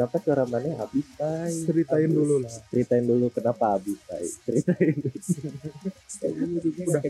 Kenapa 0.00 0.16
suara 0.24 0.48
mana 0.48 0.80
habis, 0.80 1.04
Pai? 1.12 1.52
Ceritain 1.52 2.08
dulu 2.08 2.40
lah. 2.40 2.48
Ceritain 2.72 3.04
dulu 3.04 3.28
kenapa 3.28 3.76
habis, 3.76 4.00
Pai. 4.08 4.24
Ceritain 4.48 4.96
dulu. 4.96 6.72
Udah, 6.88 7.04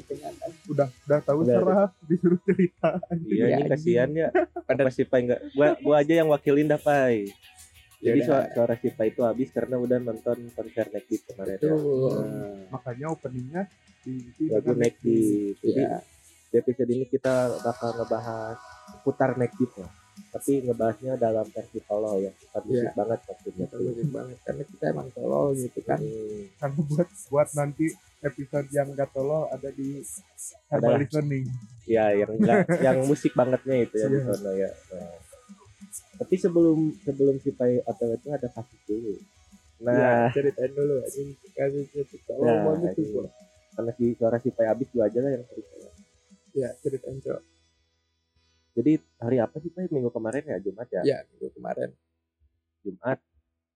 udah, 0.67 0.89
udah 0.91 1.19
tahu 1.23 1.39
Udah. 1.47 1.55
serah 1.55 1.87
disuruh 2.11 2.41
cerita. 2.43 2.99
Iya, 3.31 3.47
ini 3.47 3.55
anjing. 3.63 3.71
kasihan 3.71 4.11
ya. 4.11 4.29
Apa 4.67 4.91
si 4.91 5.07
Pai 5.07 5.23
enggak? 5.23 5.39
Gua 5.55 5.79
gua 5.79 6.03
aja 6.03 6.19
yang 6.19 6.35
wakilin 6.35 6.67
dah, 6.67 6.83
Pai. 6.83 7.31
Jadi 8.03 8.27
suara, 8.27 8.51
suara 8.51 8.75
si 8.75 8.91
Pai 8.91 9.15
itu 9.15 9.23
habis 9.23 9.55
karena 9.55 9.79
udah 9.79 9.99
nonton 10.03 10.51
konser 10.51 10.91
Nekti 10.91 11.23
kemarin 11.31 11.63
ya. 11.63 11.71
Betul. 11.71 12.11
Nah, 12.27 12.75
Makanya 12.75 13.07
openingnya 13.15 13.63
di, 14.03 14.35
di 14.35 14.51
lagu 14.51 14.75
Nekti. 14.75 15.55
Jadi 15.63 15.79
Ya, 15.79 16.03
di 16.51 16.55
episode 16.59 16.91
ini 16.91 17.07
kita 17.07 17.55
bakal 17.63 18.03
ngebahas 18.03 18.59
putar 19.07 19.39
Nekti 19.39 19.79
lah. 19.79 20.00
Tapi 20.31 20.63
ngebahasnya 20.63 21.13
dalam 21.17 21.43
versi 21.45 21.83
solo 21.83 22.15
ya, 22.17 22.31
bukan 22.31 22.63
musik 22.65 22.81
Iya. 22.81 22.93
banget 22.95 23.21
maksudnya. 23.21 23.67
banget 24.07 24.39
karena 24.41 24.63
kita 24.65 24.85
emang 24.89 25.09
tolol 25.11 25.47
gitu 25.53 25.81
kan. 25.83 25.99
Hmm. 25.99 26.43
Karena 26.57 26.81
buat 26.85 27.09
buat 27.27 27.49
nanti 27.53 27.87
episode 28.21 28.69
yang 28.71 28.89
gak 28.93 29.11
tolol 29.11 29.49
ada 29.49 29.69
di 29.69 29.99
herbal 30.69 30.93
Ada. 30.93 31.01
listening. 31.01 31.45
Ya, 31.85 32.13
yang 32.13 32.31
enggak, 32.33 32.63
yang 32.87 32.99
musik 33.03 33.33
bangetnya 33.33 33.77
itu 33.81 33.95
ya 33.97 34.07
di 34.07 34.17
Iya. 34.17 34.27
sana 34.31 34.51
ya. 34.55 34.71
Nah. 34.93 35.19
Tapi 36.17 36.35
sebelum 36.37 36.79
sebelum 37.01 37.37
si 37.39 37.51
Pai 37.51 37.81
OTW 37.81 38.13
itu 38.15 38.29
ada 38.31 38.49
kasus 38.49 38.81
dulu. 38.85 39.15
Nah, 39.81 39.97
ya, 39.97 40.13
ceritain 40.31 40.71
dulu 40.71 41.01
anjing 41.01 41.29
kasusnya 41.51 42.03
tolol 42.23 42.45
Nah, 42.45 42.63
banget 42.71 42.91
tuh 42.93 43.03
ini. 43.03 43.13
gua. 43.13 43.27
karena 43.73 43.93
si 43.93 44.05
suara 44.13 44.37
si 44.37 44.51
Pai 44.51 44.67
habis 44.67 44.87
gua 44.91 45.07
aja 45.07 45.19
lah 45.19 45.31
yang 45.33 45.45
cerita. 45.45 45.75
Ya, 46.53 46.69
ceritain 46.79 47.19
cok. 47.19 47.41
Jadi 48.75 49.03
hari 49.19 49.37
apa 49.43 49.59
sih 49.59 49.71
Pai? 49.73 49.91
Minggu 49.91 50.15
kemarin 50.15 50.47
ya 50.47 50.59
Jumat 50.63 50.89
ya? 50.95 51.03
Ya, 51.03 51.19
minggu 51.35 51.51
kemarin. 51.59 51.91
Jumat. 52.87 53.19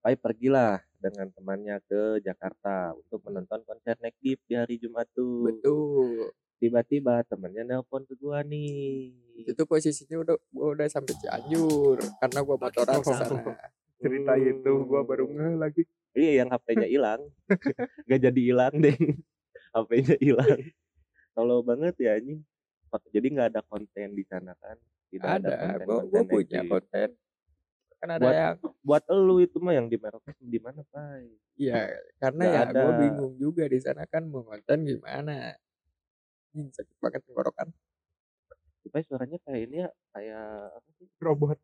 Pai 0.04 0.20
pergilah 0.20 0.84
dengan 1.00 1.32
temannya 1.32 1.80
ke 1.88 2.20
Jakarta 2.20 2.92
untuk 2.92 3.24
menonton 3.24 3.64
konser 3.64 3.96
Nektif 4.04 4.36
di 4.44 4.54
hari 4.56 4.76
Jumat 4.76 5.08
tuh. 5.16 5.48
Betul. 5.48 6.28
Tiba-tiba 6.60 7.24
temannya 7.24 7.64
nelpon 7.64 8.04
ke 8.04 8.14
gua 8.16 8.44
nih. 8.44 9.12
Itu 9.48 9.64
posisinya 9.64 10.20
udah 10.20 10.36
gua 10.52 10.66
udah 10.76 10.86
sampai 10.88 11.16
Cianjur 11.20 12.00
karena 12.20 12.40
gua 12.44 12.56
motoran 12.60 13.00
ke 13.00 13.12
sana. 13.12 13.40
Cerita 14.04 14.36
itu 14.36 14.72
gua 14.84 15.00
baru 15.04 15.24
ngeh 15.28 15.56
lagi. 15.56 15.82
Iya 16.14 16.44
yang 16.44 16.48
HP-nya 16.54 16.88
hilang. 16.88 17.20
Gak 18.08 18.20
jadi 18.22 18.40
hilang 18.40 18.74
deh. 18.78 18.96
HP-nya 19.74 20.16
hilang. 20.22 20.58
Tolol 21.34 21.60
banget 21.66 21.96
ya 21.98 22.16
anjing. 22.20 22.40
Jadi 23.10 23.26
nggak 23.34 23.48
ada 23.54 23.60
konten 23.64 24.08
di 24.12 24.24
sana 24.26 24.52
kan? 24.58 24.76
Tidak 25.10 25.26
ada, 25.26 25.48
Ada, 25.50 25.54
konten. 25.58 25.86
gua, 25.86 26.00
gua 26.06 26.22
punya 26.26 26.60
konten. 26.64 27.08
Kan 27.98 28.08
ada 28.10 28.20
Buat- 28.22 28.36
yang 28.36 28.56
Buat 28.84 29.04
elu 29.08 29.36
itu 29.40 29.56
mah 29.58 29.72
yang 29.72 29.86
di 29.88 29.96
Merauke 29.96 30.36
di 30.36 30.60
mana, 30.60 30.84
Pai? 30.92 31.24
Iya, 31.56 31.96
karena 32.20 32.42
Nggak 32.44 32.52
ya 32.52 32.62
ada. 32.68 32.80
gue 32.82 32.92
bingung 33.00 33.32
juga 33.38 33.64
di 33.64 33.78
sana 33.80 34.04
kan 34.04 34.26
mau 34.26 34.44
konten 34.44 34.84
gimana. 34.84 35.56
Ih, 36.52 36.68
sakit 36.68 36.96
banget 37.00 37.22
tenggorokan. 37.24 37.72
Pai 38.92 39.02
suaranya 39.08 39.40
kayak 39.42 39.60
ini 39.64 39.76
ya, 39.82 39.90
kayak 40.12 40.46
apa 40.76 40.88
sih? 41.00 41.08
Robot. 41.18 41.58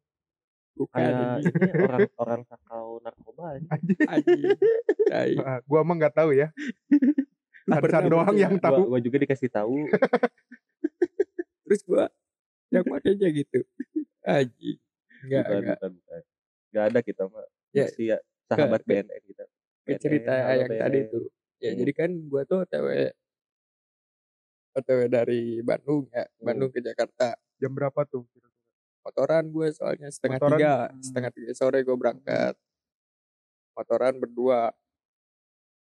Bukan 0.74 0.96
Kayak 0.96 1.44
ini 1.44 1.68
orang 1.76 2.00
orang 2.16 2.40
sakau 2.48 2.98
narkoba 3.04 3.60
anjing. 3.60 3.98
Anjing. 4.08 4.56
Tai. 5.10 5.32
Ah, 5.44 5.58
gua 5.68 5.80
mah 5.84 5.94
nggak 6.00 6.14
tahu 6.16 6.30
ya. 6.32 6.48
Lu 7.68 7.76
Arsan 7.76 7.84
pernah 7.84 8.02
doang 8.08 8.32
yang 8.34 8.56
ya? 8.56 8.62
tahu. 8.64 8.88
Gua, 8.88 8.96
gua 8.96 9.00
juga 9.04 9.16
dikasih 9.20 9.50
tahu. 9.52 9.84
Terus 11.70 11.86
gua 11.86 12.10
yang 12.74 12.82
makanya 12.90 13.30
gitu. 13.30 13.62
Anjing. 14.26 14.78
Enggak, 15.22 15.42
bukan, 15.46 15.54
enggak. 15.54 15.78
bukan, 15.78 15.90
bukan. 15.94 16.22
Gak 16.70 16.84
ada 16.90 17.00
kita 17.00 17.22
mah. 17.24 17.46
Ya, 17.70 17.86
Masih 17.86 18.06
ya 18.10 18.18
sahabat 18.50 18.80
ke- 18.82 18.88
BNN 18.90 19.22
kita. 19.22 19.44
Ke 19.86 19.92
cerita 19.96 20.32
BNN, 20.34 20.42
halo 20.42 20.60
yang 20.60 20.72
tadi 20.82 20.98
tuh. 21.06 21.24
Ya, 21.60 21.70
Hmm. 21.70 21.78
jadi 21.78 21.92
kan 21.94 22.10
gua 22.26 22.42
tuh 22.42 22.58
OTW 22.66 22.88
OTW 24.72 25.00
dari 25.06 25.42
Bandung 25.60 26.10
ya, 26.10 26.26
Hmm. 26.26 26.42
Bandung 26.42 26.70
ke 26.70 26.82
Jakarta. 26.82 27.38
Jam 27.56 27.70
berapa 27.70 28.02
tuh? 28.04 28.26
motoran 29.00 29.48
gue 29.48 29.64
soalnya 29.72 30.12
setengah 30.12 30.36
Motoran, 30.36 30.58
tiga 30.60 30.74
hmm. 30.92 31.00
setengah 31.00 31.30
tiga 31.32 31.52
sore 31.56 31.80
gue 31.80 31.96
berangkat 31.96 32.52
motoran 33.72 34.20
berdua 34.20 34.76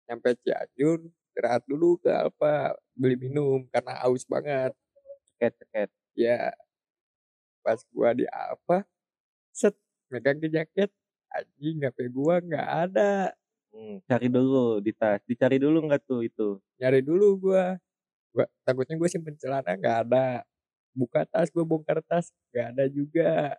nyampe 0.05 0.37
Cianjur 0.45 1.01
istirahat 1.01 1.65
dulu 1.65 1.97
ke 1.97 2.13
Alfa 2.13 2.77
beli 2.93 3.17
minum 3.17 3.65
karena 3.73 4.05
aus 4.05 4.21
banget 4.21 4.69
ceket 5.37 5.53
ceket 5.61 5.89
ya 6.17 6.49
pas 7.61 7.77
gua 7.93 8.17
di 8.17 8.25
Alfa 8.33 8.81
set 9.53 9.77
megang 10.09 10.41
ke 10.41 10.49
jaket 10.49 10.89
anjing 11.29 11.77
HP 11.85 12.09
gua? 12.09 12.41
Nggak 12.41 12.67
ada. 12.89 13.13
Hmm, 13.69 14.01
cari 14.09 14.27
dulu 14.33 14.81
di 14.81 14.89
tas 14.97 15.21
dicari 15.29 15.61
dulu 15.61 15.85
nggak 15.85 16.01
tuh 16.09 16.25
itu? 16.25 16.57
Nyari 16.81 17.05
dulu 17.05 17.37
gua. 17.37 17.77
Gua 18.33 18.45
takutnya 18.65 18.97
gue 18.97 19.09
simpen 19.11 19.37
celana 19.37 19.77
nggak 19.77 19.97
ada. 20.09 20.41
Buka 20.97 21.29
tas 21.29 21.53
gua 21.53 21.61
bongkar 21.67 22.01
tas 22.01 22.33
nggak 22.49 22.67
ada 22.73 22.83
juga. 22.89 23.53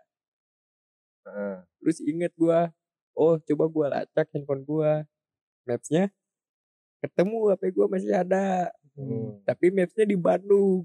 Heeh. 1.28 1.56
terus 1.78 1.98
inget 2.02 2.32
gua 2.34 2.72
oh 3.12 3.36
coba 3.38 3.64
gua 3.70 3.86
lacak 3.94 4.26
handphone 4.34 4.66
gua. 4.66 5.06
Mapsnya 5.62 6.10
ketemu 6.98 7.54
HP 7.54 7.62
gua 7.76 7.86
masih 7.86 8.10
ada. 8.16 8.75
Hmm. 8.98 9.38
tapi 9.46 9.70
mapsnya 9.70 10.10
di 10.10 10.19
Bandung 10.19 10.82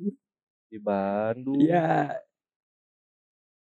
di 0.74 0.82
Bandung. 0.82 1.62
Iya. 1.62 2.18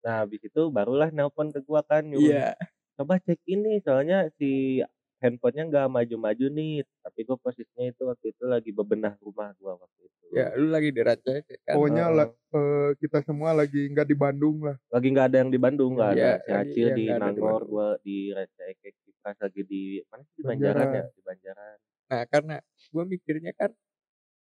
Nah 0.08 0.16
habis 0.24 0.40
itu 0.40 0.62
barulah 0.72 1.12
nelpon 1.12 1.52
ke 1.52 1.60
gua 1.60 1.84
kan 1.84 2.08
iya. 2.16 2.56
Coba 2.96 3.20
cek 3.20 3.44
ini 3.52 3.84
soalnya 3.84 4.32
si 4.40 4.80
handphonenya 5.20 5.68
nggak 5.68 5.88
maju-maju 5.92 6.46
nih. 6.48 6.88
Tapi 7.04 7.20
gua 7.28 7.36
posisinya 7.36 7.92
itu 7.92 8.02
waktu 8.08 8.26
itu 8.32 8.44
lagi 8.48 8.72
bebenah 8.72 9.20
rumah 9.20 9.52
gua 9.60 9.76
waktu 9.76 10.08
itu. 10.08 10.24
Ya 10.32 10.56
lu 10.56 10.72
lagi 10.72 10.96
diracek 10.96 11.44
kan? 11.68 11.76
Pokoknya 11.76 12.32
eh, 12.32 12.90
kita 13.04 13.20
semua 13.28 13.52
lagi 13.52 13.92
nggak 13.92 14.08
di 14.08 14.16
Bandung 14.16 14.64
lah. 14.64 14.80
lagi 14.88 15.08
nggak 15.12 15.28
ada 15.28 15.38
yang 15.44 15.52
di 15.52 15.60
Bandung 15.60 16.00
nggak 16.00 16.12
Iya, 16.16 16.32
ada 16.40 16.40
si 16.40 16.52
Acil 16.56 16.88
yang 16.88 16.96
di 16.96 17.06
di 17.12 17.20
Nangor 17.20 17.62
gua 17.68 17.88
di 18.00 18.32
Receh 18.32 18.72
Kipas 18.80 19.38
lagi 19.38 19.62
di 19.68 20.02
mana 20.08 20.24
sih? 20.24 20.40
Di 20.40 20.44
Banjaran 20.48 20.88
ya? 20.96 21.04
Di 21.12 21.22
Banjaran. 21.22 21.78
Nah, 22.12 22.28
karena 22.28 22.56
gue 22.92 23.04
mikirnya 23.08 23.56
kan 23.56 23.72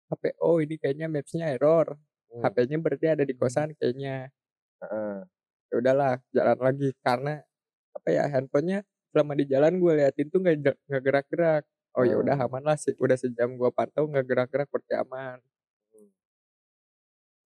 HP 0.06 0.38
oh 0.38 0.62
ini 0.62 0.78
kayaknya 0.78 1.08
mapsnya 1.10 1.50
error. 1.50 1.98
Hmm, 2.36 2.44
HP-nya 2.44 2.76
berarti 2.84 3.06
ada 3.08 3.24
di 3.24 3.34
kosan 3.36 3.72
kayaknya. 3.80 4.28
heeh. 4.84 5.16
Ya 5.72 5.74
udahlah, 5.80 6.14
jalan 6.36 6.58
lagi 6.60 6.88
karena 7.04 7.42
apa 7.96 8.08
ya 8.12 8.24
handphonenya 8.28 8.84
selama 9.12 9.32
di 9.40 9.44
jalan 9.48 9.80
gue 9.82 9.92
liatin 9.98 10.28
tuh 10.32 10.40
nggak 10.44 10.56
nggak 10.88 11.02
gerak-gerak. 11.06 11.64
Oh 11.96 12.04
ya 12.04 12.16
udah 12.20 12.36
Oh. 12.38 12.46
aman 12.48 12.62
lah 12.68 12.76
sih. 12.80 12.92
Udah 13.00 13.16
sejam 13.18 13.56
gue 13.56 13.70
pantau 13.72 14.04
nggak 14.10 14.26
gerak-gerak 14.28 14.68
berarti 14.72 14.94
aman. 15.00 15.38
Hmm. 15.94 16.10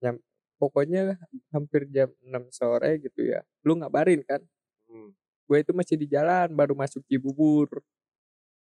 Yang 0.01 0.17
pokoknya 0.61 1.17
hampir 1.53 1.85
jam 1.89 2.09
6 2.25 2.49
sore 2.53 2.97
gitu 3.01 3.21
ya. 3.25 3.41
Lu 3.65 3.77
ngabarin 3.77 4.21
kan? 4.25 4.41
Hmm. 4.89 5.13
Gue 5.47 5.61
itu 5.65 5.71
masih 5.75 5.95
di 5.99 6.07
jalan 6.09 6.53
baru 6.57 6.73
masuk 6.77 7.03
Cibubur. 7.09 7.69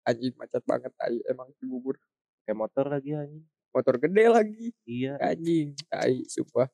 Anjing 0.07 0.33
macet 0.37 0.63
banget 0.65 0.91
tai 0.97 1.17
emang 1.29 1.49
Cibubur. 1.61 1.97
kayak 2.45 2.57
motor 2.57 2.85
lagi 2.89 3.13
anjing 3.13 3.45
Motor 3.71 3.95
gede 3.97 4.23
lagi. 4.27 4.67
iya. 4.83 5.15
Anjing 5.17 5.71
tai 5.87 6.23
sumpah. 6.25 6.67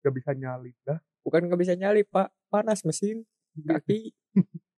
Gak 0.00 0.12
bisa 0.12 0.32
nyalip 0.32 0.76
dah. 0.82 0.96
bukan 1.20 1.44
nggak 1.44 1.60
bisa 1.60 1.74
nyali 1.74 2.00
pak. 2.02 2.32
Panas 2.48 2.80
mesin 2.80 3.28
kaki. 3.54 4.16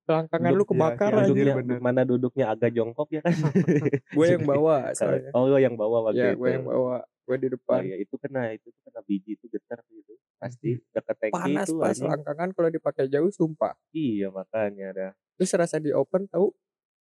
Selangkangan 0.02 0.50
lu 0.50 0.66
Duduk- 0.66 0.74
kebakar 0.74 1.12
iya, 1.12 1.20
aja 1.22 1.30
duduknya- 1.30 1.56
duduknya 1.56 1.78
mana 1.80 2.02
duduknya 2.02 2.46
agak 2.50 2.74
jongkok 2.74 3.08
ya 3.14 3.22
kan? 3.22 3.30
Gue 4.18 4.26
yang 4.28 4.44
bawa 4.44 4.90
soalnya. 4.98 5.30
oh 5.32 5.46
lo 5.46 5.58
yang 5.58 5.78
bawa 5.78 6.10
waktu 6.10 6.18
ya 6.20 6.30
itu. 6.34 6.42
gue 6.42 6.50
yang 6.50 6.66
bawa. 6.66 7.06
Gue 7.22 7.36
di 7.38 7.48
Oh 7.48 7.54
depan. 7.54 7.82
iya 7.86 7.96
itu 7.96 8.16
kena 8.18 8.50
itu 8.50 8.74
kena 8.82 9.00
biji 9.06 9.38
itu 9.38 9.46
getar 9.48 9.78
tuh 9.86 9.96
itu 9.96 10.14
pasti. 10.36 10.70
Deket 10.82 11.16
tangki 11.22 11.36
panas 11.38 11.68
itu 11.70 11.78
pas 11.78 11.94
selangkangan 11.94 12.50
kalau 12.52 12.70
dipakai 12.70 13.06
jauh 13.06 13.30
sumpah. 13.30 13.78
Iya 13.94 14.34
makanya 14.34 14.88
dah. 14.92 15.12
Terus 15.38 15.54
rasa 15.54 15.78
di 15.78 15.94
open 15.94 16.26
tahu 16.26 16.50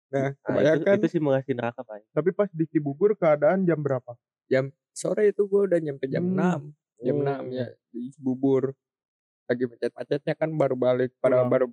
nah 0.07 0.31
nah, 0.47 0.75
itu, 0.79 0.87
itu 0.87 1.19
simulasi 1.19 1.51
neraka 1.53 1.83
pak 1.83 2.07
Tapi 2.15 2.31
pas 2.31 2.47
di 2.55 2.65
Cibubur 2.71 3.19
keadaan 3.19 3.67
jam 3.67 3.83
berapa? 3.83 4.15
sore 4.97 5.29
itu 5.29 5.45
gue 5.45 5.63
udah 5.69 5.77
nyampe 5.77 6.09
jam 6.09 6.25
Hmm. 6.25 6.73
6 6.97 7.05
jam 7.05 7.17
Hmm. 7.21 7.29
6 7.45 7.53
ya 7.53 7.67
di 7.93 8.09
Cibubur 8.17 8.73
lagi 9.47 9.65
macet-macetnya 9.69 10.35
kan 10.35 10.51
baru 10.57 10.75
balik 10.75 11.13
pada 11.21 11.45
Pulang. 11.45 11.51
baru 11.53 11.67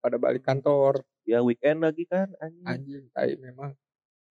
pada 0.00 0.16
balik 0.16 0.42
kantor 0.42 1.04
ya 1.28 1.44
weekend 1.44 1.84
lagi 1.84 2.08
kan 2.08 2.32
anjing 2.40 2.64
anjing 2.64 3.04
tai 3.12 3.36
memang 3.36 3.76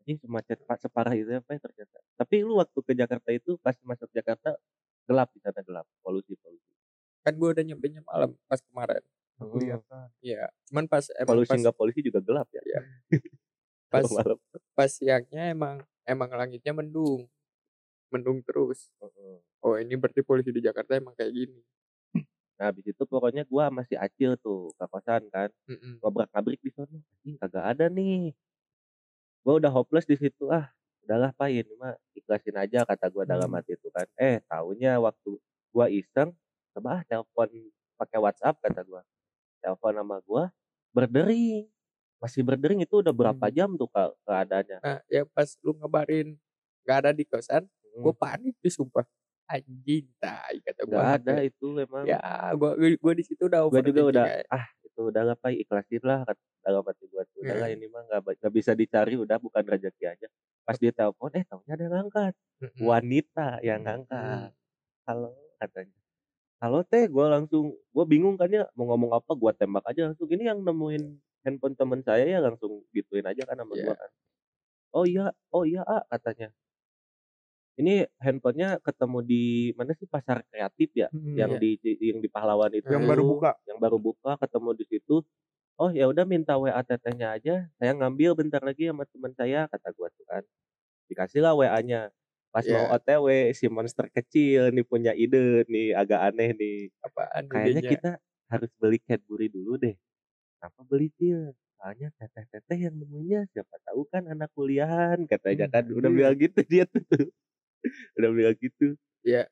anjing 0.01 0.17
semacet 0.17 0.57
pak 0.65 0.81
separah 0.81 1.13
itu 1.13 1.29
apa 1.29 1.53
ya 1.53 1.59
ternyata 1.61 1.97
tapi 2.17 2.41
lu 2.41 2.57
waktu 2.57 2.79
ke 2.81 2.91
Jakarta 2.97 3.29
itu 3.29 3.55
pas 3.61 3.77
masuk 3.85 4.09
Jakarta 4.09 4.57
gelap 5.05 5.29
di 5.31 5.39
sana 5.39 5.61
gelap 5.61 5.85
polusi 6.01 6.33
polusi 6.41 6.73
kan 7.21 7.37
gue 7.37 7.49
udah 7.53 7.63
nyampe 7.63 7.85
nya 7.87 8.01
malam 8.03 8.33
pas 8.49 8.59
kemarin 8.59 9.03
Hmm. 9.39 9.55
Kelihatan. 9.55 10.11
Iya, 10.19 10.51
cuman 10.67 10.91
pas 10.91 11.07
polusi 11.23 11.47
pas 11.47 11.55
nggak 11.55 11.77
polusi 11.79 12.03
juga 12.03 12.19
gelap 12.19 12.51
ya 12.51 12.59
Iya. 12.59 12.79
pas 13.91 14.05
malam 14.05 14.37
pas 14.77 14.89
siangnya 14.89 15.51
emang 15.53 15.81
emang 16.05 16.29
langitnya 16.33 16.73
mendung. 16.73 17.25
Mendung 18.13 18.41
terus. 18.41 18.89
Oh 19.61 19.75
ini 19.77 19.93
berarti 19.99 20.21
polisi 20.25 20.49
di 20.49 20.61
Jakarta 20.63 20.97
emang 20.97 21.13
kayak 21.17 21.33
gini. 21.33 21.61
Nah 22.59 22.73
habis 22.73 22.83
itu 22.91 23.03
pokoknya 23.07 23.47
gua 23.47 23.71
masih 23.71 23.95
acil 23.95 24.35
tuh 24.41 24.73
ke 24.75 24.85
kosan 24.91 25.23
kan. 25.31 25.49
Mm-mm. 25.69 26.01
ngobrak 26.03 26.27
ngabrik 26.33 26.59
di 26.59 26.71
sana. 26.73 26.91
Anjing 26.91 27.35
kagak 27.39 27.65
ada 27.75 27.85
nih. 27.87 28.35
Gua 29.45 29.59
udah 29.59 29.71
hopeless 29.71 30.05
di 30.09 30.15
situ. 30.19 30.49
Ah 30.51 30.67
udahlah 31.05 31.31
pak. 31.35 31.49
Ini 31.53 31.73
mah 31.79 31.95
ikhlasin 32.17 32.55
aja 32.59 32.83
kata 32.83 33.07
gua 33.13 33.23
dalam 33.23 33.47
Hmm. 33.49 33.57
hati 33.61 33.75
itu 33.79 33.87
kan. 33.93 34.07
Eh 34.19 34.43
taunya 34.49 34.99
waktu 34.99 35.39
gua 35.71 35.87
iseng 35.87 36.33
coba 36.75 36.99
ah 36.99 37.01
telepon 37.07 37.49
pakai 37.99 38.19
WhatsApp 38.19 38.55
kata 38.59 38.81
gua. 38.83 39.01
Telepon 39.63 39.93
sama 39.95 40.17
gua 40.25 40.43
berdering 40.91 41.69
masih 42.19 42.41
berdering 42.43 42.79
itu 42.83 42.99
udah 43.01 43.11
berapa 43.15 43.45
Hmm. 43.47 43.55
jam 43.55 43.69
tuh 43.79 43.87
ke 43.89 44.03
keadaannya 44.27 44.77
nah 44.83 44.99
ya 45.07 45.23
pas 45.27 45.49
lu 45.63 45.71
ngabarin 45.79 46.35
nggak 46.85 46.97
ada 47.05 47.11
di 47.15 47.23
kosan 47.27 47.63
Hmm. 47.89 48.03
gue 48.05 48.13
panik 48.15 48.55
tuh 48.61 48.71
sumpah 48.71 49.05
anjing 49.49 50.05
tai 50.21 50.61
kata 50.61 50.85
gue 50.85 50.91
nggak 50.93 51.09
ada 51.25 51.35
itu 51.41 51.67
emang 51.81 52.05
ya 52.05 52.19
gue 52.53 52.71
gue 53.01 53.13
di 53.17 53.23
situ 53.25 53.49
udah 53.49 53.65
gua 53.65 53.81
juga 53.81 54.01
udah 54.13 54.25
kayak, 54.29 54.45
ah 54.53 54.65
itu 54.85 54.99
udah 55.09 55.23
lah 55.25 55.35
pak 55.39 55.51
ikhlasin 55.57 56.03
lah 56.05 56.19
kata 56.21 56.41
dalam 56.59 56.83
hati 56.85 57.05
gua 57.09 57.23
tuh 57.33 57.39
udah 57.43 57.55
lah 57.57 57.67
Hmm. 57.71 57.75
ini 57.79 57.85
mah 57.89 58.01
nggak 58.05 58.21
nggak 58.39 58.53
bisa 58.53 58.71
dicari 58.77 59.15
udah 59.17 59.37
bukan 59.41 59.63
rezeki 59.65 60.05
aja 60.05 60.27
pas 60.67 60.77
dia 60.77 60.93
telepon 60.93 61.33
eh 61.33 61.43
tahunya 61.49 61.73
ada 61.73 61.83
yang 61.87 61.93
ngangkat 61.97 62.33
"Mm-mm." 62.61 62.83
wanita 62.85 63.47
yang 63.65 63.79
Hmm. 63.81 63.87
ngangkat 63.89 64.51
halo 65.09 65.29
katanya 65.57 65.97
halo 66.61 66.79
teh 66.85 67.03
gue 67.09 67.25
langsung 67.25 67.65
gue 67.73 68.05
bingung 68.05 68.35
kan 68.37 68.51
ya 68.51 68.67
mau 68.77 68.85
ngomong 68.93 69.11
apa 69.17 69.31
gue 69.33 69.51
tembak 69.57 69.83
aja 69.89 70.11
langsung 70.13 70.27
ini 70.29 70.43
yang 70.45 70.59
nemuin 70.61 71.03
handphone 71.45 71.75
temen 71.79 72.01
saya 72.05 72.25
ya 72.27 72.39
langsung 72.43 72.83
gituin 72.95 73.25
aja 73.27 73.43
kan 73.49 73.57
sama 73.59 73.73
Iya. 73.75 73.83
gua 73.85 73.95
kan 73.97 74.11
oh 74.97 75.05
iya 75.07 75.25
oh 75.55 75.63
iya 75.67 75.81
ah 75.87 76.03
katanya 76.11 76.49
ini 77.79 78.03
handphonenya 78.19 78.79
ketemu 78.83 79.19
di 79.23 79.43
mana 79.79 79.95
sih 79.95 80.03
pasar 80.09 80.43
kreatif 80.51 80.91
ya 80.95 81.07
Hmm, 81.15 81.35
yang 81.39 81.51
iya. 81.55 81.59
di 81.61 81.69
yang 82.03 82.19
di 82.19 82.29
pahlawan 82.29 82.71
itu 82.75 82.91
Yang 82.91 83.03
baru 83.07 83.23
buka. 83.23 83.51
yang 83.69 83.79
baru 83.79 83.97
buka 84.01 84.31
ketemu 84.43 84.69
di 84.75 84.85
situ 84.89 85.15
oh 85.79 85.91
ya 85.95 86.05
udah 86.11 86.25
minta 86.27 86.59
wa 86.59 86.71
tetehnya 86.83 87.35
aja 87.39 87.55
saya 87.79 87.91
ngambil 87.95 88.35
bentar 88.39 88.59
lagi 88.63 88.91
sama 88.91 89.03
teman 89.07 89.31
saya 89.35 89.67
kata 89.71 89.89
gua 89.95 90.07
tuh 90.15 90.25
kan 90.27 90.43
dikasih 91.11 91.41
lah 91.45 91.53
wa 91.57 91.67
nya 91.83 92.11
pas 92.51 92.65
Iya. 92.65 92.75
mau 92.75 92.85
otw 92.97 93.27
si 93.55 93.65
monster 93.71 94.07
kecil 94.11 94.73
nih 94.75 94.85
punya 94.87 95.13
ide 95.15 95.63
nih 95.69 95.95
agak 95.95 96.19
aneh 96.33 96.51
nih 96.57 96.75
apaan 97.05 97.45
kayaknya 97.47 97.81
idenya? 97.81 97.91
kita 97.95 98.09
harus 98.51 98.71
beli 98.81 98.97
Cadbury 99.05 99.47
dulu 99.53 99.77
deh 99.79 99.95
apa 100.59 100.79
beli 100.83 101.09
dia 101.15 101.55
soalnya 101.79 102.11
teteh-teteh 102.19 102.77
yang 102.91 102.95
nemunya 102.99 103.47
siapa 103.55 103.79
tahu 103.87 104.03
kan 104.11 104.27
anak 104.27 104.51
kuliahan 104.51 105.23
katanya. 105.31 105.71
Hmm, 105.71 105.73
kan 105.73 105.83
udah 105.87 106.11
iya. 106.11 106.17
bilang 106.19 106.35
gitu 106.35 106.59
dia 106.67 106.83
tuh. 106.85 107.01
Udah 108.19 108.29
bilang 108.35 108.55
gitu. 108.59 108.99
Iya. 109.23 109.47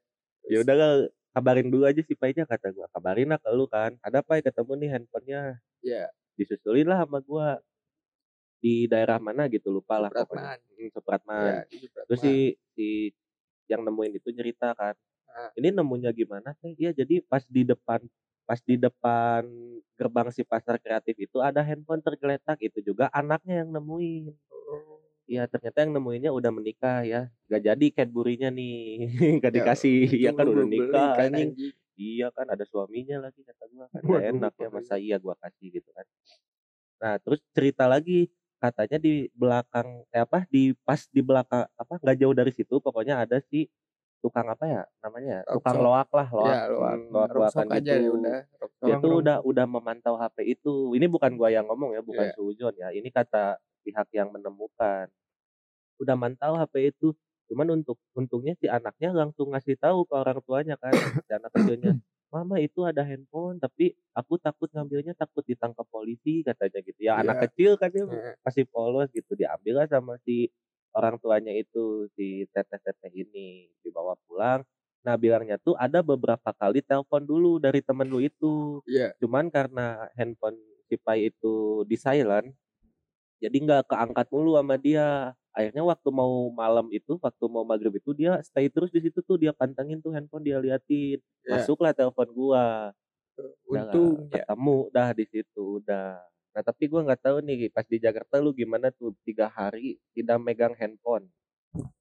ya 0.52 0.58
udah 0.60 0.76
lah, 0.76 0.94
kabarin 1.32 1.72
dulu 1.72 1.88
aja 1.88 2.04
si 2.04 2.12
Painya 2.12 2.44
kata 2.44 2.76
gua. 2.76 2.92
Kabarin 2.92 3.32
lah 3.32 3.40
ke 3.40 3.48
lu 3.56 3.64
kan. 3.72 3.96
Ada 4.04 4.20
Pai 4.20 4.44
ketemu 4.44 4.72
nih 4.76 4.90
handphonenya. 4.92 5.42
Iya. 5.80 6.12
disusulin 6.36 6.92
lah 6.92 7.08
sama 7.08 7.24
gua. 7.24 7.64
Di 8.60 8.84
daerah 8.92 9.16
mana? 9.24 9.48
Gitu 9.48 9.72
lupa 9.72 9.96
lah 9.96 10.12
Supratman. 10.12 10.60
Hmm, 10.60 10.90
Supratman. 10.92 11.64
Supratman. 11.72 12.04
terus 12.12 12.20
si 12.20 12.36
si 12.76 12.88
yang 13.72 13.88
nemuin 13.88 14.20
itu 14.20 14.28
cerita 14.36 14.76
kan. 14.76 14.96
Ah. 15.32 15.54
ini 15.56 15.72
nemunya 15.72 16.12
gimana? 16.12 16.52
Teh 16.60 16.76
iya 16.76 16.92
jadi 16.92 17.24
pas 17.24 17.48
di 17.48 17.64
depan 17.64 18.04
pas 18.48 18.60
di 18.64 18.76
depan 18.80 19.44
gerbang 20.00 20.28
si 20.32 20.42
pasar 20.48 20.80
kreatif 20.80 21.16
itu 21.20 21.38
ada 21.44 21.60
handphone 21.68 22.00
tergeletak 22.02 22.58
itu 22.64 22.80
juga 22.82 23.12
anaknya 23.12 23.66
yang 23.66 23.70
nemuin. 23.76 24.34
Oh. 24.52 25.04
Iya 25.28 25.44
ternyata 25.52 25.84
yang 25.84 25.92
nemuinnya 26.00 26.32
udah 26.32 26.52
menikah 26.56 27.04
ya. 27.04 27.22
Gak 27.52 27.62
jadi 27.68 27.86
Cadbury-nya 27.92 28.50
nih 28.56 28.76
gak 29.44 29.52
Ya, 29.52 29.56
dikasih 29.60 29.96
ya 30.24 30.32
kan 30.32 30.48
udah 30.48 30.66
nikah 30.66 31.10
kan, 31.20 31.32
anjing. 31.36 31.76
iya 32.00 32.28
kan 32.32 32.48
ada 32.48 32.64
suaminya 32.64 33.18
lagi 33.28 33.44
kata 33.44 33.64
gua 33.74 33.86
kan. 33.92 34.02
Gak 34.08 34.24
enak 34.32 34.54
ya 34.56 34.70
masa 34.72 34.96
iya 34.96 35.18
gua 35.20 35.36
kasih 35.44 35.68
gitu 35.84 35.90
kan. 35.92 36.06
Nah 37.02 37.14
terus 37.22 37.40
cerita 37.54 37.86
lagi 37.86 38.30
katanya 38.58 38.98
di 38.98 39.30
belakang 39.38 40.02
eh 40.10 40.22
apa 40.26 40.48
di 40.50 40.74
pas 40.82 41.06
di 41.14 41.22
belakang 41.22 41.70
apa 41.78 41.94
nggak 42.02 42.18
jauh 42.18 42.34
dari 42.34 42.50
situ 42.56 42.82
pokoknya 42.82 43.22
ada 43.22 43.38
si 43.38 43.70
tukang 44.18 44.48
apa 44.48 44.66
ya 44.66 44.82
namanya 45.00 45.46
Rock 45.46 45.54
tukang 45.56 45.76
shop. 45.76 45.86
loak 45.86 46.10
lah 46.12 46.28
loak 46.30 46.48
ya 46.48 46.62
luak 46.68 46.92
Hmm, 46.92 47.12
loak-loakan 47.12 47.66
rock 47.66 47.78
aja 47.78 47.92
ya 47.92 48.00
gitu. 48.00 48.14
udah 48.16 48.38
rock 48.58 48.72
dia 48.80 48.96
tuh 48.98 49.14
udah 49.16 49.38
udah 49.42 49.66
memantau 49.66 50.16
HP 50.16 50.38
itu. 50.50 50.74
Ini 50.92 51.06
bukan 51.06 51.32
gua 51.34 51.50
yang 51.50 51.66
ngomong 51.66 51.92
ya 51.92 52.02
bukan 52.02 52.26
Iya. 52.26 52.34
sujon 52.34 52.74
ya. 52.76 52.90
Ini 52.90 53.08
kata 53.08 53.56
pihak 53.82 54.08
yang 54.12 54.30
menemukan. 54.30 55.08
Udah 55.98 56.16
mantau 56.16 56.54
HP 56.56 56.92
itu. 56.92 57.14
Cuman 57.48 57.74
untuk 57.74 57.96
untungnya 58.12 58.54
si 58.54 58.68
anaknya 58.68 59.16
langsung 59.16 59.50
ngasih 59.50 59.78
tahu 59.78 60.04
ke 60.04 60.14
orang 60.14 60.42
tuanya 60.42 60.76
kan 60.76 60.92
si 60.94 61.32
anak 61.32 61.50
kecilnya. 61.52 61.96
Mama 62.28 62.60
itu 62.60 62.84
ada 62.84 63.02
handphone 63.02 63.56
tapi 63.56 63.96
aku 64.12 64.36
takut 64.38 64.68
ngambilnya 64.68 65.16
takut 65.16 65.42
ditangkap 65.42 65.88
polisi 65.88 66.44
katanya 66.44 66.80
gitu. 66.82 67.00
Ya 67.02 67.16
anak 67.18 67.38
Iya. 67.38 67.44
kecil 67.48 67.72
kan 67.76 67.90
dia 67.90 68.04
masih 68.38 68.68
polos 68.68 69.08
gitu. 69.10 69.32
Diambil 69.32 69.74
lah 69.76 69.88
sama 69.88 70.20
si 70.22 70.52
orang 70.98 71.22
tuanya 71.22 71.54
itu 71.54 72.10
si 72.18 72.50
teteh-teteh 72.50 73.14
ini 73.14 73.70
dibawa 73.86 74.18
pulang. 74.26 74.66
Nah 75.06 75.16
bilangnya 75.16 75.62
tuh 75.62 75.78
ada 75.78 76.02
beberapa 76.02 76.50
kali 76.58 76.82
telepon 76.82 77.24
dulu 77.24 77.62
dari 77.62 77.86
temen 77.86 78.10
lu 78.10 78.20
itu. 78.20 78.82
Iya. 78.90 79.14
cuman 79.22 79.54
karena 79.54 80.10
handphone 80.18 80.58
si 80.90 80.98
Pai 80.98 81.30
itu 81.30 81.86
di 81.86 81.96
silent 81.96 82.50
jadi 83.38 83.58
nggak 83.62 83.84
keangkat 83.90 84.28
mulu 84.34 84.58
sama 84.58 84.76
dia. 84.82 85.34
Akhirnya 85.54 85.82
waktu 85.86 86.10
mau 86.14 86.54
malam 86.54 86.86
itu 86.94 87.18
waktu 87.18 87.46
mau 87.50 87.66
maghrib 87.66 87.94
itu 87.98 88.14
dia 88.14 88.38
stay 88.46 88.70
terus 88.70 88.94
di 88.94 89.02
situ 89.02 89.22
tuh. 89.26 89.38
Dia 89.42 89.54
pantengin 89.54 90.02
tuh 90.02 90.14
handphone 90.14 90.46
dia 90.46 90.58
liatin. 90.62 91.22
Ya. 91.46 91.62
masuklah 91.62 91.94
telepon 91.94 92.30
gua. 92.34 92.94
Udah 93.70 93.94
untung 93.94 94.34
ya 94.34 94.42
ketemu 94.42 94.78
dah 94.90 95.10
di 95.14 95.26
situ 95.30 95.66
udah 95.82 96.18
nah 96.58 96.66
tapi 96.66 96.90
gua 96.90 97.06
nggak 97.06 97.22
tahu 97.22 97.38
nih 97.46 97.70
pas 97.70 97.86
di 97.86 98.02
Jakarta 98.02 98.42
lu 98.42 98.50
gimana 98.58 98.90
tuh 98.90 99.14
tiga 99.22 99.46
hari 99.46 100.02
tidak 100.18 100.42
megang 100.42 100.74
handphone 100.74 101.30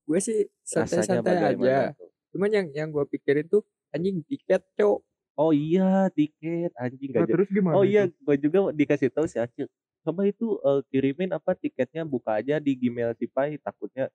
gue 0.09 0.19
sih 0.23 0.49
santai-santai 0.65 1.53
aja 1.53 1.93
tuh 1.93 2.09
cuman 2.33 2.49
yang 2.49 2.67
yang 2.73 2.89
gue 2.89 3.05
pikirin 3.13 3.45
tuh 3.53 3.61
anjing 3.93 4.25
tiket 4.25 4.65
cok 4.81 5.05
oh 5.37 5.53
iya 5.53 6.09
tiket 6.09 6.73
anjing 6.81 7.13
Nah, 7.13 7.29
gak 7.29 7.37
terus 7.37 7.49
gimana? 7.53 7.75
Oh 7.77 7.85
itu? 7.85 7.93
iya, 7.93 8.03
gue 8.09 8.37
juga 8.41 8.59
dikasih 8.73 9.13
tahu 9.13 9.29
si 9.29 9.37
Acil. 9.37 9.69
Coba 10.01 10.25
itu 10.25 10.57
eh, 10.65 10.81
kirimin 10.89 11.31
apa 11.37 11.53
tiketnya 11.53 12.09
buka 12.09 12.41
aja 12.41 12.57
di 12.57 12.73
Gmail 12.73 13.13
si 13.21 13.29
Pai. 13.29 13.61
Takutnya 13.61 14.09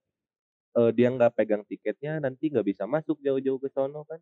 eh, 0.77 0.91
dia 0.95 1.07
nggak 1.13 1.33
pegang 1.38 1.63
tiketnya 1.67 2.17
nanti 2.24 2.50
nggak 2.50 2.65
bisa 2.65 2.83
masuk 2.89 3.21
jauh-jauh 3.21 3.60
ke 3.62 3.69
sono 3.74 4.01
kan. 4.10 4.17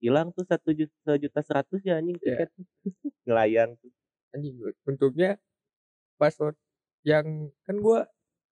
Hilang 0.00 0.30
tuh 0.32 0.46
satu 0.46 0.70
juta, 0.72 1.40
seratus 1.42 1.80
ya 1.84 1.98
anjing 2.00 2.16
Iya. 2.22 2.46
tiket. 2.46 2.48
Ngelayang 3.28 3.70
tuh. 3.82 3.92
anjing 4.36 4.60
untungnya 4.84 5.40
password 6.18 6.58
yang 7.06 7.48
kan 7.62 7.76
gue 7.78 7.98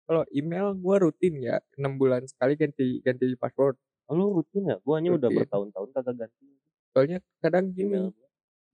kalau 0.06 0.22
email 0.30 0.72
gue 0.78 0.96
rutin 1.02 1.34
ya 1.42 1.58
enam 1.76 1.98
bulan 1.98 2.22
sekali 2.30 2.54
ganti 2.54 3.02
ganti 3.02 3.34
password. 3.34 3.74
Oh, 4.06 4.14
lu 4.14 4.38
rutin 4.38 4.70
ya? 4.70 4.78
Gua 4.86 5.02
udah 5.02 5.18
Rutin. 5.18 5.34
bertahun-tahun 5.42 5.88
kagak 5.90 6.14
ganti. 6.14 6.46
Soalnya 6.94 7.18
kadang 7.42 7.74
gini 7.74 8.14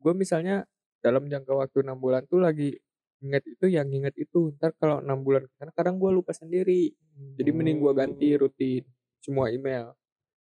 gue 0.03 0.13
misalnya 0.13 0.69
dalam 1.01 1.25
jangka 1.27 1.57
waktu 1.57 1.79
enam 1.83 1.99
bulan 1.99 2.29
tuh 2.29 2.45
lagi 2.45 2.77
inget 3.25 3.43
itu 3.49 3.67
yang 3.73 3.89
inget 3.89 4.13
itu. 4.21 4.53
Ntar 4.61 4.77
kalau 4.77 5.01
enam 5.01 5.25
bulan 5.25 5.49
karena 5.57 5.73
kadang 5.73 5.97
gue 5.97 6.11
lupa 6.13 6.37
sendiri. 6.37 6.93
Jadi 7.41 7.51
mending 7.51 7.81
gue 7.81 7.93
ganti 7.97 8.29
rutin 8.37 8.85
semua 9.25 9.49
email 9.49 9.97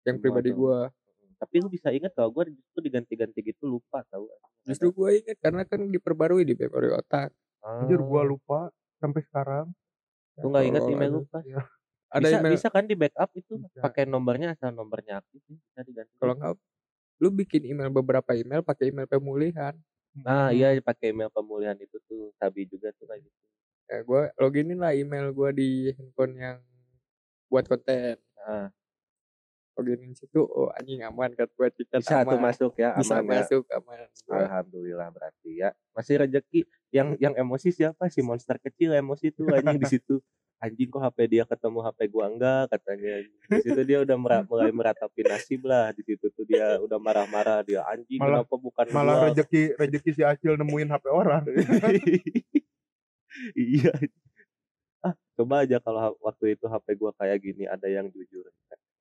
yang 0.07 0.17
Semua 0.17 0.23
pribadi 0.25 0.51
gue 0.51 0.79
Tapi 1.37 1.55
lu 1.59 1.67
bisa 1.67 1.91
ingat 1.91 2.15
kalau 2.15 2.31
gue 2.31 2.55
justru 2.55 2.87
diganti-ganti 2.87 3.43
gitu 3.43 3.67
lupa 3.67 3.99
tahu. 4.07 4.31
justru 4.63 4.95
gue 4.95 5.09
inget 5.19 5.37
karena 5.43 5.67
kan 5.67 5.91
diperbarui 5.91 6.47
di 6.47 6.55
memori 6.55 6.87
otak 6.95 7.35
Anjir 7.63 7.99
gua 8.03 8.21
lupa 8.27 8.59
sampai 8.99 9.21
sekarang. 9.27 9.65
Lu 10.39 10.51
nggak 10.51 10.65
ingat 10.69 10.83
email 10.89 11.11
lu 11.11 11.21
pas? 11.31 11.43
Iya. 11.45 11.61
ada 12.13 12.29
bisa, 12.29 12.37
email 12.37 12.53
bisa 12.53 12.67
kan 12.69 12.85
di 12.85 12.95
backup 12.95 13.29
itu 13.33 13.53
pakai 13.81 14.05
nomornya 14.05 14.53
asal 14.53 14.69
nomornya 14.69 15.19
aktif 15.21 15.41
sih 15.49 15.57
bisa 15.57 15.81
diganti. 15.81 16.13
kalau 16.21 16.33
nggak 16.37 16.53
lu 17.21 17.29
bikin 17.33 17.63
email 17.69 17.89
beberapa 17.89 18.31
email 18.37 18.61
pakai 18.65 18.91
email 18.93 19.07
pemulihan 19.09 19.73
Nah, 20.25 20.49
Hmm. 20.51 20.55
iya 20.55 20.67
pakai 20.83 21.09
email 21.15 21.29
pemulihan 21.33 21.73
itu 21.81 21.97
tuh 22.05 22.29
Sabi 22.37 22.69
juga 22.69 22.93
tuh 22.97 23.09
kayak 23.09 23.21
gitu. 23.25 23.43
ya 23.89 23.97
gue 24.05 24.21
loginin 24.39 24.79
lah 24.79 24.93
email 24.95 25.33
gue 25.33 25.49
di 25.57 25.69
handphone 25.97 26.33
yang 26.37 26.57
buat 27.51 27.65
konten 27.69 28.17
Nah, 28.39 28.69
loginin 29.73 30.13
situ 30.13 30.37
oh 30.39 30.69
anjing 30.71 31.01
aman 31.01 31.33
kan 31.33 31.49
buat 31.53 31.73
tiket 31.73 31.99
bisa 31.99 32.21
tuh 32.21 32.29
aman 32.29 32.39
masuk 32.45 32.71
ya 32.77 32.93
bisa 32.93 33.17
aman 33.17 33.33
ya. 33.33 33.41
masuk 33.41 33.63
aman 33.69 33.97
Alhamdulillah 34.29 35.09
berarti 35.09 35.49
ya. 35.57 35.69
Masih 35.91 36.15
rezeki 36.19 36.61
yang 36.89 37.17
yang 37.17 37.33
emosi 37.33 37.69
siapa 37.69 38.05
si 38.07 38.21
monster 38.21 38.57
kecil 38.57 38.93
emosi 38.93 39.29
tuh 39.29 39.49
anjing 39.49 39.77
di 39.77 39.89
situ. 39.89 40.15
Anjing 40.57 40.87
kok 40.87 41.01
HP 41.01 41.17
dia 41.27 41.43
ketemu 41.43 41.83
HP 41.83 41.99
gua 42.07 42.31
enggak 42.31 42.71
katanya. 42.71 43.19
Di 43.51 43.59
situ 43.59 43.81
dia 43.83 43.99
udah 43.99 44.15
mera- 44.15 44.45
mulai 44.45 44.71
meratapi 44.71 45.21
nasib 45.25 45.65
lah 45.65 45.91
di 45.91 46.05
situ 46.05 46.31
tuh 46.31 46.45
dia 46.45 46.79
udah 46.79 46.95
marah-marah 46.95 47.65
dia 47.67 47.83
anjing 47.83 48.15
Malah- 48.15 48.47
kenapa 48.47 48.55
bukan 48.55 48.85
Malah 48.95 49.15
gua?" 49.19 49.25
rezeki 49.27 49.75
rezeki 49.75 50.09
si 50.13 50.21
Acil 50.23 50.55
nemuin 50.55 50.87
HP 50.87 51.05
orang. 51.11 51.43
iya. 53.59 53.91
Ah, 55.03 55.11
coba 55.35 55.67
aja 55.67 55.83
kalau 55.83 56.15
waktu 56.23 56.55
itu 56.55 56.63
HP 56.63 56.95
gua 56.95 57.11
kayak 57.11 57.43
gini 57.43 57.67
ada 57.67 57.91
yang 57.91 58.07
jujur. 58.07 58.47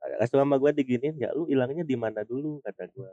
Kayak 0.03 0.29
selama 0.31 0.55
gua 0.63 0.71
diginiin 0.75 1.17
ya 1.23 1.31
lu 1.37 1.47
hilangnya 1.51 1.85
di 1.87 1.97
mana 2.05 2.21
dulu 2.27 2.59
kata 2.67 2.85
gua. 2.95 3.11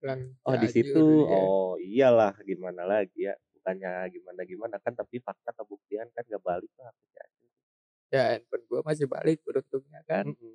bilang, 0.00 0.20
Oh 0.48 0.54
"Ya, 0.54 0.60
di 0.62 0.68
anjir," 0.68 0.74
situ. 0.74 1.04
ya. 1.32 1.38
Oh 1.38 1.76
iyalah 1.80 2.34
gimana 2.48 2.82
lagi 2.88 3.28
ya. 3.28 3.34
Bukannya 3.56 3.90
gimana 4.14 4.40
gimana 4.48 4.76
kan 4.84 4.92
tapi 4.96 5.16
fakta 5.20 5.52
kebuktian 5.58 6.08
kan 6.16 6.24
gak 6.32 6.42
balik 6.44 6.72
lah. 6.80 6.92
ya 8.14 8.22
handphone 8.34 8.64
gue 8.70 8.80
masih 8.88 9.06
balik 9.10 9.38
beruntungnya 9.46 10.00
kan 10.06 10.26
Mm-mm. 10.26 10.54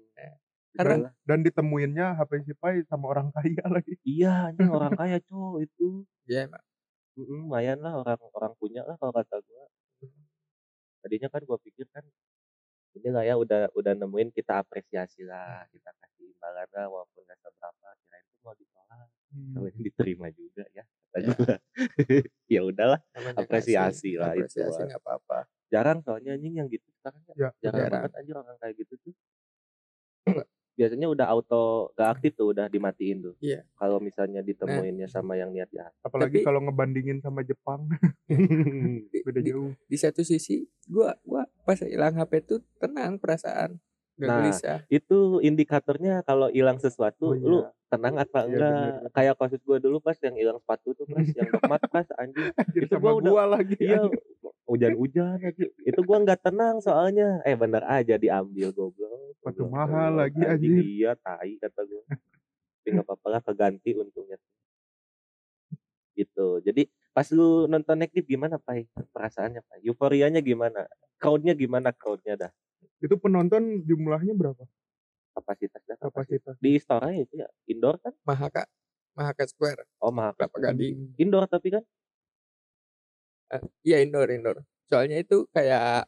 karena 0.77 1.11
Dan 1.27 1.39
ditemuinnya 1.47 2.05
HP 2.17 2.31
si 2.47 2.53
Pai 2.61 2.75
sama 2.89 3.05
orang 3.13 3.27
kaya 3.35 3.63
lagi. 3.75 3.93
Iya 4.05 4.29
anjing 4.53 4.69
orang 4.77 4.93
kaya 4.99 5.17
cuy 5.27 5.65
itu. 5.65 6.05
ya 6.29 6.37
emang 6.49 6.65
Mm-mm, 7.17 7.39
lumayan 7.47 7.79
lah 7.85 7.93
orang 8.01 8.19
orang 8.37 8.53
punya 8.61 8.81
lah 8.87 8.95
kalau 8.99 9.13
kata 9.19 9.35
gua. 9.47 9.65
Tadinya 11.01 11.27
kan 11.33 11.41
gua 11.47 11.57
pikir 11.65 11.85
kan 11.93 12.03
ini 12.95 13.09
lah 13.09 13.23
ya 13.23 13.35
udah 13.35 13.69
udah 13.71 13.93
nemuin 13.93 14.31
kita 14.31 14.59
apresiasi 14.59 15.21
lah 15.21 15.67
kita 15.69 15.91
kasih 15.93 16.31
imbalan 16.31 16.67
lah 16.69 16.85
walaupun 16.87 17.21
nggak 17.21 17.37
seberapa 17.37 17.87
kirain 17.99 18.25
itu 18.25 18.39
mau 18.41 18.53
ditolak 18.53 19.07
Hmm. 19.25 19.51
kalau 19.51 19.67
diterima 19.75 20.27
juga 20.31 20.63
ya 20.71 20.83
kata 21.11 21.17
Ya. 21.17 21.57
ya 22.55 22.61
udahlah 22.63 22.99
namanya 23.11 23.35
Apresiasi 23.41 24.15
kasih. 24.15 24.19
lah 24.19 24.31
itu, 24.31 24.47
apresiasi 24.47 24.79
Wan. 24.79 24.87
nggak 24.87 25.01
apa-apa 25.01 25.37
jarang 25.67 25.99
soalnya 25.99 26.31
anjing 26.33 26.55
yang 26.55 26.67
gitu 26.67 26.87
sekarang 26.93 27.19
ya. 27.25 27.33
Ya, 27.35 27.49
jarang, 27.61 27.75
jarang. 27.75 27.91
banget 27.99 28.11
anjir 28.15 28.35
orang 28.35 28.55
kayak 28.57 28.75
gitu 28.79 28.93
tuh 29.01 29.13
biasanya 30.75 31.07
udah 31.07 31.25
auto 31.25 31.63
gak 31.93 32.09
aktif 32.13 32.35
tuh 32.35 32.51
udah 32.51 32.67
dimatiin 32.67 33.17
tuh 33.21 33.33
Iya. 33.39 33.63
kalau 33.73 33.97
misalnya 33.97 34.39
ditemuinnya 34.39 35.07
sama 35.07 35.33
yang 35.33 35.49
niat 35.49 35.67
jahat 35.69 35.95
Apalagi 35.99 36.39
kalau 36.41 36.59
ngebandingin 36.61 37.17
sama 37.17 37.41
Jepang 37.41 37.87
di, 39.07 39.19
beda 39.21 39.39
di- 39.39 39.49
jauh. 39.49 39.71
di 39.81 39.97
satu 39.97 40.21
sisi 40.21 40.61
gua 40.85 41.15
gua 41.21 41.43
pas 41.61 41.77
hilang 41.77 42.13
HP 42.13 42.31
tuh 42.43 42.59
tenang 42.75 43.15
perasaan 43.15 43.79
nggak 44.15 44.27
Nah, 44.27 44.37
gelisah 44.41 44.79
itu 44.87 45.17
indikatornya 45.41 46.23
kalau 46.23 46.47
hilang 46.47 46.75
sesuatu 46.77 47.25
Oh, 47.25 47.33
iya. 47.33 47.43
lu 47.45 47.57
tenang 47.85 48.15
atau 48.17 48.43
Iya, 48.43 48.47
enggak 48.49 48.71
bener, 48.71 48.91
bener. 48.97 49.11
kayak 49.11 49.35
kasus 49.35 49.61
gue 49.61 49.77
dulu 49.77 49.97
pas 49.99 50.15
yang 50.17 50.35
hilang 50.35 50.57
sepatu 50.57 50.87
tuh 50.93 51.05
pas 51.05 51.23
yang 51.25 51.47
dokmat 51.55 51.81
pas 51.85 52.07
anjing 52.15 52.47
Itu 52.73 52.87
sama 52.89 53.01
gua 53.01 53.13
udah- 53.13 53.27
gua 53.29 53.43
lagi. 53.53 53.75
iya 53.77 53.99
hujan-hujan 54.65 55.37
lagi. 55.41 55.69
Itu 55.85 56.01
gua 56.05 56.21
nggak 56.21 56.41
tenang 56.45 56.81
soalnya. 56.81 57.41
Eh 57.45 57.53
bener 57.57 57.85
aja 57.85 58.17
diambil 58.17 58.73
goblok 58.73 59.37
Goblok, 59.45 59.69
mahal 59.69 60.17
lagi, 60.25 60.41
Anjing, 60.41 60.73
anjir. 60.73 60.85
iya 60.85 61.11
tai 61.17 61.57
kata 61.61 61.81
gua. 61.85 62.03
Tapi 62.09 62.87
nggak 62.93 63.05
apa-apa 63.05 63.27
lah 63.29 63.41
keganti 63.45 63.93
untungnya. 63.93 64.37
Gitu. 66.17 66.61
Jadi 66.65 66.89
pas 67.13 67.27
lu 67.29 67.69
nonton 67.69 67.97
Nektif 67.99 68.25
gimana 68.25 68.57
Pai? 68.57 68.87
Perasaannya 69.13 69.61
Pai? 69.65 69.83
Euforianya 69.85 70.41
gimana? 70.41 70.87
Crowdnya 71.21 71.53
gimana 71.53 71.93
crowdnya 71.93 72.35
dah? 72.35 72.51
Itu 73.03 73.17
penonton 73.21 73.85
jumlahnya 73.85 74.33
berapa? 74.33 74.65
kapasitas 75.35 75.83
dah 75.83 75.99
kapasitas. 75.99 76.55
Kapasitas. 76.55 76.63
di 76.63 76.79
Istora 76.79 77.11
itu 77.11 77.35
ya 77.35 77.47
indoor 77.67 77.99
kan? 77.99 78.15
Mahaka 78.23 78.63
Mahaka 79.15 79.43
Square. 79.47 79.83
Oh 79.99 80.11
mahal 80.11 80.31
Kelapa 80.35 80.71
Gading? 80.71 81.15
Indoor 81.19 81.47
tapi 81.51 81.75
kan 81.75 81.83
iya 83.81 83.99
indoor 83.99 84.27
indoor. 84.27 84.63
Soalnya 84.85 85.17
itu 85.17 85.45
kayak 85.49 86.05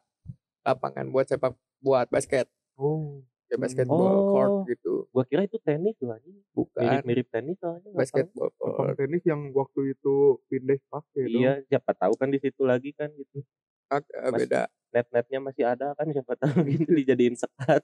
lapangan 0.61 1.07
buat 1.07 1.25
sepak 1.25 1.53
buat 1.79 2.07
basket. 2.07 2.45
Oh, 2.75 3.21
ya 3.47 3.55
Hmm. 3.55 3.63
basketball 3.63 4.05
Oh. 4.13 4.25
court 4.29 4.53
gitu. 4.67 4.93
Gua 5.09 5.23
kira 5.23 5.43
itu 5.43 5.57
tenis 5.57 5.95
tuh 5.95 6.09
anjing. 6.09 6.37
Bukan. 6.51 6.81
Mirip-mirip 6.81 7.27
tenis 7.27 7.57
soalnya 7.57 7.89
basketball 7.91 8.51
court. 8.53 8.95
Tenis 8.95 9.23
yang 9.23 9.49
waktu 9.51 9.93
itu 9.93 10.15
pindah 10.45 10.77
pakai 10.87 11.23
iya 11.27 11.51
siapa 11.63 11.91
tahu 11.93 12.13
kan 12.15 12.27
di 12.27 12.37
situ 12.37 12.61
lagi 12.61 12.91
kan 12.91 13.09
gitu. 13.11 13.41
Agak 13.87 14.19
Mas- 14.29 14.41
beda. 14.43 14.61
net-netnya 14.87 15.39
masih 15.41 15.63
ada 15.63 15.91
kan 15.93 16.07
siapa 16.09 16.33
tahu 16.35 16.63
gitu 16.65 16.91
dijadiin 16.93 17.35
sekat. 17.35 17.81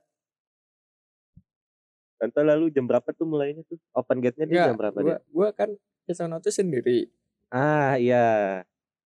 Contoh 2.16 2.44
lalu 2.44 2.72
jam 2.72 2.88
berapa 2.88 3.10
tuh 3.12 3.28
mulainya 3.28 3.64
tuh? 3.68 3.76
Open 3.92 4.24
gate-nya 4.24 4.46
di 4.48 4.56
jam 4.56 4.78
berapa 4.78 4.96
gua, 4.96 5.04
dia? 5.04 5.18
gua 5.28 5.48
kan 5.52 5.70
ke 6.04 6.14
sono 6.14 6.40
tuh 6.40 6.52
sendiri. 6.52 7.12
Ah 7.50 7.96
iya 7.96 8.64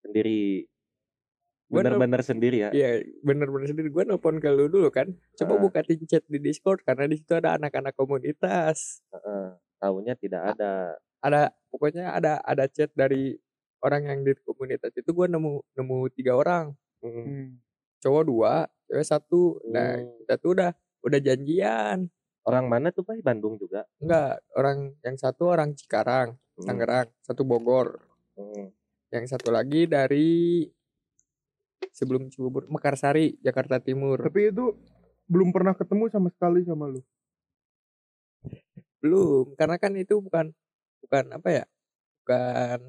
sendiri 0.07 0.65
bener-bener 1.67 2.23
sendiri 2.23 2.57
ya 2.63 2.69
Iya 2.71 3.03
bener-bener 3.19 3.67
sendiri 3.67 3.91
gue 3.91 4.03
nelpon 4.07 4.39
ke 4.39 4.47
lu 4.47 4.71
dulu 4.71 4.87
kan 4.87 5.11
coba 5.35 5.53
Ah. 5.53 5.59
bukain 5.59 5.99
chat 6.07 6.23
di 6.23 6.39
Discord 6.39 6.79
karena 6.81 7.03
di 7.05 7.19
situ 7.19 7.35
ada 7.35 7.59
anak-anak 7.59 7.91
komunitas 7.91 9.03
Heeh. 9.11 9.59
tahunya 9.77 10.15
tidak 10.15 10.55
ada 10.55 10.95
ada 11.19 11.51
pokoknya 11.67 12.15
ada 12.15 12.39
ada 12.39 12.71
chat 12.71 12.87
dari 12.95 13.35
orang 13.83 14.07
yang 14.07 14.19
di 14.23 14.31
komunitas 14.41 14.95
itu 14.95 15.11
gue 15.11 15.27
nemu 15.27 15.59
nemu 15.75 15.97
tiga 16.15 16.33
orang 16.33 16.71
Mm. 16.97 17.13
Hmm. 17.13 17.47
cowok 18.01 18.23
dua 18.25 18.53
cewek 18.89 19.05
satu 19.05 19.61
nah 19.69 20.01
Hmm. 20.01 20.17
kita 20.23 20.33
tuh 20.41 20.49
udah 20.57 20.71
udah 21.03 21.19
janjian 21.21 22.09
orang 22.41 22.65
mana 22.65 22.89
tuh 22.89 23.05
Pak 23.05 23.21
Bandung 23.21 23.59
juga 23.61 23.85
enggak 23.99 24.41
orang 24.55 24.97
yang 25.03 25.13
satu 25.13 25.51
orang 25.51 25.75
Cikarang 25.75 26.39
Mm. 26.57 26.63
Tangerang 26.65 27.07
satu 27.21 27.45
Bogor 27.45 28.01
Mm. 28.33 28.71
Yang 29.11 29.23
satu 29.25 29.49
lagi 29.55 29.87
dari 29.87 30.67
sebelum 31.95 32.27
Cibubur 32.29 32.67
Mekarsari 32.67 33.39
Jakarta 33.39 33.79
Timur 33.79 34.19
Tapi 34.19 34.51
itu 34.51 34.75
belum 35.27 35.51
pernah 35.51 35.75
ketemu 35.75 36.07
sama 36.11 36.29
sekali 36.31 36.63
sama 36.63 36.87
lu. 36.87 37.01
belum 38.97 39.53
karena 39.59 39.77
kan 39.77 39.93
itu 39.93 40.17
bukan 40.17 40.49
bukan 41.05 41.25
apa 41.37 41.49
ya 41.53 41.65
bukan 42.25 42.79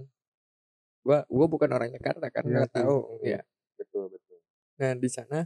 gua 1.04 1.18
gua 1.28 1.46
bukan 1.46 1.70
orang 1.75 1.90
Jakarta 1.92 2.26
kan 2.32 2.42
Iya 2.48 2.52
nggak 2.64 2.68
sih. 2.72 2.76
tahu 2.80 2.98
ya 3.22 3.40
betul 3.76 4.04
betul 4.08 4.38
nah 4.80 4.92
di 4.96 5.08
sana 5.12 5.38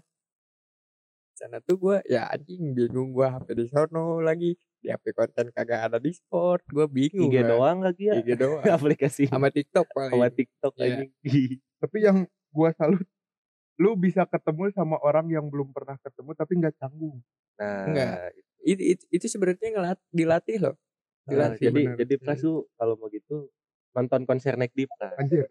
sana 1.35 1.59
tuh 1.65 1.77
gua 1.83 1.97
ya 2.07 2.31
anjing 2.31 2.73
bingung 2.79 3.11
gua 3.11 3.35
HP 3.43 3.59
di 3.59 3.65
sono 3.69 4.23
lagi 4.23 4.55
di 4.83 4.91
HP 4.91 5.05
konten 5.13 5.47
kagak 5.49 5.87
ada 5.87 5.97
Discord 5.97 6.61
gua 6.67 6.85
bingung 6.85 7.31
IG 7.31 7.39
kan. 7.39 7.47
doang 7.49 7.79
lagi 7.81 8.11
ya 8.11 8.19
IG 8.19 8.35
doang 8.43 8.61
aplikasi 8.61 9.25
sama 9.25 9.49
TikTok 9.49 9.87
paling 9.89 10.11
sama 10.13 10.27
TikTok 10.29 10.73
Iya. 10.77 10.85
aja 10.85 11.05
Tapi 11.81 11.97
yang 11.99 12.19
gua 12.49 12.71
salut 12.73 13.07
lu 13.75 13.95
bisa 13.95 14.23
ketemu 14.25 14.71
sama 14.71 14.99
orang 14.99 15.27
yang 15.27 15.47
belum 15.47 15.71
pernah 15.71 15.97
ketemu 15.97 16.31
tapi 16.33 16.53
nggak 16.57 16.75
canggung. 16.77 17.19
nah 17.55 17.83
Enggak. 17.85 18.15
itu 18.61 18.83
itu, 18.91 19.05
itu 19.09 19.27
sebenarnya 19.29 19.69
ngelat 19.71 19.99
dilatih 20.09 20.59
loh 20.61 20.77
Nah, 21.23 21.31
dilatih 21.31 21.65
jadi 21.65 21.81
bener. 21.81 21.97
jadi 21.97 22.15
Pras 22.17 22.39
tuh 22.39 22.67
kalau 22.75 22.95
mau 22.95 23.07
gitu 23.07 23.47
nonton 23.93 24.23
konser 24.23 24.55
Neck 24.55 24.71
Deep 24.73 24.91
Pras. 24.93 25.15
Anjir. 25.17 25.47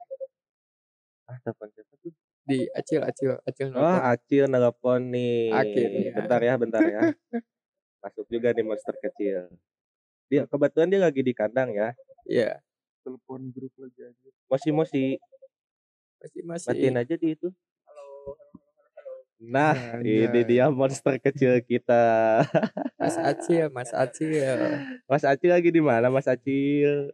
Ah, 1.26 1.40
konser 1.54 1.88
tuh? 1.90 2.12
di 2.42 2.68
acil 2.72 3.00
acil 3.02 3.40
acil 3.42 3.72
Oh. 3.72 3.80
Acil 4.04 4.46
nelpon 4.46 5.08
nih. 5.08 5.48
Akhirnya. 5.50 6.12
Bentar 6.18 6.40
ya, 6.42 6.54
bentar 6.58 6.82
ya. 6.84 7.02
Masuk 8.02 8.26
juga 8.28 8.50
nih 8.52 8.66
monster 8.66 8.98
kecil. 8.98 9.48
Dia 10.28 10.50
kebetulan 10.50 10.90
dia 10.90 11.02
lagi 11.02 11.22
di 11.22 11.34
kandang 11.38 11.70
ya. 11.72 11.94
iya 12.26 12.58
Telepon 13.06 13.50
grup 13.54 13.74
lagi 13.78 14.00
anjir. 14.10 14.32
Mosi 14.50 14.70
mosi, 14.74 15.06
masih 16.22 16.42
masih 16.46 16.70
matiin 16.70 16.98
aja 16.98 17.16
di 17.18 17.28
itu. 17.34 17.50
Nah, 19.42 19.74
Anjay. 19.98 20.30
ini 20.30 20.42
dia 20.46 20.70
monster 20.70 21.18
kecil 21.18 21.66
kita. 21.66 22.46
Mas 23.02 23.18
Acil 23.18 23.74
Mas 23.74 23.90
Acil 23.90 24.46
Mas 25.10 25.24
Acil 25.26 25.50
lagi 25.50 25.74
di 25.74 25.82
mana, 25.82 26.14
Mas 26.14 26.30
Acil? 26.30 27.10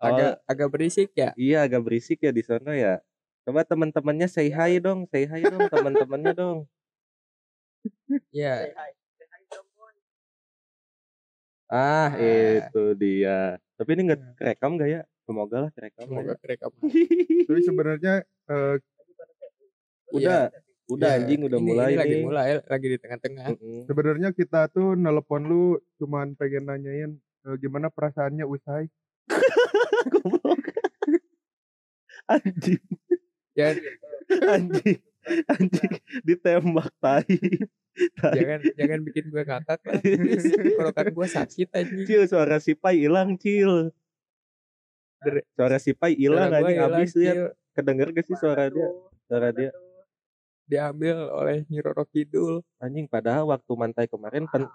Oh, 0.00 0.08
agak 0.08 0.32
agak 0.48 0.68
berisik 0.72 1.12
ya 1.12 1.36
iya 1.36 1.60
agak 1.68 1.84
berisik 1.84 2.24
ya 2.24 2.32
di 2.32 2.40
sana 2.40 2.72
ya. 2.72 3.04
Coba 3.42 3.64
teman-temannya 3.64 4.26
say 4.26 4.48
hi 4.48 4.76
dong, 4.78 5.08
say 5.08 5.24
hi 5.24 5.40
dong 5.42 5.64
teman-temannya 5.66 6.32
dong. 6.32 6.58
ya 8.30 8.68
Ah, 11.66 12.10
Ah. 12.10 12.66
itu 12.66 12.82
dia. 12.94 13.54
Tapi 13.78 13.90
ini 13.94 14.02
nggak 14.04 14.20
kerekam 14.36 14.74
gak 14.74 14.90
ya? 14.90 15.00
Semoga 15.22 15.56
lah 15.62 15.70
kerekam. 15.70 16.02
semoga 16.02 16.34
ya. 16.34 16.36
kerekam 16.36 16.70
Tapi 17.46 17.60
sebenarnya 17.62 18.14
eh, 18.46 18.74
Udah, 20.10 20.50
udah 20.90 21.06
Iya, 21.08 21.18
anjing 21.22 21.40
udah 21.46 21.54
ini- 21.56 21.68
mulai 21.70 21.88
ini 21.88 21.96
lagi 21.96 22.10
nih. 22.12 22.24
mulai 22.26 22.48
lagi 22.60 22.86
di 22.88 22.98
tengah-tengah 22.98 23.46
Mm-mm. 23.54 23.86
sebenarnya 23.86 24.28
kita 24.32 24.66
tuh 24.66 24.98
nelpon 24.98 25.46
lu 25.46 25.64
cuman 25.96 26.34
pengen 26.34 26.66
nanyain 26.66 27.10
eh, 27.46 27.56
gimana 27.56 27.86
perasaannya 27.88 28.42
usai. 28.42 28.90
Goblok. 30.12 30.58
anjing, 32.26 32.82
jangan 33.56 33.76
anjing, 34.54 34.98
anjing 35.50 35.92
ditembak 36.22 36.90
tai. 36.98 37.26
Tai. 38.16 38.32
jangan 38.32 38.60
jangan 38.78 39.00
bikin 39.02 39.24
gue 39.28 39.42
ngakak 39.44 39.80
lah 39.82 39.98
tenggorokan 40.62 41.06
gue 41.10 41.28
sakit 41.28 41.68
anjing 41.74 42.06
Cil, 42.06 42.22
suara 42.30 42.56
si 42.62 42.72
Pai 42.78 43.02
hilang, 43.02 43.34
Cil. 43.36 43.90
Suara 45.58 45.76
si 45.76 45.92
Pai 45.92 46.16
hilang 46.16 46.48
anjing 46.48 46.78
hilang, 46.80 46.96
abis 46.96 47.12
lihat. 47.18 47.52
Kedenger 47.76 48.08
gak 48.14 48.24
sih 48.24 48.36
suara 48.38 48.70
dia? 48.70 48.88
Suara 49.26 49.50
dia. 49.52 49.70
diambil 50.70 51.26
oleh 51.34 51.66
Nyi 51.66 51.82
Roro 51.82 52.06
Kidul 52.06 52.62
Anjing 52.78 53.10
padahal 53.10 53.42
waktu 53.50 53.72
mantai 53.74 54.06
kemarin 54.06 54.46
pen 54.46 54.70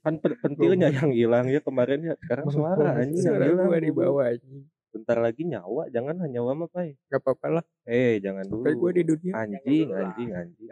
kan 0.00 0.16
pen- 0.16 0.40
pentilnya 0.40 0.88
yang 0.88 1.12
hilang 1.12 1.52
ya 1.52 1.60
kemarin 1.60 2.00
ya. 2.00 2.14
Sekarang 2.24 2.48
suara 2.48 2.96
anjing 2.96 3.20
yang 3.20 3.36
suara 3.36 3.44
hilang. 3.44 3.68
gue 3.68 3.78
di 3.84 3.92
bawah 3.92 4.24
anjing 4.24 4.64
Bentar 4.96 5.18
lagi 5.20 5.42
nyawa, 5.44 5.92
jangan 5.92 6.16
hanya 6.24 6.40
nyawa 6.40 6.64
mah, 6.64 6.68
Pai. 6.72 6.96
gak 7.12 7.20
apa-apa 7.20 7.60
lah. 7.60 7.64
Eh, 7.84 8.16
jangan 8.24 8.48
dulu. 8.48 8.64
sampai 8.64 8.74
gue 8.74 8.90
di 8.96 9.02
dunia 9.04 9.32
anjing 9.36 9.88
anjing 9.92 10.30
anjing. 10.32 10.70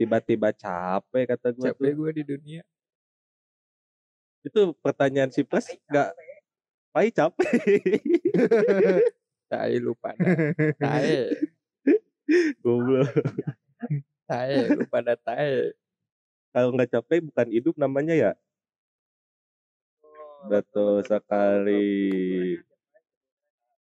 Tiba-tiba 0.00 0.48
capek 0.56 1.24
kata 1.36 1.48
gue 1.52 1.64
capek 1.68 1.90
tuh. 1.92 1.96
gue 2.00 2.10
di 2.16 2.22
dunia. 2.24 2.62
Itu 4.42 4.74
pertanyaan 4.80 5.30
si 5.30 5.44
plus 5.44 5.68
nggak 5.86 6.10
pai 6.90 7.08
capek. 7.12 7.50
Tai 9.52 9.74
lu 9.76 9.92
pada 10.00 10.16
tai. 10.80 11.28
Goblok. 12.64 13.12
Tai 14.24 14.52
lu 14.72 14.88
pada 14.88 15.12
tai. 15.12 15.76
Kalau 16.56 16.72
nggak 16.72 16.88
capek 16.88 17.20
bukan 17.20 17.48
hidup 17.52 17.76
namanya 17.76 18.16
ya? 18.16 18.32
Betul 20.48 21.04
sekali 21.04 21.92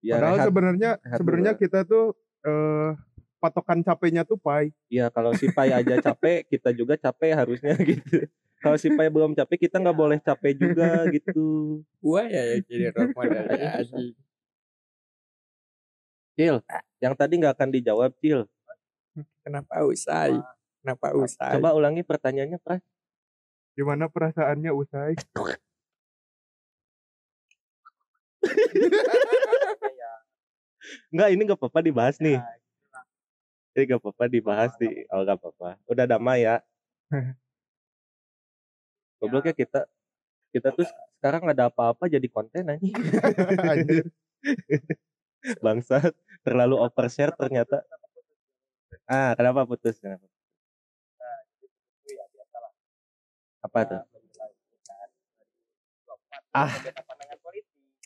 ya 0.04 0.20
Padahal 0.20 0.36
rehat. 0.36 0.46
sebenarnya 0.52 0.90
rehat 1.00 1.18
sebenarnya 1.18 1.52
dulu. 1.56 1.62
kita 1.64 1.80
tuh 1.88 2.04
eh 2.44 2.90
patokan 3.40 3.80
capeknya 3.80 4.24
tuh 4.24 4.36
pai. 4.36 4.72
ya 4.88 5.08
kalau 5.08 5.32
si 5.32 5.48
pai 5.48 5.72
aja 5.72 5.96
capek 6.00 6.44
kita 6.52 6.76
juga 6.76 7.00
capek 7.00 7.32
harusnya 7.32 7.72
gitu. 7.88 8.28
Kalau 8.60 8.76
si 8.76 8.88
pai 8.92 9.08
belum 9.08 9.32
capek 9.32 9.68
kita 9.68 9.76
nggak 9.80 9.96
boleh 9.96 10.18
capek 10.20 10.52
juga 10.56 10.88
gitu. 11.16 11.80
Gua 12.00 12.24
ya 12.28 12.56
yang 12.56 12.64
jadi 12.64 12.84
role 12.92 13.12
model 13.12 13.44
ya 13.48 13.72
Cil 16.34 16.56
yang 16.98 17.14
tadi 17.14 17.32
nggak 17.40 17.54
akan 17.56 17.70
dijawab 17.72 18.12
Cil. 18.20 18.44
Kenapa 19.44 19.84
usai? 19.84 20.34
Kenapa 20.80 21.12
usai? 21.16 21.56
coba 21.56 21.72
ulangi 21.72 22.04
pertanyaannya 22.04 22.60
Pras. 22.60 22.80
Gimana 23.74 24.08
perasaannya 24.08 24.72
usai? 24.72 25.14
Enggak, 31.12 31.28
ini 31.32 31.40
nggak 31.46 31.58
apa-apa 31.60 31.80
dibahas 31.80 32.16
nih. 32.20 32.38
Ini 33.74 33.82
nggak 33.90 34.00
apa-apa 34.00 34.24
dibahas 34.30 34.72
nih. 34.78 35.06
Oh, 35.10 35.22
nggak 35.22 35.38
apa-apa. 35.40 35.68
Udah 35.90 36.04
damai 36.06 36.46
ya. 36.46 36.62
Gobloknya 39.20 39.54
kita 39.56 39.88
kita 40.52 40.68
tuh 40.70 40.86
sekarang 41.18 41.48
ada 41.48 41.72
apa-apa 41.72 42.06
jadi 42.06 42.28
konten 42.28 42.68
aja. 42.68 42.78
Anjir. 43.72 44.06
Bangsat, 45.64 46.12
terlalu 46.44 46.76
overshare 46.80 47.32
ternyata. 47.36 47.82
Ah, 49.04 49.32
kenapa 49.36 49.64
putus? 49.68 49.96
Kenapa? 50.00 50.24
Apa 53.64 53.80
tuh? 53.88 54.00
Ah, 56.54 56.70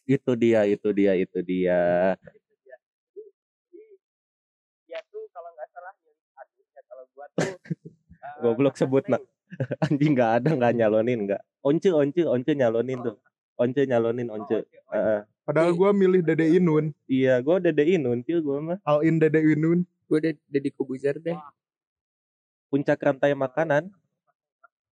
itu 0.08 0.30
dia, 0.40 0.64
itu 0.64 0.88
dia, 0.96 1.12
itu 1.20 1.38
dia. 1.44 2.16
dia 4.88 5.04
tuh 5.12 5.20
kalau 5.36 5.52
nggak 5.52 5.68
salah 5.68 5.92
nyulik 6.00 6.32
adiknya 6.32 6.80
kalau 6.88 7.04
gua 7.12 7.27
tuh 7.27 7.27
eh, 7.27 7.27
Goblok 8.42 8.78
sebut 8.78 9.04
nak. 9.10 9.22
Anjing 9.84 10.12
nggak 10.12 10.30
ada 10.42 10.50
nggak 10.54 10.72
nyalonin 10.76 11.24
nggak. 11.24 11.42
Once 11.64 11.88
once 11.88 12.22
once 12.22 12.50
nyalonin 12.52 12.98
tuh. 13.00 13.16
Once 13.58 13.80
nyalonin 13.82 14.28
once. 14.28 14.62
Heeh. 14.92 15.20
Padahal 15.48 15.72
gua 15.72 15.96
milih 15.96 16.20
Dede 16.20 16.44
Inun, 16.60 16.92
iya, 17.08 17.40
gua 17.40 17.56
udah 17.56 17.72
dein 17.72 18.04
until 18.04 18.44
gua 18.44 18.58
mah 18.60 18.78
all 18.84 19.00
in 19.00 19.16
Dede 19.16 19.40
Inun. 19.40 19.88
gue 20.08 20.24
udah 20.24 20.32
jadi 20.48 20.72
kubuzer 20.72 21.20
deh 21.20 21.36
puncak 22.72 23.00
rantai 23.00 23.32
makanan. 23.36 23.92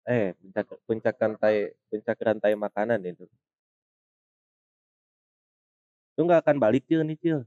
Eh, 0.05 0.33
puncak 0.39 0.67
puncak 0.85 1.15
rantai 1.17 1.73
puncak 1.89 2.19
rantai 2.21 2.53
makanan 2.53 3.01
itu. 3.05 3.25
Lu 6.17 6.25
nggak 6.25 6.45
akan 6.45 6.57
balik 6.57 6.85
cil 6.89 7.05
nih 7.05 7.17
cil. 7.21 7.41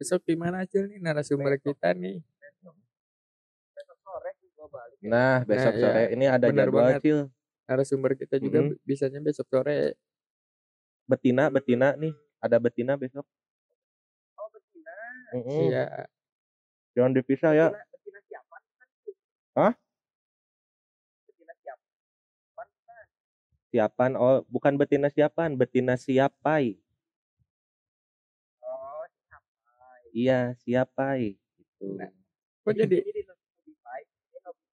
besok 0.00 0.24
gimana 0.24 0.64
aja 0.64 0.80
nih 0.80 0.96
narasumber 0.96 1.60
kita 1.60 1.92
nih 1.92 2.24
besok 3.76 3.98
sore 4.00 4.32
sih 4.40 4.48
gua 4.56 4.64
balik 4.72 4.89
Nah, 5.00 5.42
besok 5.48 5.72
iya. 5.76 5.82
sore 5.82 6.02
ini 6.12 6.24
ada 6.28 6.46
Benar 6.52 6.68
jadwal 6.68 6.84
banget. 6.92 7.02
cil. 7.04 7.20
narasumber 7.70 8.18
kita 8.18 8.42
juga 8.42 8.66
Mm-mm. 8.66 8.82
bisanya 8.82 9.22
besok 9.22 9.46
sore 9.46 9.94
Betina 11.10 11.50
betina 11.50 11.98
nih. 11.98 12.14
Ada 12.38 12.62
betina 12.62 12.94
besok. 12.94 13.26
Oh 14.38 14.46
betina. 14.54 14.94
Mm-mm. 15.34 15.60
Iya. 15.66 15.84
Jangan 16.94 17.12
dipisah 17.18 17.50
ya. 17.50 17.66
Betina, 17.74 17.86
betina 17.90 18.20
siapa? 18.30 18.56
Hah? 19.58 19.72
Betina 21.26 21.52
siapa? 21.58 22.62
Siapan 23.70 24.10
oh 24.18 24.42
bukan 24.46 24.74
betina 24.78 25.10
siapan, 25.10 25.58
betina 25.58 25.94
siapai. 25.98 26.78
Oh 28.62 29.02
siapa? 29.26 29.86
Iya, 30.14 30.54
siapai 30.62 31.34
gitu. 31.58 31.86
Nah, 31.98 32.10
Kok 32.62 32.72
jadi 32.76 33.02
Ini 33.02 33.10
di 33.10 33.22
lebih 33.26 33.74
baik. 33.82 34.06
Ini 34.30 34.38
lebih 34.46 34.66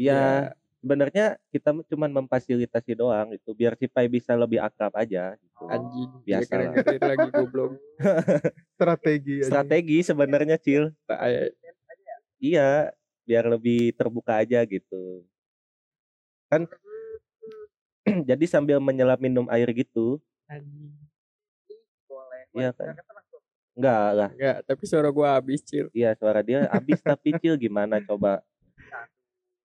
Iya, 0.00 0.56
sebenarnya 0.80 1.26
kita 1.52 1.76
cuma 1.92 2.08
memfasilitasi 2.08 2.96
doang 2.96 3.36
itu 3.36 3.52
biar 3.52 3.76
si 3.76 3.84
Pai 3.84 4.08
bisa 4.08 4.32
lebih 4.32 4.56
akrab 4.64 4.96
aja 4.96 5.36
gitu. 5.36 5.64
anjing 5.68 6.10
Biasa 6.24 6.40
Dia 6.40 6.40
lah. 6.40 6.72
keren-keren 6.72 7.02
lagi 7.04 7.28
goblok. 7.36 7.72
Strategi 8.80 9.34
aja. 9.44 9.48
Strategi 9.52 9.98
sebenarnya 10.00 10.56
Cil. 10.56 10.88
Iya, 12.40 12.96
biar 13.28 13.44
lebih 13.52 13.92
terbuka 13.92 14.40
aja 14.40 14.64
gitu. 14.64 15.28
Kan 16.48 16.64
jadi 18.28 18.44
sambil 18.48 18.80
menyelam 18.80 19.20
minum 19.20 19.44
air 19.52 19.68
gitu. 19.76 20.16
Anjing. 20.48 20.96
Boleh. 22.08 22.48
Iya, 22.56 22.72
kan? 22.72 22.96
Enggak 23.76 24.06
lah. 24.16 24.30
Enggak, 24.32 24.56
tapi 24.64 24.82
suara 24.88 25.12
gua 25.12 25.36
habis, 25.36 25.60
Cil. 25.60 25.92
Iya, 25.92 26.16
suara 26.16 26.40
dia 26.40 26.64
habis 26.72 27.04
tapi 27.04 27.36
Cil 27.36 27.60
gimana 27.60 28.00
coba? 28.00 28.40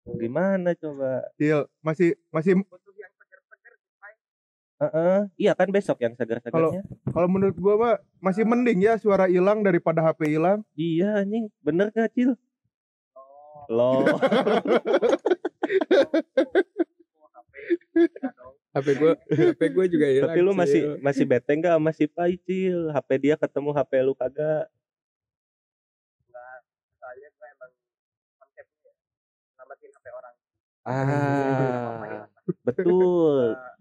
Gimana 0.05 0.77
coba? 0.77 1.25
Cil, 1.41 1.65
masih 1.81 2.13
masih 2.29 2.61
Butuh 2.61 2.93
yang 2.93 3.09
seger-seger. 3.17 3.73
Baik. 3.99 4.17
Heeh, 4.85 5.19
iya 5.41 5.57
kan 5.57 5.73
besok 5.73 5.97
yang 6.05 6.13
segar-segarnya. 6.13 6.85
kalau 7.09 7.29
menurut 7.29 7.57
gua 7.57 7.75
mah 7.81 7.97
masih 8.21 8.45
mending 8.45 8.85
ya 8.85 9.01
suara 9.01 9.33
hilang 9.33 9.65
daripada 9.65 10.05
HP 10.05 10.37
hilang. 10.37 10.61
Iya 10.77 11.25
anjing, 11.25 11.49
bener 11.65 11.89
gak 11.89 12.13
Cil? 12.13 12.37
Oh. 13.17 13.65
Loh. 13.73 14.05
Oh, 14.05 14.21
HP. 17.41 17.53
Dong. 18.21 18.53
HP 18.75 18.87
gua 19.01 19.13
HP 19.17 19.61
gua 19.73 19.87
juga 19.89 20.07
hilang. 20.11 20.29
Tapi 20.29 20.41
lu 20.45 20.53
Cil. 20.53 20.61
masih 20.61 20.83
masih 21.01 21.25
bete 21.25 21.53
nggak 21.57 21.81
sama 21.81 21.91
si 21.97 22.05
Pai 22.11 22.37
Cil? 22.45 22.93
HP 22.93 23.09
dia 23.25 23.41
ketemu 23.41 23.73
HP 23.73 23.93
lu 24.05 24.13
kagak? 24.13 24.69
Enggak. 26.29 26.59
Soalnya 27.01 27.29
gue 27.33 27.47
emang 27.55 27.71
konsepnya 28.37 28.81
ya. 28.85 28.93
Selamatin 29.55 29.91
HP 29.95 30.07
orang. 30.11 30.35
Ah, 30.85 32.29
betul. 32.61 33.57
Orang. 33.57 33.73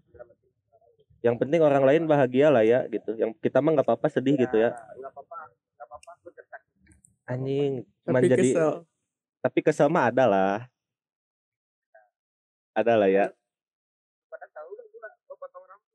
Yang 1.24 1.36
penting 1.40 1.60
orang 1.64 1.84
lain 1.88 2.02
bahagia 2.04 2.52
lah 2.52 2.64
ya 2.64 2.84
gitu. 2.88 3.16
Yang 3.16 3.36
kita 3.40 3.64
mah 3.64 3.76
nggak 3.76 3.88
apa-apa 3.88 4.12
sedih 4.12 4.36
gitu 4.36 4.60
ya. 4.60 4.76
Enggak 4.96 5.12
apa-apa. 5.12 5.36
Anjing, 7.24 7.88
tapi 8.04 8.28
jadi 8.28 8.52
kesel. 8.52 8.84
tapi 9.40 9.58
kesel 9.64 9.88
mah 9.88 10.12
ada 10.12 10.24
lah. 10.28 10.68
Ada 12.76 13.00
lah 13.00 13.08
ya. 13.08 13.32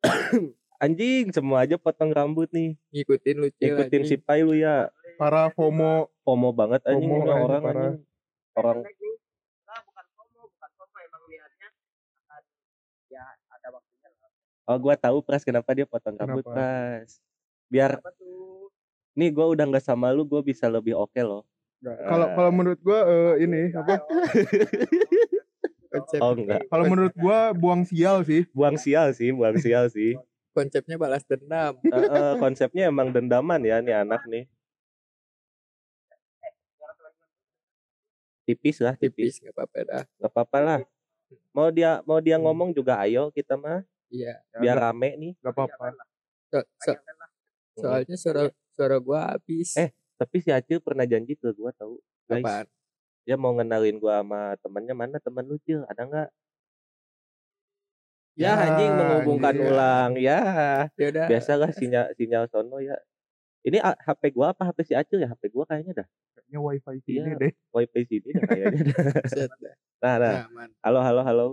Anjing, 0.83 1.29
semua 1.35 1.67
aja 1.67 1.77
potong 1.77 2.09
rambut 2.09 2.49
nih. 2.49 2.73
Ngikutin 2.89 3.35
lu. 3.37 3.47
Ikutin 3.61 4.01
si. 4.09 4.15
Pai 4.17 4.41
lu 4.41 4.57
ya. 4.57 4.89
Para 5.19 5.51
FOMO 5.51 6.07
FOMO 6.23 6.55
banget 6.55 6.79
anjing 6.87 7.11
FOMO 7.11 7.27
orang 7.27 7.63
anjing. 7.67 7.95
Orang 8.55 8.77
Next 8.87 8.97
nih. 9.03 9.15
Nah, 9.67 9.79
bukan 9.83 10.05
FOMO, 10.15 10.41
bukan 10.47 10.69
FOMO 10.79 10.97
emang 11.03 11.23
lihatnya 11.27 11.69
akan 12.31 12.43
ya 13.11 13.25
ada 13.51 13.67
waktunya 13.75 14.09
lah. 14.15 14.31
Oh, 14.69 14.77
gua 14.77 14.93
tahu 14.93 15.25
Pras 15.25 15.41
kenapa 15.41 15.73
dia 15.73 15.89
potong 15.89 16.13
rambut, 16.13 16.45
Kenapa? 16.45 16.53
Pras. 16.53 17.17
Biar 17.73 17.97
Apa 17.97 18.13
tuh? 18.13 18.69
nih 19.17 19.33
gua 19.33 19.49
udah 19.49 19.65
nggak 19.65 19.81
sama 19.81 20.13
lu, 20.13 20.29
gua 20.29 20.45
bisa 20.45 20.69
lebih 20.69 20.93
oke 20.93 21.17
loh. 21.25 21.41
kalau 21.81 22.27
kalau 22.37 22.51
menurut 22.53 22.77
gua 22.85 23.01
eh, 23.09 23.49
ini 23.49 23.73
apa? 23.73 23.97
Konsep, 25.89 26.21
Oh 26.21 26.37
enggak. 26.37 26.69
Kalau 26.69 26.85
menurut 26.85 27.15
gua 27.17 27.49
buang 27.57 27.81
sial 27.81 28.21
sih. 28.21 28.45
Buang 28.53 28.77
sial 28.77 29.09
sih, 29.17 29.33
buang 29.33 29.57
sial 29.57 29.89
sih. 29.89 30.13
konsepnya 30.53 31.01
balas 31.01 31.25
dendam. 31.25 31.81
Eh, 31.81 31.97
eh, 31.97 32.33
konsepnya 32.37 32.93
emang 32.93 33.09
dendaman 33.09 33.63
ya 33.65 33.81
nih 33.81 34.05
anak 34.05 34.21
nih. 34.29 34.45
Tipis 38.45 38.77
lah, 38.85 38.93
tipis. 38.93 39.33
Tipis 39.33 39.49
nggak 39.49 39.55
apa-apa 39.57 39.77
dah. 39.81 40.03
Gak 40.05 40.29
apa-apa 40.29 40.57
lah. 40.61 40.79
Mau 41.57 41.69
dia 41.73 42.05
mau 42.05 42.21
dia 42.21 42.37
ngomong 42.37 42.69
juga 42.69 43.01
ayo 43.01 43.33
kita 43.33 43.57
mah 43.57 43.81
Iya. 44.09 44.33
biar 44.55 44.77
rame 44.79 45.09
nih. 45.15 45.31
Gak 45.39 45.53
apa-apa. 45.53 45.93
So- 46.49 46.69
so- 46.77 47.01
soalnya 47.75 48.15
suara 48.15 48.43
suara 48.69 48.97
gua 48.97 49.33
habis. 49.33 49.73
Eh, 49.75 49.89
Tapi 50.15 50.43
si 50.43 50.49
Acil 50.49 50.79
pernah 50.79 51.05
janji 51.05 51.33
ke 51.33 51.53
gua 51.53 51.71
tahu. 51.71 51.95
Guys, 52.25 52.43
Apaan? 52.43 52.67
dia 53.23 53.35
mau 53.35 53.53
ngenalin 53.53 53.95
gua 53.97 54.19
sama 54.19 54.41
temennya 54.59 54.91
mana 54.93 55.15
temen 55.17 55.45
lu 55.45 55.55
Cil 55.59 55.85
ada 55.85 56.03
nggak? 56.03 56.29
Ya, 58.35 58.51
Ya, 58.51 58.51
anjing 58.65 58.91
menghubungkan 58.93 59.51
anjing. 59.53 59.67
ulang 59.69 60.11
ya. 60.17 60.39
Ya 60.93 61.05
udah. 61.07 61.25
Biasalah 61.25 61.69
sinyal 61.71 62.11
sinyal 62.15 62.47
sono 62.47 62.79
ya. 62.79 62.95
Ini 63.61 63.79
HP 63.79 64.31
gua 64.31 64.51
apa 64.51 64.63
HP 64.65 64.79
si 64.85 64.93
Acil 64.93 65.19
ya? 65.19 65.29
HP 65.29 65.47
gua 65.49 65.63
kayaknya 65.63 66.03
dah. 66.03 66.07
Kayaknya 66.33 66.59
wifi 66.61 66.97
sini 67.01 67.19
Iya. 67.25 67.35
deh. 67.37 67.53
Wifi 67.69 68.01
sini 68.05 68.29
dah 68.33 68.43
kayaknya 68.45 68.81
dah. 68.85 68.95
Nah, 69.99 70.15
nah. 70.15 70.35
Halo, 70.79 70.99
halo, 70.99 71.21
halo. 71.21 71.45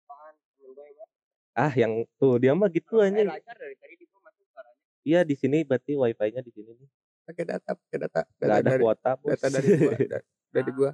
Apaan? 0.00 0.34
Temen 0.54 0.70
gue 0.72 0.86
yang 0.88 1.10
Ah, 1.52 1.72
yang 1.76 2.08
tuh 2.16 2.40
dia 2.40 2.56
mah 2.56 2.72
gitu 2.72 2.96
anjing. 3.04 3.28
lancar 3.28 3.56
dari 3.60 3.76
tadi 3.76 3.94
di 4.00 4.04
gue 4.08 4.20
masuk 4.24 4.44
suaranya. 4.48 4.80
Iya, 5.04 5.20
di 5.20 5.34
sini 5.36 5.58
berarti 5.68 5.92
wifi-nya 6.00 6.40
di 6.40 6.48
sini 6.48 6.72
nih. 6.72 6.88
Pakai 7.28 7.44
data, 7.44 7.70
pakai 7.76 7.98
data. 8.00 8.20
Gak 8.24 8.40
Data 8.40 8.56
ada 8.56 8.70
dari, 8.72 8.82
kuota, 8.82 9.10
Bos. 9.20 9.30
data 9.36 9.46
dari 9.52 9.68
gua. 9.76 9.92
da- 10.12 10.24
dari 10.48 10.70
gua. 10.72 10.90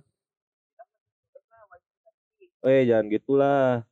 Eh, 2.66 2.82
jangan 2.90 3.06
gitulah. 3.06 3.86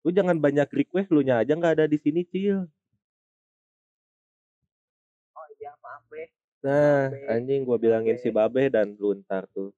Lu 0.00 0.10
jangan 0.14 0.40
banyak 0.40 0.68
request 0.72 1.12
lu 1.12 1.20
nya 1.20 1.44
aja 1.44 1.52
nggak 1.52 1.74
ada 1.76 1.86
di 1.90 2.00
sini, 2.00 2.24
Cil. 2.24 2.64
Oh 5.36 5.46
iya 5.60 5.76
maaf 5.84 6.02
deh. 6.08 6.28
Nah, 6.64 7.12
Babe. 7.12 7.28
anjing 7.28 7.60
gua 7.68 7.76
bilangin 7.76 8.16
si 8.16 8.32
Babe 8.32 8.72
dan 8.72 8.96
lu 8.96 9.20
ntar 9.20 9.44
tuh. 9.52 9.76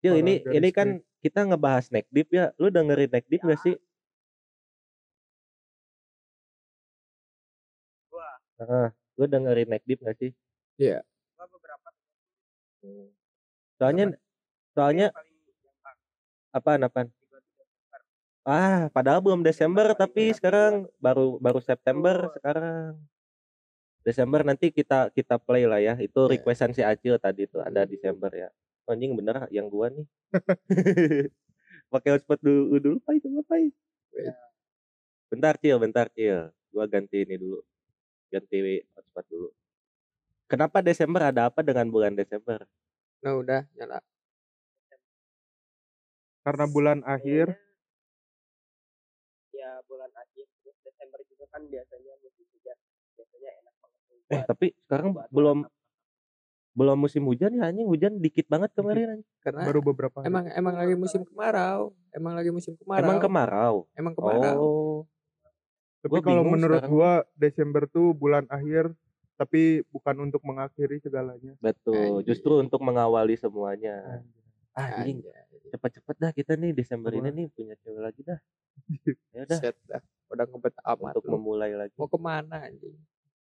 Cil, 0.00 0.24
ini 0.24 0.40
ini 0.48 0.68
kan 0.72 1.04
kita 1.20 1.44
ngebahas 1.44 1.92
neck 1.92 2.08
deep 2.08 2.32
ya. 2.32 2.54
Lu 2.56 2.72
dengerin 2.72 3.12
neck 3.12 3.26
deep 3.28 3.44
gak 3.44 3.60
sih? 3.60 3.76
Heeh. 8.58 8.86
lu 9.18 9.24
dengerin 9.26 9.66
neck 9.70 9.82
deep 9.82 9.98
gak 10.02 10.14
sih? 10.18 10.30
Iya. 10.78 11.02
gua 11.34 11.46
beberapa 11.50 11.88
Hmm. 12.78 13.10
Soalnya 13.74 14.04
soalnya 14.70 15.06
paling 16.54 16.82
apaan. 16.86 17.08
Ah, 18.46 18.86
padahal 18.94 19.18
belum 19.20 19.42
Desember 19.42 19.90
tapi 19.98 20.30
sekarang 20.30 20.86
baru 21.02 21.42
baru 21.42 21.58
September 21.58 22.30
sekarang. 22.38 22.94
Desember 24.06 24.40
nanti 24.46 24.70
kita 24.70 25.10
kita 25.10 25.36
play 25.42 25.66
lah 25.66 25.82
ya. 25.82 25.94
Itu 25.98 26.30
Iya. 26.30 26.38
requestan 26.38 26.70
si 26.72 26.80
Acil 26.86 27.18
tadi 27.18 27.50
tuh 27.50 27.60
ada 27.60 27.82
Desember 27.84 28.30
ya. 28.30 28.48
Anjing 28.88 29.12
bener 29.18 29.50
yang 29.50 29.66
gua 29.68 29.90
nih. 29.90 30.06
Pakai 31.92 32.14
hotspot 32.16 32.38
dulu 32.40 32.78
dulu 32.78 32.96
Pai 33.02 33.18
coba 33.20 33.42
Pai. 33.44 33.68
Wait. 34.14 34.34
Bentar 35.28 35.54
Cil, 35.60 35.76
bentar 35.82 36.06
Cil. 36.14 36.48
Gua 36.72 36.86
ganti 36.88 37.26
ini 37.26 37.36
dulu. 37.36 37.60
Ganti 38.28 38.84
hotspot 38.92 39.24
dulu. 39.28 39.48
Kenapa 40.48 40.80
Desember 40.80 41.28
ada 41.28 41.52
apa 41.52 41.60
dengan 41.60 41.88
bulan 41.92 42.16
Desember? 42.16 42.64
Nah, 43.20 43.36
udah 43.36 43.68
nyala. 43.76 44.00
Karena 46.44 46.64
bulan 46.64 47.04
akhir 47.04 47.52
ya 49.58 49.82
bulan 49.90 50.10
akhir 50.14 50.46
terus 50.62 50.76
Desember 50.86 51.20
juga 51.26 51.44
kan 51.50 51.66
biasanya 51.66 52.14
musim 52.22 52.46
hujan 52.54 52.78
biasanya 53.18 53.50
enak 53.58 53.74
banget 53.82 54.00
Eh, 54.30 54.42
tapi 54.46 54.66
sekarang 54.86 55.08
buat 55.10 55.28
belum 55.34 55.58
belum 56.78 56.94
musim 56.94 57.26
hujan 57.26 57.58
ya 57.58 57.74
anjing 57.74 57.90
hujan 57.90 58.22
dikit 58.22 58.46
banget 58.46 58.70
kemarin 58.70 59.18
anjing. 59.18 59.30
Karena 59.42 59.66
baru 59.66 59.80
beberapa 59.82 60.22
hari. 60.22 60.30
emang 60.30 60.44
emang 60.54 60.74
lagi 60.78 60.94
musim 60.94 61.26
kemarau. 61.26 61.90
Emang 62.14 62.32
lagi 62.38 62.50
musim 62.54 62.78
kemarau. 62.78 63.02
Emang 63.02 63.18
kemarau. 63.18 63.74
Emang 63.98 64.14
kemarau. 64.14 64.56
Oh. 64.62 64.98
Tapi 66.08 66.12
gua 66.16 66.20
kalau 66.24 66.42
menurut 66.42 66.80
sekarang. 66.80 66.92
gua 66.92 67.10
Desember 67.36 67.82
tuh 67.86 68.16
bulan 68.16 68.48
akhir 68.48 68.90
tapi 69.38 69.86
bukan 69.94 70.26
untuk 70.26 70.42
mengakhiri 70.42 70.98
segalanya. 70.98 71.54
Betul, 71.62 72.24
Anjing. 72.24 72.26
justru 72.26 72.58
untuk 72.58 72.82
mengawali 72.82 73.38
semuanya. 73.38 74.24
Anjing, 74.74 75.22
Anjay. 75.22 75.70
cepet-cepet 75.70 76.16
dah 76.18 76.32
kita 76.34 76.58
nih 76.58 76.74
Desember 76.74 77.14
ini 77.14 77.30
nih 77.30 77.46
punya 77.52 77.78
cewek 77.78 78.02
lagi 78.02 78.20
dah. 78.26 78.38
Ya 79.34 79.46
udah 79.46 79.58
Set 79.58 79.76
dah. 79.86 80.02
Udah 80.30 80.44
ngebet 80.46 80.74
amat 80.82 81.14
untuk 81.14 81.24
lu. 81.26 81.32
memulai 81.38 81.72
lagi. 81.74 81.94
Mau 81.94 82.10
ke 82.10 82.18
mana 82.18 82.66
anjing? 82.66 82.94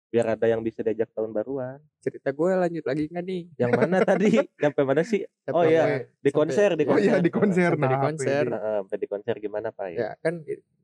Biar 0.07 0.25
ada 0.29 0.45
yang 0.45 0.59
bisa 0.59 0.79
diajak 0.79 1.11
tahun 1.11 1.29
baruan. 1.29 1.83
Cerita 1.99 2.31
gue 2.31 2.51
lanjut 2.53 2.83
lagi 2.83 3.05
nggak 3.05 3.23
nih? 3.23 3.43
Yang 3.55 3.71
mana 3.75 3.97
tadi? 4.07 4.31
Sampai 4.55 4.83
mana 4.83 5.01
sih? 5.01 5.21
Oh 5.45 5.61
Sampai- 5.61 5.69
iya, 5.69 5.83
di 5.83 5.91
sampai- 6.23 6.31
konser, 6.33 6.69
di 6.73 6.83
Oh 6.83 6.95
iya 6.95 7.13
konser. 7.13 7.19
di 7.19 7.31
konser 7.31 7.71
Sampai 7.71 7.81
nah. 7.81 7.91
di 7.91 7.99
konser. 8.01 8.43
Heeh, 8.47 8.77
sampai 8.81 8.97
di 8.97 9.07
konser 9.07 9.35
gimana 9.37 9.67
Pak 9.69 9.87
ya? 9.89 9.97
Ya 9.97 10.09
kan 10.17 10.33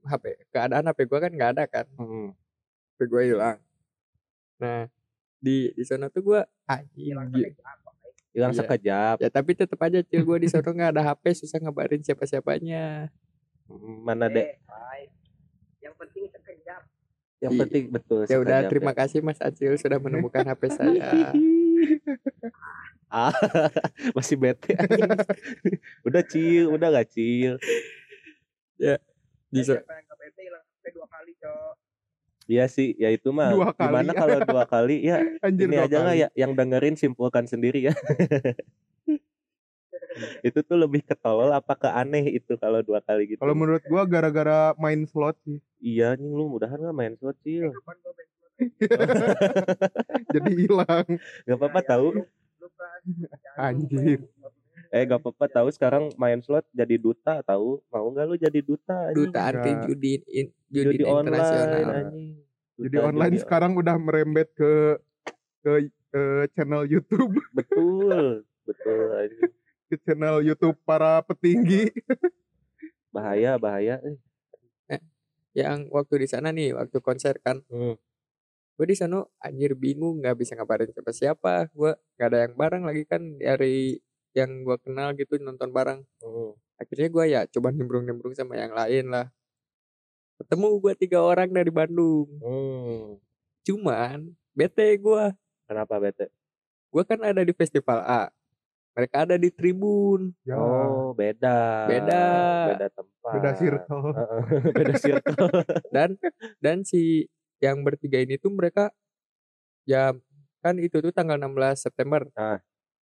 HP 0.04 0.24
keadaan 0.50 0.84
HP 0.86 1.00
gue 1.04 1.20
kan 1.20 1.32
nggak 1.32 1.52
ada 1.54 1.64
kan. 1.66 1.86
Hmm. 1.96 2.36
HP 2.94 3.00
gue 3.06 3.24
hilang 3.28 3.60
nah 4.54 4.88
di 5.38 5.72
di 5.72 5.84
sana 5.84 6.08
tuh 6.08 6.24
gue 6.24 6.40
anjing 6.64 7.04
hilang 7.10 7.28
hilang 8.32 8.54
Iya. 8.54 8.60
sekejap 8.60 9.16
ya 9.20 9.30
tapi 9.30 9.52
tetap 9.54 9.76
aja 9.78 10.00
cil 10.00 10.24
gue 10.24 10.38
di 10.38 10.48
sana 10.48 10.64
nggak 10.64 10.92
ada 10.94 11.04
HP 11.04 11.36
susah 11.36 11.60
ngabarin 11.60 12.00
siapa 12.00 12.24
siapanya 12.24 13.12
mana 14.00 14.28
dek 14.28 14.62
Eh, 14.64 15.10
yang 15.82 15.92
penting 15.96 16.32
yang 17.44 17.52
Iya. 17.54 17.62
penting 17.68 17.84
betul 17.92 18.24
ya 18.24 18.38
udah 18.40 18.58
terima 18.72 18.92
Dek. 18.96 19.00
kasih 19.04 19.20
Mas 19.20 19.40
Acil 19.44 19.76
sudah 19.76 20.00
menemukan 20.00 20.48
HP 20.48 20.62
saya 20.72 21.12
ah 23.14 23.36
masih 24.16 24.40
bete 24.40 24.74
udah 26.08 26.24
cil 26.24 26.72
udah 26.72 26.88
gak 26.90 27.12
cil 27.12 27.60
kali 31.24 31.34
cok 31.40 31.74
Iya 32.44 32.68
sih, 32.68 32.92
ya 33.00 33.08
itu 33.08 33.32
mah. 33.32 33.56
Dua 33.56 33.72
kali. 33.72 33.88
Gimana 33.88 34.12
kalau 34.12 34.40
dua 34.44 34.68
kali? 34.68 35.00
Ya 35.08 35.24
Anjir 35.48 35.64
ini 35.64 35.80
aja 35.80 36.04
lah 36.04 36.12
ya, 36.12 36.28
yang 36.36 36.52
dengerin 36.52 37.00
simpulkan 37.00 37.48
sendiri 37.48 37.88
ya. 37.88 37.96
Itu 40.42 40.60
tuh 40.62 40.78
lebih 40.78 41.02
ketolol 41.02 41.50
apa 41.50 41.74
ke 41.74 41.90
aneh 41.90 42.38
itu 42.38 42.54
kalau 42.58 42.80
dua 42.82 43.02
kali 43.02 43.34
gitu. 43.34 43.40
Kalau 43.42 43.56
menurut 43.58 43.82
gua 43.86 44.06
gara-gara 44.06 44.72
main 44.78 45.04
slot 45.04 45.38
sih. 45.44 45.58
iya 45.78 46.16
nih 46.16 46.30
lu 46.30 46.48
mudahan 46.48 46.80
gak 46.80 46.96
main 46.96 47.14
slot 47.18 47.36
main 47.44 47.98
slot? 48.00 48.16
Jadi 50.34 50.52
hilang. 50.56 51.08
Gak 51.44 51.58
apa-apa 51.58 51.80
Ya, 51.82 51.88
tahu. 51.98 52.08
kan 52.14 53.76
Anjir. 53.76 54.20
Eh 54.94 55.04
gak 55.04 55.20
apa-apa 55.26 55.46
tahu 55.50 55.68
sekarang 55.74 56.14
main 56.16 56.38
slot 56.40 56.64
jadi 56.70 56.96
duta 56.96 57.42
tahu. 57.42 57.82
Mau 57.90 58.08
nggak 58.14 58.26
lu 58.30 58.36
jadi 58.38 58.60
duta? 58.62 59.10
anjing? 59.10 59.18
duta 59.34 59.40
anti 59.50 59.72
judi 59.90 60.12
in, 60.30 60.48
judi, 60.70 61.02
judi 61.02 61.04
online 61.04 61.34
internasional 61.34 61.84
anjing. 61.92 62.30
Jadi 62.74 62.98
online 62.98 63.34
judi 63.34 63.44
sekarang 63.44 63.72
udah 63.74 63.96
merembet 63.98 64.48
ke 64.54 64.72
ke 65.66 65.72
eh, 66.14 66.46
channel 66.54 66.86
YouTube, 66.86 67.34
Betul, 67.58 68.46
betul. 68.64 69.06
anjing. 69.18 69.52
Ke 69.94 70.02
channel 70.02 70.42
YouTube 70.42 70.74
para 70.82 71.22
petinggi. 71.22 71.94
Bahaya, 73.14 73.62
bahaya. 73.62 74.02
Eh, 74.90 75.02
yang 75.54 75.86
waktu 75.94 76.26
di 76.26 76.28
sana 76.28 76.50
nih 76.50 76.74
waktu 76.74 76.98
konser 76.98 77.38
kan 77.38 77.62
Hmm. 77.70 77.94
gue 78.74 78.90
di 78.90 78.98
sana 78.98 79.22
anjir 79.38 79.78
bingung 79.78 80.18
nggak 80.18 80.34
bisa 80.34 80.58
ngabarin 80.58 80.90
siapa 80.90 81.14
siapa 81.14 81.54
gue 81.78 81.94
nggak 82.18 82.26
ada 82.26 82.40
yang 82.50 82.54
bareng 82.58 82.84
lagi 82.90 83.06
kan 83.06 83.22
dari 83.38 84.02
yang 84.34 84.66
gue 84.66 84.74
kenal 84.82 85.14
gitu 85.14 85.38
nonton 85.38 85.70
bareng 85.70 86.02
hmm. 86.26 86.58
akhirnya 86.82 87.10
gue 87.14 87.26
ya 87.30 87.42
coba 87.54 87.70
nimbrung-nimbrung 87.70 88.34
sama 88.34 88.58
yang 88.58 88.74
lain 88.74 89.14
lah 89.14 89.30
ketemu 90.42 90.68
gue 90.82 90.94
tiga 90.98 91.22
orang 91.22 91.54
dari 91.54 91.70
Bandung 91.70 92.26
Hmm. 92.42 93.22
cuman 93.62 94.34
bete 94.58 94.98
gue 94.98 95.24
Kenapa 95.70 96.02
bete? 96.02 96.34
gue 96.90 97.04
kan 97.06 97.22
ada 97.22 97.46
di 97.46 97.54
festival 97.54 98.02
A 98.02 98.34
mereka 98.94 99.26
ada 99.26 99.36
di 99.36 99.50
tribun 99.50 100.32
Ya, 100.42 100.56
Oh, 100.56 101.12
beda. 101.12 101.90
Beda. 101.90 102.24
Beda 102.72 102.88
tempat. 102.90 103.32
beda 103.34 103.52
circle. 103.58 104.04
Heeh, 104.14 104.42
beda 104.78 104.94
circle. 104.96 105.48
dan 105.96 106.10
dan 106.60 106.78
si 106.84 107.26
yang 107.58 107.82
bertiga 107.82 108.20
ini 108.20 108.36
tuh 108.36 108.52
mereka 108.52 108.92
jam 109.84 110.20
kan 110.60 110.80
itu 110.80 111.00
tuh 111.00 111.12
tanggal 111.12 111.36
16 111.36 111.76
September. 111.80 112.24
Ah. 112.34 112.60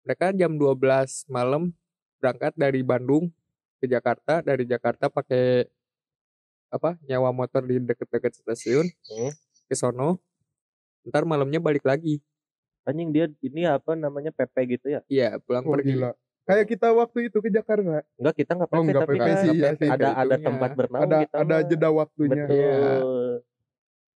Mereka 0.04 0.34
jam 0.34 0.58
12 0.58 1.28
malam 1.28 1.72
berangkat 2.18 2.56
dari 2.56 2.82
Bandung 2.82 3.30
ke 3.78 3.86
Jakarta, 3.86 4.40
dari 4.40 4.64
Jakarta 4.64 5.08
pakai 5.08 5.68
apa? 6.70 6.98
nyawa 7.06 7.30
motor 7.30 7.62
di 7.62 7.78
deket-deket 7.78 8.34
stasiun 8.36 8.88
Hmm. 9.06 9.32
ke 9.66 9.76
sono. 9.76 10.18
Ntar 11.04 11.24
malamnya 11.24 11.60
balik 11.60 11.84
lagi. 11.84 12.24
Anjing 12.84 13.10
dia 13.16 13.26
ini 13.40 13.64
apa 13.64 13.96
namanya 13.96 14.36
PP 14.36 14.56
gitu 14.76 14.88
ya? 14.92 15.00
Iya, 15.08 15.40
pulang 15.40 15.64
Oh, 15.64 15.72
pergi. 15.72 15.96
gila. 15.96 16.12
Kayak 16.44 16.66
kita 16.68 16.88
waktu 16.92 17.32
itu 17.32 17.38
ke 17.40 17.48
Jakarta. 17.48 18.04
Enggak, 18.20 18.36
kita 18.36 18.52
enggak 18.60 18.70
PP 18.70 18.76
Oh, 18.76 18.84
enggak 18.84 19.04
tapi 19.08 19.16
PP 19.16 19.24
kan 19.24 19.36
sih, 19.40 19.50
iya 19.56 19.70
sih. 19.80 19.88
ada 19.88 20.08
ada 20.20 20.36
tempat 20.36 20.70
bernaung 20.76 21.04
ada 21.08 21.18
kita 21.24 21.38
ada 21.40 21.56
mah. 21.56 21.64
jeda 21.64 21.90
waktunya. 21.96 22.44
Betul. 22.44 22.60
Iya. 22.60 22.96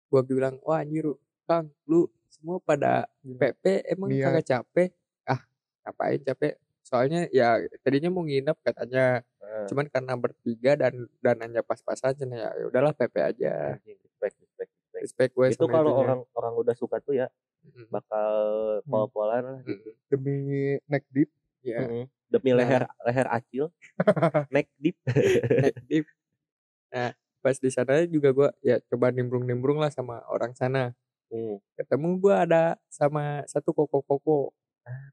Gua 0.09 0.23
bilang, 0.25 0.55
"Wah, 0.65 0.81
anjir, 0.81 1.07
Kang, 1.45 1.67
lu 1.85 2.09
semua 2.33 2.57
pada 2.65 3.05
PP 3.21 3.65
emang 3.93 4.09
Niat. 4.09 4.25
kagak 4.25 4.47
capek?" 4.49 4.89
Ah, 5.29 5.41
ngapain 5.85 6.21
capek? 6.25 6.53
Soalnya 6.85 7.29
ya 7.33 7.61
tadinya 7.85 8.09
mau 8.13 8.25
nginep 8.25 8.57
katanya 8.65 9.21
Heeh. 9.45 9.67
cuman 9.69 9.87
karena 9.93 10.15
bertiga 10.21 10.73
dan 10.77 11.09
dananya 11.25 11.61
pas-pasan 11.65 12.13
ya 12.33 12.53
ya 12.57 12.65
udahlah 12.69 12.93
PP 12.97 13.15
aja 13.21 13.53
respect, 13.81 14.37
respect, 14.41 14.71
respect. 14.93 15.03
respect 15.05 15.31
gue 15.37 15.47
Itu 15.53 15.65
kalau 15.69 15.93
orang 15.97 16.21
orang 16.37 16.53
udah 16.61 16.75
suka 16.77 17.01
tuh 17.01 17.17
ya 17.17 17.27
Mm, 17.65 17.89
bakal 17.89 18.33
pol-polan 18.85 19.43
lah 19.43 19.59
gitu. 19.63 19.91
Demi 20.07 20.37
neck 20.85 21.05
deep. 21.09 21.31
ya 21.61 21.81
Mm-mm. 21.81 22.05
Demi 22.29 22.51
Nah. 22.51 22.57
leher 22.61 22.83
leher 23.03 23.27
acil. 23.27 23.73
Neck 24.53 24.69
deep. 24.77 24.97
neck 25.65 25.77
deep. 25.83 26.05
nah 26.89 27.11
pas 27.41 27.57
di 27.57 27.69
sana 27.69 28.05
juga 28.05 28.31
gue 28.31 28.49
ya 28.61 28.79
coba 28.85 29.09
nimbrung-nimbrung 29.09 29.77
lah 29.77 29.89
sama 29.89 30.21
orang 30.27 30.53
sana 30.53 30.93
Hmm. 31.27 31.57
ketemu 31.75 32.21
gue 32.21 32.35
ada 32.37 32.63
sama 32.87 33.43
satu 33.45 33.73
koko-koko 33.73 34.53
Ah, 34.85 35.09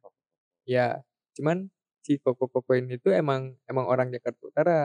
ya 0.61 0.99
cuman 1.31 1.71
si 1.99 2.19
koko-koko 2.19 2.75
ini 2.75 2.95
tuh 2.95 3.09
emang 3.09 3.55
emang 3.63 3.85
orang 3.85 4.11
Jakarta 4.11 4.41
Utara 4.43 4.79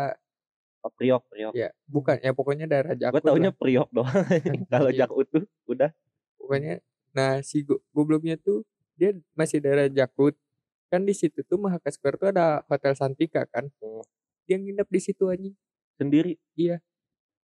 Oh, 0.81 0.89
priok, 0.89 1.27
priok. 1.27 1.53
ya 1.53 1.75
bukan 1.85 2.17
ya 2.21 2.31
pokoknya 2.31 2.65
daerah 2.65 2.95
Gue 2.95 3.03
Jakut 3.03 3.21
taunya 3.21 3.51
lah. 3.51 3.59
priok 3.59 3.89
doang. 3.91 4.07
kalau 4.73 4.89
Iya. 4.89 5.05
jak 5.05 5.11
utuh 5.13 5.45
udah. 5.67 5.91
pokoknya 6.39 6.79
nah 7.17 7.41
si 7.41 7.65
go- 7.65 7.81
gobloknya 7.91 8.37
tuh 8.37 8.61
dia 8.95 9.17
masih 9.33 9.59
daerah 9.59 9.89
Jakut 9.89 10.37
kan 10.87 11.01
di 11.03 11.17
situ 11.17 11.41
tuh 11.43 11.57
Mahaka 11.57 11.89
Square 11.89 12.21
tuh 12.21 12.29
ada 12.31 12.61
hotel 12.69 12.93
Santika 12.93 13.49
kan 13.49 13.73
Hmm. 13.81 14.05
dia 14.45 14.61
nginep 14.61 14.87
di 14.87 15.01
situ 15.01 15.25
anjing 15.27 15.57
Sendiri. 15.97 16.37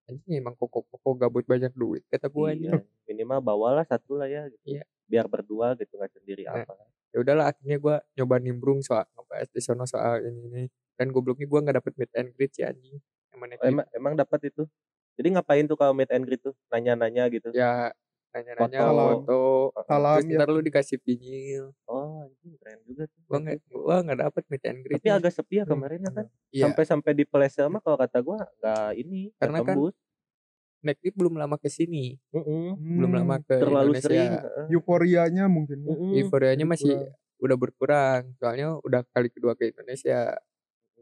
anjing 0.05 0.35
emang 0.37 0.55
koko 0.59 0.85
koko 0.85 1.15
gabut 1.17 1.47
banyak 1.47 1.73
duit 1.73 2.03
kata 2.07 2.29
gua 2.29 2.53
anjing 2.53 2.71
Iya. 2.75 2.85
Minimal 3.09 3.39
bawalah 3.43 3.85
satu 3.85 4.17
lah 4.17 4.29
ya 4.31 4.47
gitu. 4.47 4.79
Iya. 4.79 4.85
Biar 5.11 5.27
berdua 5.29 5.75
gitu 5.77 5.97
nggak 5.97 6.13
sendiri 6.13 6.43
Nah. 6.47 6.65
apa. 6.65 6.75
ya 7.13 7.21
udahlah 7.21 7.53
akhirnya 7.53 7.77
gua 7.77 7.97
nyoba 8.17 8.37
nimbrung 8.41 8.81
soal 8.81 9.05
ngebahas 9.13 9.49
di 9.53 9.61
sono 9.61 9.85
soal 9.85 10.25
ini 10.25 10.41
ini 10.49 10.65
dan 10.97 11.13
gobloknya 11.13 11.45
gua 11.45 11.61
nggak 11.61 11.77
dapet 11.81 11.93
meet 11.97 12.13
and 12.17 12.29
greet 12.33 12.53
ya 12.57 12.73
anjing 12.73 12.97
emang 13.33 13.49
Oh, 13.53 13.67
emang 13.67 13.87
emang 13.93 14.15
dapat 14.15 14.49
itu. 14.49 14.65
Jadi 15.13 15.29
ngapain 15.37 15.65
tuh 15.69 15.77
kalau 15.77 15.93
meet 15.93 16.09
and 16.09 16.25
greet 16.25 16.41
tuh? 16.41 16.57
Nanya-nanya 16.73 17.29
gitu. 17.29 17.53
ya 17.53 17.93
nanya-nanya 18.33 18.81
Foto. 18.83 19.41
foto, 19.71 19.85
Salam 19.85 20.17
terus 20.17 20.27
ya. 20.27 20.37
ntar 20.37 20.49
lu 20.49 20.61
dikasih 20.61 20.99
vinyl 20.99 21.67
Oh, 21.85 22.25
anjing 22.25 22.57
keren 22.57 22.79
juga 22.83 23.05
tuh. 23.07 23.21
gua 23.25 23.39
nggak 23.39 23.57
gua 23.69 23.97
nggak 24.01 24.19
dapet 24.21 24.43
meet 24.49 24.65
and 24.65 24.79
greet 24.81 24.97
Tapi 24.97 25.09
agak 25.11 25.33
sepi 25.33 25.55
ya 25.55 25.65
kemarin 25.65 26.01
ya 26.01 26.11
kan. 26.11 26.27
Iya. 26.49 26.63
Sampai 26.65 26.85
sampai 26.85 27.11
di 27.13 27.25
Plesel 27.25 27.69
mah 27.69 27.79
kalau 27.79 27.97
kata 27.97 28.19
gua 28.19 28.41
nggak 28.59 28.89
ini 28.97 29.21
Karena 29.37 29.59
kan 29.61 29.77
tembus. 29.77 29.95
Nekti 30.83 31.15
belum 31.15 31.39
lama 31.39 31.55
ke 31.57 31.71
sini 31.71 32.19
belum 32.35 33.07
Hmm, 33.07 33.19
lama 33.23 33.37
ke 33.39 33.55
terlalu 33.55 33.95
Indonesia 33.95 34.03
sering. 34.03 34.33
Euforianya 34.69 35.45
mungkin. 35.47 35.79
Mm-mm. 35.85 36.11
euforianya 36.19 36.67
masih 36.67 36.91
Kurang. 36.91 37.39
udah 37.39 37.57
berkurang 37.57 38.23
soalnya 38.37 38.75
udah 38.81 39.07
kali 39.11 39.31
kedua 39.31 39.55
ke 39.55 39.71
Indonesia 39.71 40.35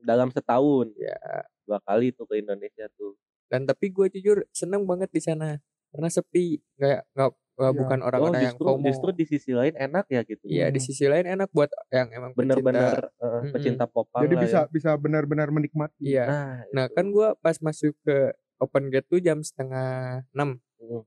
dalam 0.01 0.29
setahun 0.29 0.93
ya 0.97 1.17
dua 1.65 1.81
kali 1.81 2.13
tuh 2.13 2.25
ke 2.25 2.41
Indonesia 2.41 2.89
tuh. 2.93 3.17
dan 3.49 3.65
tapi 3.65 3.89
gue 3.89 4.07
jujur 4.11 4.45
seneng 4.49 4.85
banget 4.85 5.09
di 5.09 5.19
sana 5.19 5.59
karena 5.91 6.09
sepi 6.09 6.59
nggak 6.79 7.01
nggak 7.15 7.31
nggak 7.61 7.73
Iya. 7.77 7.77
bukan 7.77 7.99
Oh, 8.01 8.07
orang-orang 8.09 8.41
yang 8.41 8.57
justru 8.57 8.65
FOMO 8.73 8.87
justru 8.89 9.11
di 9.13 9.25
sisi 9.29 9.51
lain 9.53 9.75
enak 9.77 10.05
ya 10.09 10.21
gitu. 10.25 10.45
Iya 10.49 10.67
di 10.73 10.81
sisi 10.81 11.05
lain 11.05 11.27
enak 11.29 11.53
buat 11.53 11.69
yang 11.93 12.09
emang 12.09 12.33
pecinta. 12.33 12.57
Bener-bener 12.57 12.97
eh, 13.21 13.41
pecinta 13.53 13.85
popang 13.85 14.23
Jadi 14.25 14.35
lah 14.35 14.43
bisa 14.49 14.61
ya. 14.65 14.71
bisa 14.73 14.91
benar-benar 14.97 15.49
menikmati. 15.53 16.17
Iya. 16.17 16.25
Nah, 16.25 16.57
Nah 16.73 16.85
itu. 16.89 16.95
kan 16.97 17.05
gue 17.13 17.29
pas 17.45 17.57
masuk 17.61 17.93
ke 18.01 18.17
open 18.57 18.89
gate 18.89 19.09
tuh 19.13 19.21
jam 19.21 19.45
setengah 19.45 20.25
enam. 20.33 20.57
Mm. 20.81 21.05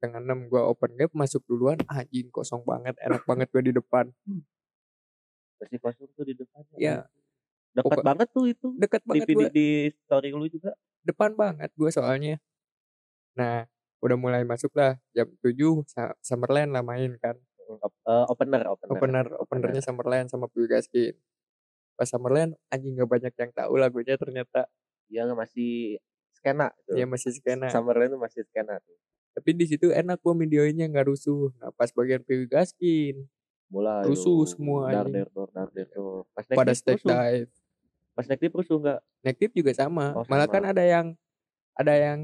Setengah 0.00 0.20
enam 0.24 0.38
gue 0.48 0.62
open 0.64 0.92
gate 0.96 1.12
masuk 1.12 1.44
duluan. 1.44 1.76
Anjing 1.84 2.32
kosong 2.32 2.64
banget, 2.64 2.96
enak 3.04 3.20
banget 3.28 3.52
gue 3.52 3.62
di 3.68 3.72
depan. 3.76 4.08
masih 5.60 5.76
kosong 5.84 6.08
tuh 6.16 6.24
di 6.24 6.32
depan. 6.32 6.64
Iya. 6.80 7.04
Dekat 7.76 8.00
banget 8.00 8.28
tuh 8.32 8.48
itu. 8.48 8.72
Deket 8.80 9.04
Di, 9.04 9.08
banget 9.12 9.26
video, 9.28 9.36
gue, 9.36 9.52
di 9.52 9.68
story 9.92 10.32
lu 10.32 10.48
juga. 10.48 10.72
depan 11.04 11.36
banget 11.36 11.68
gue 11.76 11.90
soalnya. 11.92 12.40
Nah 13.36 13.68
udah 14.00 14.16
mulai 14.16 14.42
masuk 14.44 14.72
lah 14.76 14.96
jam 15.12 15.28
7 15.44 15.84
Sa- 15.86 16.16
Summerland 16.24 16.72
lah 16.72 16.80
main 16.80 17.16
kan. 17.20 17.36
Eh, 17.70 18.24
opener, 18.26 18.66
opener. 18.66 18.92
Opener, 18.96 19.26
openernya 19.38 19.82
Summerland 19.84 20.26
sama 20.26 20.50
Puyo 20.50 20.66
Gaskin. 20.66 21.14
Pas 21.94 22.08
Summerland 22.08 22.56
anjing 22.72 22.98
gak 22.98 23.06
banyak 23.06 23.32
yang 23.36 23.50
tahu 23.54 23.78
lagunya 23.78 24.16
ternyata. 24.18 24.66
Dia 25.06 25.28
masih 25.30 26.00
skena 26.34 26.72
tuh. 26.88 26.98
Dia 26.98 27.06
masih 27.06 27.30
skena. 27.30 27.68
Summerland 27.70 28.16
tuh 28.16 28.20
masih 28.20 28.42
skena 28.48 28.80
tuh. 28.82 28.96
Tapi 29.30 29.54
di 29.54 29.64
situ 29.70 29.94
enak 29.94 30.18
gua 30.18 30.34
videonya 30.34 30.90
nggak 30.90 31.06
rusuh. 31.06 31.54
Nah 31.62 31.70
pas 31.70 31.92
bagian 31.94 32.24
Puyo 32.26 32.50
Gaskin 32.50 33.30
Mulai 33.70 34.02
Rusuh 34.02 34.42
lu 34.42 34.50
semua 34.50 34.90
Dar 34.90 35.06
der 35.06 35.30
dor 35.30 35.46
dar 35.54 35.70
der 35.70 35.86
dor. 35.94 36.26
Pas 36.34 36.42
pada 36.42 36.74
stake 36.74 36.98
rusuh. 37.06 37.14
dive. 37.14 37.50
Pas 38.18 38.26
naik 38.26 38.42
lift 38.42 38.56
rusuh 38.58 38.76
enggak? 38.82 39.00
Naik 39.22 39.36
tip 39.38 39.52
juga 39.54 39.70
sama. 39.72 40.12
Oh, 40.18 40.26
Malah 40.26 40.50
sama. 40.50 40.54
kan 40.58 40.62
ada 40.74 40.82
yang 40.82 41.06
ada 41.80 41.94
yang 41.96 42.20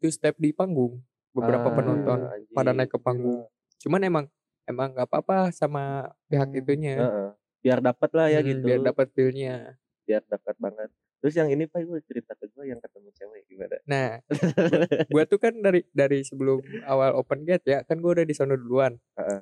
two 0.00 0.08
step 0.08 0.34
di 0.36 0.50
panggung. 0.50 1.04
beberapa 1.30 1.68
Ah, 1.68 1.74
penonton 1.76 2.18
anjing. 2.24 2.56
pada 2.56 2.72
naik 2.72 2.88
ke 2.88 2.96
panggung 2.96 3.44
cuman 3.76 4.00
emang 4.00 4.24
emang 4.64 4.88
nggak 4.90 5.04
apa-apa 5.04 5.52
sama 5.52 6.08
pihak 6.26 6.48
Hmm. 6.48 6.58
itunya 6.58 6.96
Heeh. 6.96 7.28
biar 7.60 7.78
dapat 7.84 8.10
lah 8.16 8.26
ya 8.32 8.40
Hmm, 8.40 8.48
gitu 8.48 8.64
biar 8.64 8.80
dapat 8.80 9.06
feelnya 9.12 9.76
biar 10.02 10.24
dekat 10.24 10.56
banget 10.56 10.88
terus 11.20 11.36
yang 11.36 11.52
ini 11.52 11.68
pak 11.68 11.84
gue 11.84 12.00
cerita 12.08 12.32
ke 12.32 12.48
gue 12.48 12.64
yang 12.66 12.80
ketemu 12.80 13.08
cewek 13.12 13.42
gimana 13.44 13.76
nah 13.84 14.10
gua 15.12 15.28
tuh 15.28 15.36
kan 15.36 15.52
dari 15.60 15.84
dari 15.92 16.24
sebelum 16.24 16.56
awal 16.88 17.20
open 17.20 17.44
gate 17.44 17.68
ya 17.68 17.78
kan 17.84 18.00
gua 18.00 18.16
udah 18.16 18.24
di 18.24 18.32
sono 18.32 18.56
duluan 18.56 18.96
Heeh. 19.20 19.40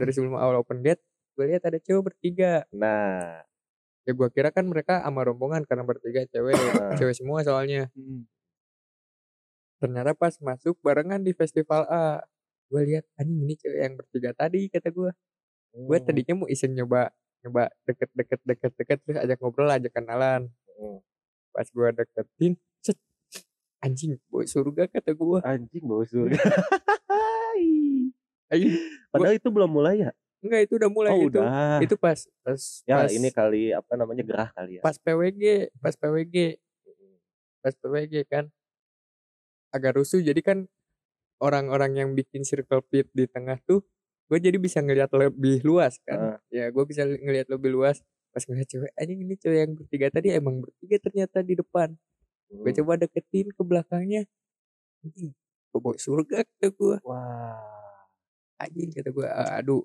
dari 0.00 0.12
sebelum 0.16 0.40
awal 0.40 0.64
open 0.64 0.80
gate 0.80 1.04
gue 1.36 1.44
lihat 1.44 1.60
ada 1.68 1.76
cewek 1.76 2.08
bertiga 2.08 2.64
nah 2.72 3.44
ya 4.02 4.16
gua 4.16 4.32
kira 4.32 4.48
kan 4.48 4.64
mereka 4.64 5.04
sama 5.04 5.28
rombongan 5.28 5.68
karena 5.68 5.84
bertiga 5.84 6.24
cewek 6.24 6.56
cewek 6.96 7.12
semua 7.12 7.44
soalnya 7.44 7.92
Hmm. 7.92 8.24
Ternyata 9.84 10.16
pas 10.16 10.32
masuk 10.40 10.80
barengan 10.80 11.20
di 11.20 11.36
festival 11.36 11.84
A. 11.92 12.24
Gue 12.72 12.88
lihat 12.88 13.04
anjing 13.20 13.44
ini 13.44 13.52
cewek 13.60 13.76
yang 13.84 13.94
bertiga 14.00 14.32
tadi 14.32 14.72
kata 14.72 14.88
gue 14.88 15.12
gue 15.74 15.96
Hmm. 16.00 16.06
tadinya 16.08 16.34
mau 16.40 16.48
iseng 16.48 16.72
nyoba 16.72 17.12
nyoba 17.44 17.68
deket 17.84 18.08
deket 18.16 18.40
deket 18.48 18.72
deket 18.80 18.98
terus 19.04 19.18
ajak 19.20 19.36
ngobrol 19.44 19.68
ajak 19.68 19.92
kenalan. 19.92 20.48
Hmm. 20.80 21.04
pas 21.54 21.68
gue 21.70 21.88
deketin 21.94 22.58
cet, 22.82 22.98
anjing 23.78 24.18
boy 24.26 24.42
surga 24.42 24.90
kata 24.90 25.12
gue 25.12 25.38
anjing 25.44 25.84
bau 25.84 26.02
surga. 26.02 26.40
Ayo 28.48 28.66
padahal 29.12 29.36
itu 29.36 29.48
belum 29.52 29.68
mulai 29.70 30.08
ya? 30.08 30.10
Enggak 30.40 30.60
itu 30.66 30.74
udah 30.80 30.90
mulai. 30.90 31.10
Oh 31.12 31.20
itu 31.28 31.36
udah. 31.36 31.78
itu 31.84 31.94
pas 32.00 32.18
pas 32.40 32.60
ya 32.88 33.04
pas, 33.04 33.12
ini 33.12 33.28
kali 33.28 33.62
apa 33.76 33.92
namanya 33.94 34.24
gerah 34.24 34.48
kali 34.56 34.80
ya? 34.80 34.82
Pas 34.82 34.96
PWG 34.96 35.68
pas 35.78 35.94
PWG 35.94 36.56
pas 37.60 37.74
PWG 37.76 38.14
kan 38.26 38.48
agak 39.74 39.98
rusuh 39.98 40.22
jadi 40.22 40.38
kan 40.38 40.58
orang-orang 41.42 41.92
yang 41.98 42.10
bikin 42.14 42.46
circle 42.46 42.80
pit 42.86 43.10
di 43.10 43.26
tengah 43.26 43.58
tuh 43.66 43.82
gue 44.30 44.38
jadi 44.40 44.56
bisa 44.56 44.80
ngelihat 44.80 45.12
lebih 45.12 45.60
luas 45.66 46.00
kan. 46.06 46.40
Ya 46.48 46.70
gue 46.72 46.84
bisa 46.88 47.04
li- 47.04 47.20
ngelihat 47.20 47.52
lebih 47.52 47.74
luas. 47.74 48.00
Pas 48.32 48.40
ngeliat 48.48 48.66
cewek 48.70 48.90
anjing 48.96 49.20
ini 49.20 49.34
cewek 49.36 49.58
yang 49.66 49.72
bertiga 49.76 50.06
tadi 50.08 50.32
emang 50.32 50.64
bertiga 50.64 50.96
ternyata 51.02 51.44
di 51.44 51.54
depan. 51.58 51.92
Gue 52.48 52.70
Hmm. 52.72 52.78
coba 52.80 52.92
deketin 53.04 53.52
ke 53.52 53.62
belakangnya. 53.62 54.22
Anjing 55.04 55.34
bawa 55.74 55.98
surga 55.98 56.46
kata 56.46 56.70
gue 56.70 56.96
wah. 57.02 57.58
Anjing 58.62 58.94
kata 58.94 59.10
gue 59.10 59.26
aduh 59.28 59.82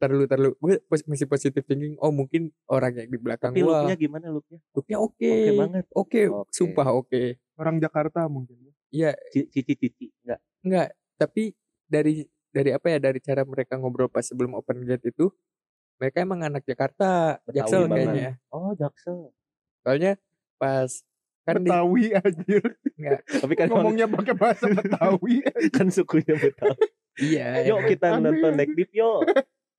terlalu 0.00 0.24
terlalu. 0.30 0.52
Gue 0.62 0.74
masih 0.88 1.26
positif 1.28 1.62
thinking 1.66 1.98
oh 2.00 2.14
mungkin 2.14 2.48
orang 2.70 2.94
yang 2.96 3.10
di 3.10 3.18
belakang 3.20 3.52
tapi 3.52 3.60
gue 3.60 3.68
looknya 3.68 3.96
gimana 3.98 4.26
looknya? 4.32 4.58
Looknya 4.72 4.96
oke 5.02 5.28
oke 5.28 5.50
banget. 5.58 5.84
oke 5.92 6.20
Oke. 6.30 6.50
sumpah 6.54 6.88
oke. 6.94 7.22
Orang 7.60 7.76
Jakarta 7.82 8.24
mungkin. 8.30 8.72
Iya 8.92 9.10
cici 9.32 9.60
cici 9.64 10.06
enggak 10.22 10.40
Enggak, 10.62 10.88
tapi 11.18 11.50
dari 11.84 12.22
dari 12.48 12.70
apa 12.70 12.86
ya 12.86 12.98
dari 13.02 13.18
cara 13.18 13.42
mereka 13.42 13.74
ngobrol 13.74 14.06
pas 14.06 14.22
sebelum 14.22 14.54
open 14.54 14.86
gate 14.86 15.10
itu 15.10 15.26
mereka 15.98 16.22
emang 16.22 16.42
anak 16.42 16.62
Jakarta, 16.62 17.38
Betawi 17.42 17.56
Jaksel 17.58 17.82
banget. 17.84 17.96
kayaknya. 18.06 18.30
oh 18.50 18.70
jaksel 18.74 19.18
Soalnya 19.82 20.12
pas 20.54 20.90
kan 21.42 21.58
di, 21.58 21.66
Betawi 21.66 22.04
anjir. 22.14 22.62
tapi 23.42 23.54
kan 23.58 23.66
Ngomongnya 23.66 24.06
pakai 24.06 24.34
bahasa 24.38 24.70
Betawi. 24.78 25.42
kan 25.74 25.90
sukunya 25.90 26.38
betawi 26.38 26.86
iya 27.18 27.66
yuk 27.66 27.82
kita 27.90 28.14
Aneh. 28.14 28.30
nonton 28.30 28.52
naik 28.54 28.70
dip 28.72 28.90
yuk 28.94 29.26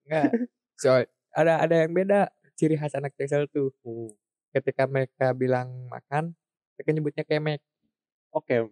enggak. 0.03 0.31
So 0.75 0.99
ada 1.31 1.53
ada 1.63 1.75
yang 1.87 1.95
beda 1.95 2.27
ciri 2.53 2.75
khas 2.75 2.93
anak 2.93 3.15
Jaksel 3.15 3.47
tuh. 3.47 3.71
Hmm. 3.81 4.11
Ketika 4.51 4.85
mereka 4.85 5.33
bilang 5.33 5.89
makan, 5.89 6.35
mereka 6.75 6.89
nyebutnya 6.91 7.23
kemek. 7.23 7.57
oke 8.29 8.69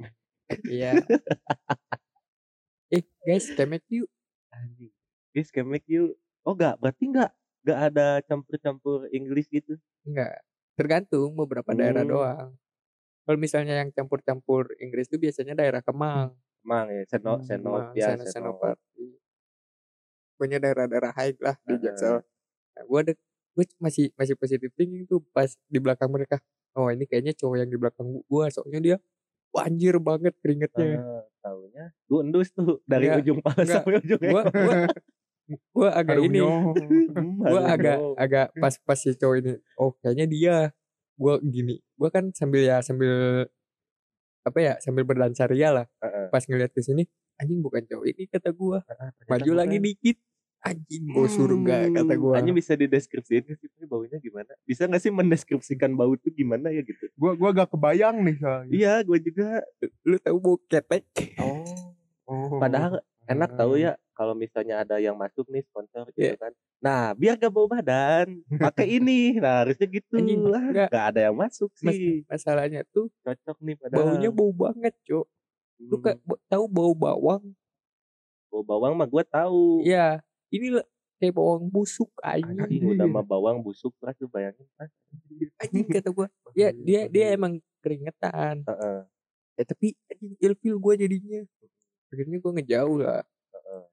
Iya. 0.64 0.92
eh 2.90 3.04
guys, 3.22 3.46
kemek 3.58 3.84
yuk. 3.90 4.10
anjing 4.52 4.92
guys 5.32 5.48
can 5.48 5.64
make 5.66 5.88
you 5.88 6.12
oh 6.44 6.52
enggak 6.52 6.76
berarti 6.78 7.08
enggak 7.08 7.32
enggak 7.64 7.80
ada 7.88 8.08
campur-campur 8.22 9.08
Inggris 9.10 9.48
gitu 9.48 9.80
Enggak. 10.02 10.42
Tergantung 10.74 11.36
beberapa 11.36 11.72
daerah 11.72 12.02
Hmm. 12.02 12.10
doang. 12.10 12.50
Kalau 13.22 13.38
misalnya 13.38 13.78
yang 13.78 13.94
campur-campur 13.94 14.74
Inggris 14.78 15.06
tuh 15.06 15.18
biasanya 15.18 15.54
daerah 15.54 15.80
Kemang. 15.80 16.34
emang 16.62 16.90
ya 16.90 17.02
seno 17.08 17.38
Hmm, 17.38 17.44
seno 17.44 17.70
Kemang, 17.72 17.94
ya 17.94 18.08
Seno- 18.12 18.26
seno 18.26 18.52
Senopati. 18.58 19.08
Pokoknya 20.34 20.58
daerah-daerah 20.60 21.12
high 21.14 21.38
lah 21.38 21.54
di. 21.62 21.74
Jaksel. 21.78 22.26
Nah, 22.74 22.84
gue 22.84 23.00
ada 23.00 23.14
gue 23.52 23.66
masih 23.78 24.10
masih 24.16 24.34
positif 24.34 24.74
thinking 24.74 25.06
tuh 25.06 25.22
pas 25.30 25.54
di 25.66 25.78
belakang 25.78 26.10
mereka. 26.10 26.42
Oh 26.74 26.88
ini 26.88 27.06
kayaknya 27.06 27.36
cowok 27.36 27.56
yang 27.58 27.70
di 27.70 27.78
belakang 27.78 28.08
gue 28.10 28.46
soalnya 28.50 28.80
dia 28.82 28.98
banjir 29.52 29.96
banget 30.00 30.34
keringetnya. 30.40 31.00
Ah, 31.04 31.24
taunya 31.44 31.86
gundus 32.08 32.50
tuh 32.56 32.80
dari 32.88 33.12
Enggak, 33.12 33.22
ujung 33.24 33.40
pala 33.44 33.62
enggak. 33.62 33.76
sampai 33.84 33.94
ujung 34.00 34.22
Gue 34.22 34.42
gue 34.48 34.78
gue 35.52 35.90
agak 35.92 36.18
ini 36.24 36.40
gue 37.52 37.62
agak 37.68 37.98
agak 38.16 38.48
pas 38.56 38.74
pas 38.88 38.96
si 38.96 39.12
cowok 39.12 39.36
ini 39.44 39.54
oh 39.76 39.92
kayaknya 40.00 40.26
dia 40.32 40.56
gue 41.20 41.34
gini. 41.46 41.76
Gue 42.00 42.10
kan 42.10 42.32
sambil 42.34 42.66
ya 42.66 42.80
sambil 42.82 43.46
apa 44.42 44.58
ya 44.58 44.74
sambil 44.82 45.04
berdansa 45.06 45.46
ria 45.46 45.70
lah. 45.70 45.86
Heeh. 46.02 46.32
pas 46.34 46.42
ngeliat 46.48 46.72
ke 46.74 46.82
sini 46.82 47.06
anjing 47.42 47.60
bukan 47.66 47.82
cowok 47.90 48.06
ini 48.06 48.24
kata 48.30 48.54
gue 48.54 48.78
maju 49.26 49.52
lagi 49.58 49.78
dikit 49.82 50.18
anjing 50.62 51.04
bau 51.10 51.26
surga 51.26 51.90
kata 51.92 52.14
gue 52.14 52.34
Hanya 52.34 52.52
bisa 52.52 52.74
dideskripsiin 52.74 53.44
nggak 53.44 53.58
sih 53.58 53.86
baunya 53.86 54.18
gimana? 54.18 54.54
Bisa 54.62 54.86
nggak 54.86 55.00
sih 55.00 55.10
mendeskripsikan 55.10 55.92
bau 55.92 56.14
tuh 56.16 56.30
gimana 56.30 56.70
ya 56.70 56.82
gitu? 56.82 57.10
Gua 57.14 57.34
gua 57.34 57.50
gak 57.52 57.70
kebayang 57.70 58.22
nih 58.22 58.36
soalnya. 58.38 58.72
Iya, 58.72 58.94
gue 59.02 59.18
juga. 59.20 59.66
lu 60.04 60.18
tahu 60.18 60.38
bau 60.38 60.58
ketek 60.64 61.04
Oh. 61.36 61.66
Oh. 62.24 62.58
Padahal 62.58 63.02
enak 63.26 63.54
tahu 63.54 63.76
ya 63.76 63.94
kalau 64.12 64.34
misalnya 64.34 64.80
ada 64.80 64.98
yang 64.98 65.14
masuk 65.14 65.48
nih 65.48 65.64
sponsor 65.64 66.06
gitu 66.12 66.38
kan. 66.38 66.54
Nah, 66.78 67.12
biar 67.12 67.36
gak 67.36 67.50
bau 67.50 67.66
badan, 67.66 68.42
pakai 68.52 68.86
ini. 68.98 69.36
Nah, 69.36 69.62
harusnya 69.62 69.88
gitu. 69.88 70.14
Anjing, 70.16 70.46
Ah, 70.48 70.62
enggak. 70.64 70.88
Gak 70.90 71.06
ada 71.08 71.20
yang 71.24 71.36
masuk 71.36 71.70
Mas- 71.80 71.94
sih. 71.94 72.22
masalahnya 72.26 72.82
tuh 72.88 73.10
Cocok 73.20 73.58
nih 73.60 73.76
padahal. 73.76 73.98
baunya 74.08 74.30
bau 74.30 74.52
banget 74.52 74.94
cok 75.04 75.26
lu 75.82 75.96
Hmm. 75.96 76.04
kayak 76.04 76.20
ba- 76.22 76.42
tahu 76.48 76.66
bau 76.68 76.94
bawang 76.94 77.44
bau 78.48 78.62
bawang 78.62 78.94
mah 78.94 79.08
gue 79.08 79.24
tahu. 79.26 79.82
ya 79.82 80.22
ini 80.52 80.68
lah 80.72 80.86
kayak 81.18 81.34
bawang 81.34 81.66
busuk 81.68 82.10
Anjing 82.20 82.60
anjing 82.60 82.84
udah 82.84 83.08
mah 83.08 83.22
bawang 83.22 83.62
busuk 83.62 83.94
terus 83.98 84.18
lu 84.18 84.28
bayangin 84.28 84.66
kan. 84.76 84.90
anjing 85.58 85.86
kata 85.88 86.10
gue 86.10 86.28
ya 86.54 86.70
dia 86.74 87.06
dia 87.08 87.26
emang 87.32 87.58
keringetan 87.80 88.66
Heeh. 88.66 89.00
ya 89.56 89.64
tapi 89.64 89.94
anjing 90.08 90.34
ilfil 90.38 90.76
gue 90.78 90.94
jadinya 90.98 91.40
akhirnya 92.10 92.38
gue 92.38 92.52
ngejauh 92.58 92.98
lah 93.00 93.22
Heeh. 93.54 93.84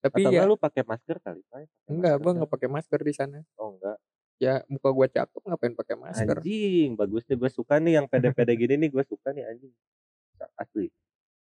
tapi 0.00 0.20
Atau 0.24 0.32
ya 0.32 0.42
lu 0.42 0.56
pakai 0.56 0.82
masker 0.82 1.16
kali, 1.18 1.40
Pak? 1.46 1.68
Enggak 1.86 2.14
gue 2.16 2.26
kan? 2.26 2.34
nggak 2.40 2.50
pakai 2.50 2.68
masker 2.68 3.00
di 3.00 3.12
sana 3.12 3.38
Oh, 3.54 3.76
enggak. 3.76 3.96
ya 4.40 4.54
muka 4.66 4.88
gue 4.90 5.06
cakep 5.12 5.42
ngapain 5.44 5.74
pakai 5.76 5.94
masker 5.94 6.36
Anjing, 6.40 6.96
bagus 6.96 7.22
nih 7.28 7.36
gue 7.36 7.50
suka 7.52 7.78
nih 7.78 7.92
yang 8.00 8.06
pede-pede 8.08 8.56
gini 8.56 8.74
nih 8.76 8.90
gue 8.90 9.04
suka 9.04 9.30
nih 9.30 9.44
anjing. 9.44 9.70
Asli. 10.58 10.90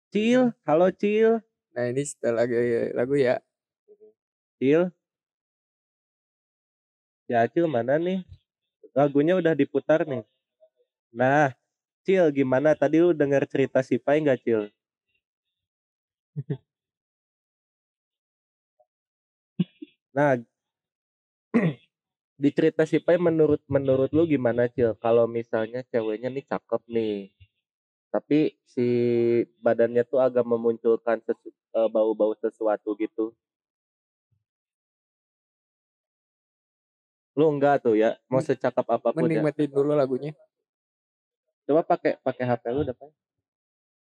Cil, 0.09 0.49
halo 0.63 0.89
Cil. 0.89 1.37
nah 1.69 1.85
ini 1.85 2.01
setelah 2.01 2.41
lagu 2.41 2.57
lagu 2.95 3.13
ya 3.13 3.37
Cil. 4.59 4.91
Ya 7.31 7.41
Cil 7.51 7.65
mana 7.75 7.95
nih? 8.05 8.19
Lagunya 8.97 9.33
udah 9.41 9.53
diputar 9.61 10.01
nih. 10.11 10.23
Nah, 11.19 11.47
Cil 12.05 12.25
gimana? 12.39 12.69
Tadi 12.81 12.97
lu 13.03 13.11
dengar 13.21 13.43
cerita 13.51 13.79
si 13.87 13.95
Pai 14.05 14.17
nggak 14.23 14.39
Cil? 14.45 14.63
Nah, 20.13 20.37
di 22.37 22.49
cerita 22.53 22.83
si 22.85 22.97
Pai 23.05 23.17
menurut 23.17 23.61
menurut 23.75 24.09
lu 24.17 24.23
gimana 24.29 24.63
Cil? 24.73 24.91
Kalau 25.03 25.25
misalnya 25.37 25.81
ceweknya 25.91 26.29
nih 26.35 26.45
cakep 26.51 26.81
nih, 26.95 27.15
tapi 28.13 28.39
si 28.73 28.87
badannya 29.65 30.03
tuh 30.11 30.19
agak 30.27 30.45
memunculkan 30.47 31.17
sesu- 31.27 31.55
eh, 31.79 31.89
bau-bau 31.95 32.33
sesuatu 32.43 32.89
gitu. 33.03 33.25
Lu 37.37 37.53
enggak 37.53 37.85
tuh 37.85 37.93
ya, 37.93 38.17
mau 38.27 38.41
secakep 38.41 38.81
apa 38.81 39.13
pun 39.13 39.21
ya. 39.29 39.39
menikmati 39.39 39.69
dulu 39.69 39.93
lagunya 39.93 40.33
Coba 41.67 41.83
pakai 41.83 42.17
pakai 42.23 42.43
HP 42.47 42.63
lu 42.71 42.81
udah 42.81 42.95
Pai. 42.95 43.11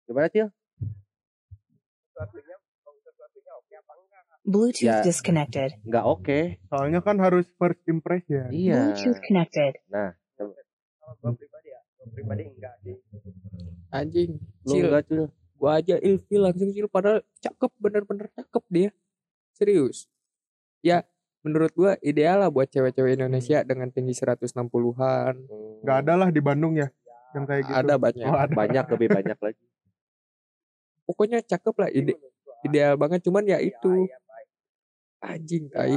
Gimana 0.05 0.28
Cil? 0.28 0.49
Bluetooth 4.45 4.85
Yeah. 4.85 5.01
disconnected. 5.01 5.72
Enggak 5.89 6.05
oke. 6.05 6.39
Soalnya 6.68 7.01
kan 7.01 7.16
harus 7.16 7.49
first 7.57 7.80
impression. 7.89 8.53
Iya. 8.53 8.93
Bluetooth 8.93 9.20
connected. 9.24 9.72
Nah, 9.89 10.12
kalau 10.37 10.53
gue 11.20 11.30
pribadi 11.41 11.68
ya 11.68 11.80
gue 11.80 12.09
pribadi 12.12 12.43
enggak 12.49 12.74
sih 12.80 12.97
anjing 13.93 14.30
lu 14.64 14.72
Cil 14.72 14.85
enggak 14.89 15.05
Cil. 15.09 15.24
gue 15.32 15.70
aja 15.70 15.95
ilfil 16.01 16.41
langsung 16.41 16.70
Cil 16.72 16.89
padahal 16.89 17.20
cakep 17.41 17.70
bener-bener 17.76 18.26
cakep 18.32 18.64
dia 18.72 18.91
serius 19.53 20.09
ya 20.80 21.05
menurut 21.45 21.72
gue 21.72 21.92
ideal 22.01 22.40
lah 22.40 22.49
buat 22.49 22.66
cewek-cewek 22.66 23.14
Indonesia 23.14 23.61
dengan 23.62 23.92
tinggi 23.92 24.16
160-an 24.16 25.34
Hmm, 25.36 25.84
Gak 25.84 25.97
ada 26.03 26.14
lah 26.16 26.28
di 26.32 26.40
Bandung 26.40 26.74
ya 26.74 26.88
yang 27.34 27.45
kayak 27.45 27.62
gitu. 27.66 27.76
ada 27.76 27.95
banyak 27.99 28.24
Oh, 28.24 28.38
ada. 28.38 28.55
banyak 28.55 28.84
lebih 28.88 29.09
banyak 29.12 29.38
lagi. 29.38 29.64
pokoknya 31.05 31.38
cakep 31.45 31.74
lah 31.76 31.90
ide 31.92 32.16
ideal 32.64 32.97
banget 32.97 33.20
cuman 33.20 33.45
ya 33.45 33.61
itu 33.61 34.09
Iya, 34.09 34.16
baik. 34.24 34.49
anjing 35.20 35.64
Ya, 35.68 35.74
tai 35.74 35.95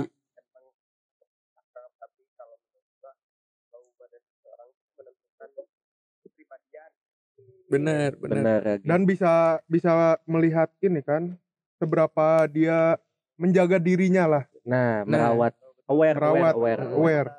bener 7.67 8.15
benar 8.15 8.59
ya 8.63 8.75
Dan 8.79 9.03
bisa 9.03 9.59
bisa 9.67 10.15
melihat 10.23 10.71
ini 10.79 11.03
kan 11.03 11.35
seberapa 11.77 12.47
dia 12.47 12.95
menjaga 13.37 13.77
dirinya 13.77 14.25
lah, 14.25 14.43
nah 14.67 15.01
Nah. 15.01 15.07
merawat 15.07 15.53
aware 15.87 16.17
merawat, 16.19 16.53
aware, 16.53 16.81
aware. 16.83 16.91
aware, 16.91 17.29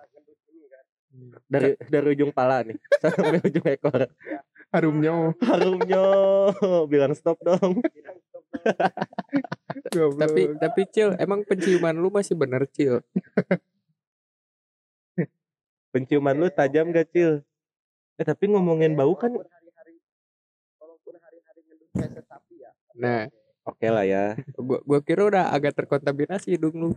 dari 1.45 1.70
dari 1.85 2.07
ujung 2.16 2.33
pala 2.33 2.64
nih 2.64 2.76
sampai 3.05 3.41
ujung 3.45 3.66
ekor 3.68 4.09
harumnya. 4.68 5.12
harumnya 5.45 6.03
bilang 6.93 7.12
stop 7.12 7.37
dong 7.41 7.85
tapi 10.20 10.57
tapi 10.57 10.81
cil 10.89 11.12
emang 11.16 11.45
penciuman 11.45 11.93
lu 11.93 12.09
masih 12.09 12.33
bener 12.33 12.64
cil 12.66 13.05
penciuman 15.89 16.37
lu 16.37 16.49
tajam 16.49 16.93
gak 16.93 17.09
cil 17.12 17.41
eh 18.18 18.24
tapi 18.26 18.51
ngomongin 18.51 18.93
bau 18.93 19.14
kan 19.14 19.31
Walaupun 19.33 19.53
hari-hari 19.53 19.95
walaupun 20.81 21.14
hari-hari 21.16 21.61
ngendut 21.64 21.91
kayak 21.97 22.24
sapi 22.24 22.55
ya. 22.61 22.70
nah 22.93 23.22
oke 23.69 23.87
lah 23.87 24.05
ya. 24.09 24.25
Gua 24.57 24.79
gua 24.83 24.99
kira 25.05 25.23
udah 25.29 25.45
agak 25.53 25.77
terkontaminasi 25.77 26.57
hidung 26.57 26.75
lu. 26.75 26.91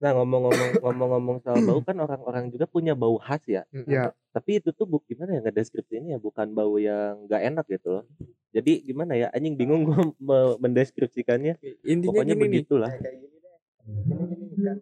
Nah 0.00 0.16
ngomong-ngomong 0.16 0.80
ngomong-ngomong 0.80 1.36
soal 1.44 1.60
bau 1.60 1.80
kan 1.84 1.96
orang-orang 2.00 2.48
juga 2.48 2.64
punya 2.64 2.96
bau 2.96 3.20
khas 3.20 3.44
ya. 3.44 3.62
Ya, 3.84 4.16
tapi 4.32 4.56
itu 4.56 4.72
tuh 4.72 4.88
bu, 4.88 5.04
gimana 5.04 5.36
ya 5.36 5.40
ngedeskripsinya 5.44 6.16
ya 6.16 6.18
bukan 6.20 6.56
bau 6.56 6.80
yang 6.80 7.28
nggak 7.28 7.42
enak 7.52 7.64
gitu 7.68 7.88
loh. 8.00 8.04
Jadi 8.50 8.80
gimana 8.82 9.12
ya 9.14 9.28
anjing 9.36 9.60
bingung 9.60 9.84
gua 9.84 10.00
me- 10.28 10.56
mendeskripsikannya. 10.56 11.60
Intinya 11.84 12.16
pokoknya 12.16 12.32
gini 12.32 12.40
nih. 12.40 12.48
begitulah. 12.64 12.90
Kayak 12.96 13.16
gini 13.20 13.36
deh. 13.44 13.54
Gini 14.08 14.34
gini 14.40 14.56
kan. 14.64 14.76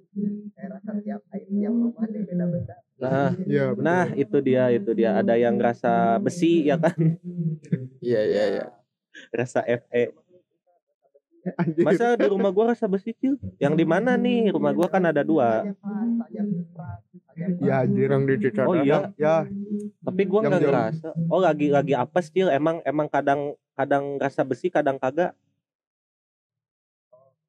Kayak 0.55 0.69
rasa 0.79 0.91
tiap 1.03 1.23
air 1.35 1.47
tiap 1.51 1.75
rumah 1.75 2.07
deh 2.07 2.23
beda-beda. 2.23 2.77
nah 2.99 3.31
ya, 3.47 3.65
betul. 3.75 3.83
nah 3.87 4.07
itu 4.15 4.37
dia 4.43 4.65
itu 4.71 4.91
dia. 4.95 5.11
Ada 5.19 5.35
yang 5.35 5.55
rasa 5.59 6.19
besi 6.23 6.67
ya 6.67 6.79
kan? 6.79 6.95
Iya 7.99 8.23
iya 8.23 8.45
iya 8.55 8.67
rasa 9.33 9.63
FE 9.67 10.15
Anjir. 11.55 11.85
masa 11.87 12.19
di 12.19 12.27
rumah 12.29 12.51
gua 12.53 12.75
rasa 12.75 12.85
besi 12.91 13.15
cil? 13.17 13.39
Yang 13.57 13.75
di 13.81 13.85
mana 13.87 14.19
nih? 14.19 14.53
Rumah 14.53 14.73
gua 14.75 14.89
kan 14.91 15.03
ada 15.07 15.23
dua. 15.25 15.65
Ya 17.63 17.87
anjir. 17.87 18.11
yang 18.11 18.25
di 18.27 18.37
oh 18.67 18.77
iya. 18.83 19.15
Ya, 19.17 19.47
tapi 20.03 20.27
gua 20.27 20.45
nggak 20.45 20.61
ngerasa. 20.61 21.09
Oh 21.31 21.41
lagi 21.41 21.71
lagi 21.71 21.95
apa 21.95 22.21
cil? 22.21 22.51
Emang 22.51 22.83
emang 22.85 23.07
kadang 23.09 23.55
kadang 23.79 24.19
rasa 24.19 24.43
besi 24.43 24.69
kadang 24.69 24.99
kagak? 24.99 25.33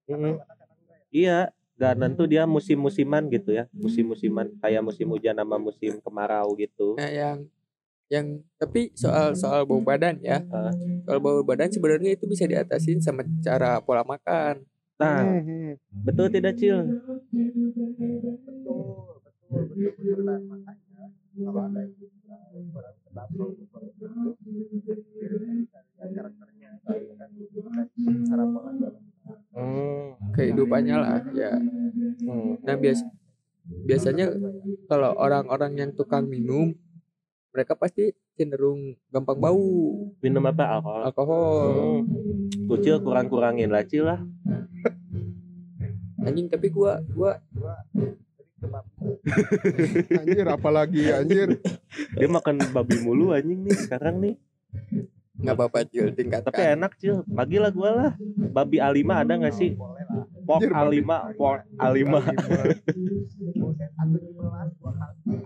Mm-mm. 0.10 0.42
iya. 1.12 1.52
Gak 1.80 1.96
tentu 1.96 2.28
dia 2.28 2.44
musim-musiman 2.44 3.24
gitu 3.32 3.56
ya. 3.56 3.64
Musim-musiman 3.72 4.52
kayak 4.60 4.84
musim 4.84 5.08
hujan 5.08 5.32
sama 5.32 5.56
musim 5.56 5.96
kemarau 6.04 6.52
gitu. 6.60 7.00
Nah 7.00 7.08
yang 7.08 7.48
yang 8.10 8.42
tapi 8.58 8.90
soal 8.98 9.38
soal 9.38 9.70
bau 9.70 9.82
badan 9.86 10.18
ya. 10.26 10.42
Ah. 10.50 10.74
soal 11.06 11.22
bau 11.22 11.46
badan 11.46 11.70
sebenarnya 11.70 12.18
itu 12.18 12.26
bisa 12.26 12.50
diatasin 12.50 12.98
sama 13.00 13.22
cara 13.46 13.78
pola 13.86 14.02
makan. 14.02 14.66
Nah 15.00 15.22
Hmm, 15.24 15.78
betul 16.04 16.28
tidak 16.34 16.58
cil? 16.58 16.84
Betul 16.84 17.22
betul 17.30 17.90
betul 17.96 18.18
betul. 18.42 20.18
Nah, 20.26 20.38
makanya 20.42 21.06
kalau 21.40 21.62
ada 21.66 21.82
yang 21.86 22.68
sedap 23.06 23.30
karakternya 26.00 26.70
cara 28.26 28.44
pola 28.50 28.72
hmm. 29.54 30.34
kehidupannya 30.34 30.96
lah 30.98 31.22
ya. 31.34 31.54
Hmm. 32.26 32.58
nah 32.66 32.76
bias 32.78 33.06
biasanya 33.86 34.34
kalau 34.90 35.14
orang-orang 35.18 35.78
yang 35.78 35.92
tukang 35.94 36.26
minum 36.26 36.74
mereka 37.50 37.74
pasti 37.74 38.14
cenderung 38.38 38.96
gampang 39.10 39.38
bau. 39.42 40.14
Minum 40.22 40.46
apa? 40.46 40.80
Alkohol. 40.80 41.02
Alkohol. 41.06 41.60
Hmm. 42.06 42.68
Kucil 42.70 43.02
kurang-kurangin 43.02 43.70
laci 43.74 44.02
lah. 44.02 44.22
anjing 46.20 46.52
tapi 46.52 46.68
gua 46.68 47.00
gua 47.16 47.40
gua 47.56 47.80
anjir 50.20 50.46
apalagi 50.46 51.16
anjir. 51.16 51.58
Dia 52.20 52.28
makan 52.28 52.60
babi 52.76 53.00
mulu 53.02 53.32
anjing 53.32 53.66
nih 53.66 53.78
sekarang 53.88 54.20
nih. 54.20 54.36
Nggak 55.40 55.56
apa-apa 55.56 55.88
Cil, 55.88 56.12
tingkatkan. 56.12 56.52
Tapi 56.52 56.62
enak 56.76 56.92
Cil, 57.00 57.24
bagilah 57.24 57.72
gua 57.72 57.90
lah. 57.96 58.12
Babi 58.52 58.84
A5 58.84 59.08
ada 59.08 59.34
nggak 59.40 59.56
sih? 59.56 59.80
pok 60.50 60.66
A5, 60.66 60.98
pok 61.38 61.62
A5 61.78 62.14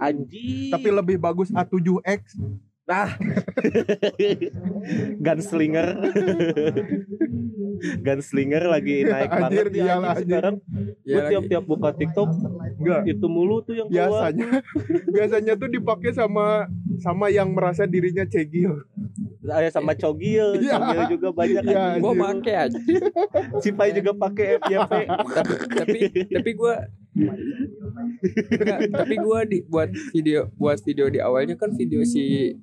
anjing 0.04 0.70
Tapi 0.70 0.88
lebih 0.90 1.18
bagus 1.18 1.50
A7X. 1.50 2.38
Nah, 2.84 3.08
gunslinger, 5.24 5.88
gunslinger 8.04 8.64
lagi 8.66 9.04
naik 9.04 9.30
Anjir, 9.30 9.40
banget 9.40 9.66
ya 9.72 9.84
iyalah, 9.86 10.12
anjing 10.14 10.24
sekarang. 10.26 10.56
ya 11.02 11.14
Gue 11.14 11.22
tiap-tiap 11.30 11.64
buka 11.64 11.90
TikTok 11.92 12.30
Enggak. 12.76 13.02
itu 13.08 13.26
mulu 13.26 13.62
tuh 13.62 13.74
yang 13.76 13.88
keluar. 13.88 14.30
Biasanya 14.30 14.48
biasanya 15.16 15.54
tuh 15.56 15.70
dipakai 15.70 16.10
sama 16.12 16.68
sama 17.00 17.26
yang 17.28 17.52
merasa 17.52 17.84
dirinya 17.86 18.24
cegil. 18.26 18.84
Ada 19.44 19.70
sama 19.74 19.94
Cogil, 19.94 20.58
Iya. 20.58 20.74
Cogil 20.74 21.02
juga 21.14 21.28
banyak 21.32 21.62
Iya, 21.64 21.84
gua 22.00 22.12
anjir. 22.12 22.22
make 22.34 22.54
aja 22.54 22.78
Cipai 23.60 23.90
juga 23.92 24.12
pakai 24.14 24.46
FYP. 24.58 24.92
tapi 25.30 25.54
tapi 25.70 25.98
tapi 26.30 26.50
gua 26.54 26.74
Enggak, 27.14 28.80
tapi 28.90 29.14
gua 29.22 29.46
di 29.46 29.62
buat 29.64 29.90
video 30.10 30.50
buat 30.58 30.82
video 30.82 31.06
di 31.08 31.22
awalnya 31.22 31.54
kan 31.54 31.70
video 31.78 32.02
si 32.02 32.58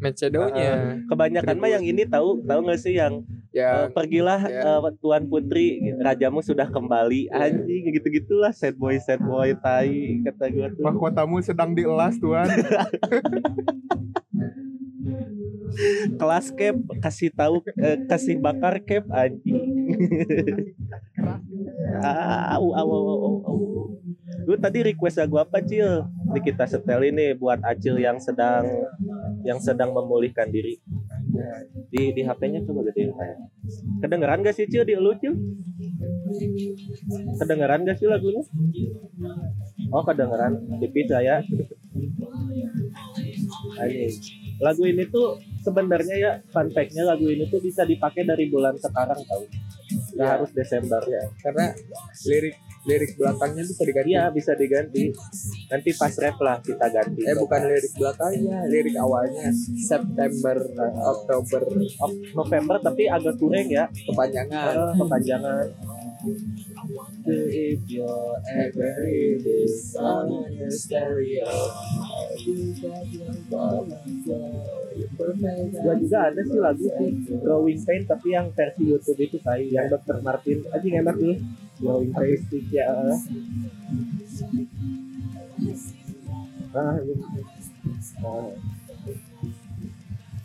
Matt 0.00 0.16
Shadow-nya 0.16 1.04
Kebanyakan 1.08 1.56
mah 1.56 1.70
yang 1.70 1.84
ini 1.84 2.04
tahu 2.04 2.44
tahu 2.44 2.60
nggak 2.64 2.80
sih 2.80 2.96
yang 2.96 3.24
eh, 3.52 3.60
yang 3.60 3.92
pergilah 3.92 4.40
Ya. 4.48 4.80
eh, 4.80 4.92
Tuan 5.00 5.28
Putri 5.28 5.80
rajamu 5.96 6.40
sudah 6.40 6.68
kembali 6.68 7.28
anjing 7.28 7.92
gitu-gitulah 7.92 8.52
sad 8.52 8.76
boy 8.76 8.96
sad 9.00 9.20
boy 9.20 9.52
tai 9.56 10.20
kata 10.24 10.44
gue 10.48 10.66
tuh. 10.76 10.82
Mahkotamu 10.84 11.40
sedang 11.40 11.72
dielas 11.72 12.16
tuan. 12.20 12.48
kelas 16.20 16.46
cap 16.54 16.76
kasih 17.02 17.30
tahu 17.34 17.62
eh, 17.78 17.96
kasih 18.06 18.36
bakar 18.38 18.78
cap 18.84 19.04
Ah, 22.04 22.56
au, 22.58 22.74
au, 22.74 22.88
au, 22.90 23.04
au, 23.16 23.34
au. 23.48 23.56
lu 24.44 24.56
tadi 24.60 24.84
request 24.84 25.20
lagu 25.20 25.36
apa 25.40 25.60
cil? 25.64 26.04
Ini 26.32 26.40
kita 26.42 26.64
setel 26.68 27.00
ini 27.08 27.32
buat 27.36 27.60
acil 27.64 27.96
yang 28.00 28.20
sedang 28.20 28.66
yang 29.46 29.60
sedang 29.60 29.92
memulihkan 29.94 30.48
diri. 30.52 30.80
Di 31.88 32.12
di 32.12 32.22
HP-nya 32.24 32.64
coba 32.66 32.88
gedein 32.90 33.12
kayak 33.14 33.38
kedengeran 34.04 34.44
gak 34.44 34.56
sih 34.56 34.66
cil 34.68 34.84
di 34.84 34.96
lu 34.96 35.12
cil? 35.16 35.32
Kedengeran 37.40 37.88
gak 37.88 37.96
sih 38.00 38.08
lagunya? 38.08 38.42
Oh 39.92 40.02
kedengeran. 40.04 40.52
Tipis 40.80 41.08
saya 41.08 41.40
Anjing. 43.80 44.43
Lagu 44.64 44.82
ini 44.88 45.04
tuh 45.12 45.36
sebenarnya 45.60 46.16
ya 46.16 46.32
fun 46.48 46.72
fact-nya 46.72 47.04
lagu 47.04 47.28
ini 47.28 47.44
tuh 47.52 47.60
bisa 47.60 47.84
dipakai 47.84 48.24
dari 48.24 48.48
bulan 48.48 48.72
sekarang 48.80 49.20
tau. 49.28 49.44
Nggak 50.16 50.24
Ya. 50.24 50.32
harus 50.40 50.50
Desember. 50.56 51.02
Ya 51.04 51.22
karena 51.44 51.66
lirik 52.24 52.56
lirik 52.88 53.12
belakangnya 53.20 53.62
bisa 53.68 53.82
diganti. 53.84 54.08
Iya 54.08 54.24
bisa 54.32 54.52
diganti. 54.56 55.04
Nanti 55.68 55.90
pas 55.92 56.14
rap 56.16 56.36
lah 56.40 56.56
kita 56.64 56.86
ganti. 56.88 57.20
Eh 57.28 57.36
bukan 57.36 57.60
lirik 57.68 57.92
belakangnya 57.92 58.58
lirik 58.72 58.96
awalnya. 58.96 59.52
September 59.76 60.56
eh, 60.56 60.92
Oktober. 61.12 61.62
November 62.32 62.76
tapi 62.80 63.04
agak 63.04 63.36
kurang 63.36 63.68
ya. 63.68 63.84
Kepanjangan. 63.92 64.72
Ah, 64.72 64.92
kepanjangan 64.96 65.66
If 66.84 67.80
you're 67.88 68.36
ever 68.44 68.92
in 69.08 69.40
this 69.40 69.92
song 69.92 70.44
in 70.44 70.58
the 70.58 70.68
stereo 70.70 71.48
gua 75.80 75.94
juga 75.96 76.18
ada 76.28 76.40
sih 76.44 76.60
lagu 76.60 76.84
sih 76.84 77.10
Growing 77.40 77.80
Pain 77.82 78.02
tapi 78.04 78.36
yang 78.36 78.52
versi 78.52 78.84
YouTube 78.84 79.20
itu 79.24 79.36
kayak 79.40 79.68
yang 79.72 79.86
Dr. 79.88 80.20
Martin 80.20 80.60
aja 80.68 80.84
enak 80.84 81.16
tuh 81.16 81.36
Growing 81.80 82.12
Pain 82.12 82.40
ya 82.68 82.84
ah, 86.74 86.98
ini. 87.00 87.14
Ah. 88.24 88.73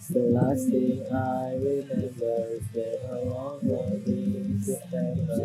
The 0.09 0.25
last 0.33 0.65
thing 0.73 1.05
I 1.13 1.53
remember 1.53 2.37
is 2.57 2.65
that 2.73 2.97
a 3.13 3.17
long 3.29 3.61
September 4.57 5.37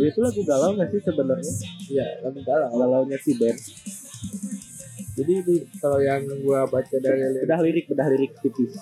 itu 0.00 0.18
lagu 0.18 0.42
galau 0.42 0.74
gak 0.74 0.90
sih 0.90 0.98
sebenarnya? 1.06 1.54
Ya 1.86 2.06
lagu 2.18 2.42
galau. 2.42 2.70
Galaunya 2.74 3.14
si 3.22 3.38
Ben. 3.38 3.54
Jadi 5.14 5.34
di, 5.46 5.56
kalau 5.78 6.02
yang 6.02 6.26
gua 6.42 6.66
baca 6.66 6.96
dari 6.98 7.22
lirik 7.22 7.46
bedah 7.46 7.60
lirik 7.62 7.86
bedah 7.86 8.08
lirik 8.10 8.32
tipis. 8.42 8.74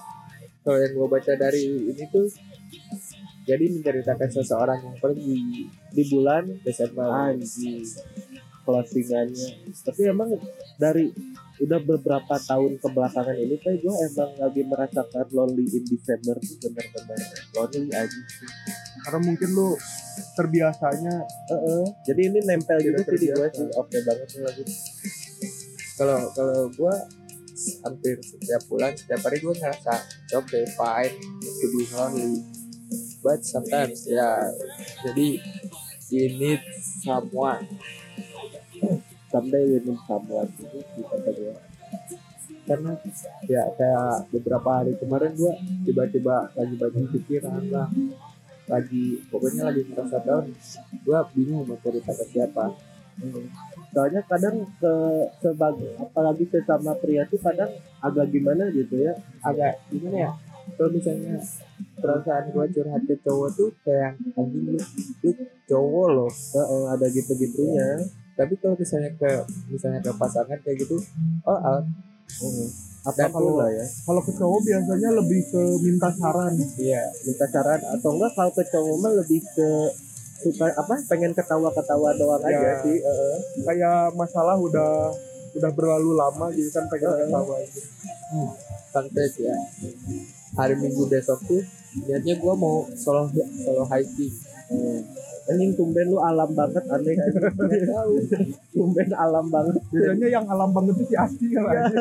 Kalau 0.64 0.78
yang 0.80 0.92
gua 0.96 1.20
baca 1.20 1.32
dari 1.36 1.68
ini 1.68 2.04
tuh 2.08 2.24
jadi 3.44 3.64
menceritakan 3.68 4.28
seseorang 4.40 4.78
yang 4.88 4.96
pergi 4.96 5.68
di 5.68 6.02
bulan 6.08 6.48
Desember. 6.64 7.12
Anjing. 7.12 7.84
Closingannya 8.64 9.72
tapi 9.80 10.00
emang 10.12 10.32
dari 10.76 11.08
udah 11.58 11.80
beberapa 11.82 12.34
tahun 12.38 12.78
kebelakangan 12.78 13.34
ini 13.34 13.58
kayak 13.58 13.82
gue 13.82 13.94
emang 14.14 14.30
lagi 14.38 14.62
merasakan 14.62 15.26
lonely 15.34 15.66
in 15.66 15.84
December 15.86 16.38
bener-bener. 16.38 17.18
Lonely 17.54 17.90
aja 17.90 18.20
sih. 18.30 18.48
Karena 19.02 19.18
mungkin 19.26 19.48
lu 19.54 19.74
terbiasanya 20.34 21.14
Heeh. 21.50 21.84
jadi 22.06 22.20
ini 22.30 22.38
nempel 22.46 22.78
Tidak 22.78 23.02
sih 23.06 23.18
di 23.18 23.28
gue 23.34 23.48
sih. 23.50 23.68
Oke 23.74 23.96
banget 24.06 24.28
nih 24.38 24.42
lagi. 24.46 24.64
Kalau 25.98 26.20
kalau 26.30 26.70
gue 26.70 26.94
hampir 27.82 28.14
setiap 28.22 28.62
bulan 28.70 28.94
setiap 28.94 29.20
hari 29.26 29.42
gue 29.42 29.54
ngerasa 29.54 29.94
okay 30.38 30.62
fine 30.78 31.14
to 31.42 31.66
be 31.74 31.82
lonely. 31.90 32.38
But 33.18 33.42
sometimes 33.42 34.06
ya 34.06 34.46
jadi 35.02 35.42
you 36.08 36.24
need 36.38 36.62
someone 37.02 37.66
someday 39.28 39.64
we 39.64 39.78
need 39.84 40.00
someone. 40.08 40.50
Gitu 40.56 40.78
sih 40.96 41.04
kata 41.04 41.30
gue 41.32 41.54
karena 42.68 42.92
ya 43.48 43.64
kayak 43.80 44.28
beberapa 44.28 44.68
hari 44.68 44.92
kemarin 45.00 45.32
gue 45.32 45.52
tiba-tiba 45.88 46.52
lagi 46.52 46.74
banyak 46.76 47.08
pikiran 47.16 47.64
lah. 47.72 47.88
Lagi 48.68 49.24
pokoknya 49.32 49.72
lagi 49.72 49.88
ngerasa 49.88 50.20
down. 50.20 50.52
Gue 51.00 51.18
bingung 51.32 51.64
mau 51.64 51.80
cerita 51.80 52.12
ke 52.12 52.24
siapa. 52.28 52.76
Soalnya 53.88 54.20
kadang 54.28 54.68
ke 54.76 54.94
sebagai 55.40 55.96
apalagi 55.96 56.44
sesama 56.52 56.92
pria 57.00 57.24
tuh 57.24 57.40
kadang 57.40 57.72
agak 58.04 58.28
gimana 58.28 58.68
gitu 58.68 59.00
ya. 59.00 59.16
Agak 59.40 59.80
gimana 59.88 60.28
ya? 60.28 60.30
Kalau 60.76 60.92
misalnya 60.92 61.40
perasaan 61.96 62.52
gue 62.52 62.64
curhat 62.76 63.02
ke 63.08 63.16
cowok 63.24 63.48
tuh 63.56 63.72
kayak 63.80 64.20
anjing 64.36 64.76
lu, 64.76 64.80
lu 65.24 65.30
cowok 65.64 66.08
loh. 66.12 66.32
Ada 66.92 67.08
gitu-gitunya 67.08 68.04
tapi 68.38 68.54
kalau 68.56 68.78
misalnya 68.78 69.10
ke 69.12 69.30
misalnya 69.66 69.98
ke 69.98 70.12
pasangan 70.14 70.58
kayak 70.62 70.78
gitu 70.78 70.94
oh 71.42 71.50
ah, 71.50 71.82
apa 73.02 73.16
Dan 73.18 73.30
kalau 73.32 73.56
lah 73.56 73.70
ya. 73.72 73.82
kalau 74.04 74.20
ke 74.20 74.30
cowok 74.30 74.60
biasanya 74.62 75.10
lebih 75.16 75.40
ke 75.48 75.62
minta 75.80 76.12
saran. 76.12 76.52
Iya 76.76 77.02
minta 77.24 77.46
saran. 77.48 77.80
Atau 77.80 78.10
enggak 78.14 78.32
kalau 78.36 78.52
ke 78.52 78.62
cowok 78.68 78.96
mah 79.00 79.12
lebih 79.16 79.40
ke 79.48 79.68
suka 80.38 80.70
apa 80.70 80.94
pengen 81.08 81.32
ketawa-ketawa 81.32 82.14
doang 82.14 82.42
Ya. 82.44 82.52
aja 82.54 82.70
sih 82.84 83.00
heeh. 83.00 83.36
kayak 83.64 84.12
masalah 84.14 84.54
udah 84.54 85.10
udah 85.56 85.70
berlalu 85.72 86.14
lama 86.14 86.46
gitu 86.52 86.68
kan 86.70 86.84
pengen 86.86 87.10
ketawa 87.16 87.56
gitu. 87.64 87.80
santai 88.92 89.26
ya. 89.40 89.56
Hari 90.54 90.74
minggu 90.76 91.08
besok 91.08 91.42
tuh 91.42 91.64
niatnya 92.04 92.36
gue 92.36 92.54
mau 92.54 92.84
solo 92.94 93.26
solo 93.64 93.82
hiking 93.88 94.30
anjing 95.48 95.72
tumben 95.74 96.06
lu 96.12 96.20
alam 96.20 96.50
banget 96.52 96.84
aneh. 96.92 97.16
Tahu. 97.88 98.12
Tumben 98.76 99.08
alam 99.16 99.46
banget. 99.48 99.80
Biasanya 99.88 100.28
yang 100.28 100.44
alam 100.46 100.70
banget 100.76 100.94
itu 101.00 101.04
si 101.10 101.14
Asti 101.16 101.46
kan 101.52 101.64
aja. 101.66 101.98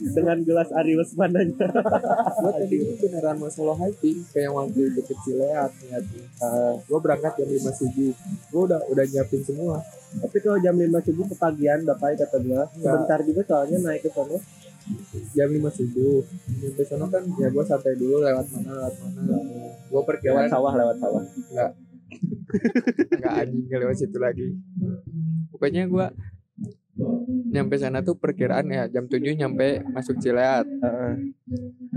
dengan 0.00 0.38
gelas 0.42 0.68
Arius 0.74 1.14
mananya 1.14 1.54
gue 1.54 2.52
tadi 2.52 2.76
itu 2.82 2.92
beneran 2.98 3.38
mau 3.38 3.48
solo 3.48 3.78
hiking 3.78 4.26
kayak 4.34 4.50
waktu 4.52 4.90
itu 4.90 5.00
kecil 5.06 5.38
ya 5.40 5.70
niatnya 5.70 5.98
gue 6.84 6.98
berangkat 6.98 7.32
jam 7.40 7.48
5 7.48 7.80
subuh. 7.80 8.12
Gue 8.52 8.62
udah 8.68 8.80
udah 8.90 9.04
nyiapin 9.06 9.40
semua. 9.40 9.80
Tapi 10.20 10.36
kalau 10.44 10.58
jam 10.60 10.76
5 10.76 11.06
subuh 11.08 11.24
kepagian 11.32 11.88
bapak 11.88 12.20
kata 12.20 12.38
gua. 12.44 12.68
Sebentar 12.74 13.18
juga 13.24 13.40
soalnya 13.48 13.78
naik 13.80 14.04
ke 14.04 14.10
sana. 14.12 14.36
Jam 15.32 15.48
5 15.48 15.78
subuh. 15.78 16.20
Nyampe 16.60 16.82
sana 16.84 17.04
kan 17.08 17.22
ya 17.40 17.48
gue 17.48 17.64
santai 17.64 17.94
dulu 17.96 18.20
lewat 18.20 18.46
mana 18.52 18.72
lewat 18.84 18.94
mana. 19.00 19.22
Gue 19.88 19.94
lewat 19.94 20.04
perkiraan 20.04 20.50
sawah 20.50 20.72
lewat 20.74 20.96
sawah 21.00 21.22
nggak 23.18 23.34
anjing 23.40 23.64
lewat 23.68 23.96
situ 23.98 24.18
lagi 24.18 24.46
pokoknya 25.50 25.86
gua 25.86 26.10
nyampe 27.50 27.74
sana 27.74 28.02
tuh 28.02 28.14
perkiraan 28.14 28.70
ya 28.70 28.86
jam 28.86 29.06
7 29.06 29.18
nyampe 29.34 29.82
masuk 29.90 30.18
Cileat 30.18 30.66
Heeh. 30.66 31.12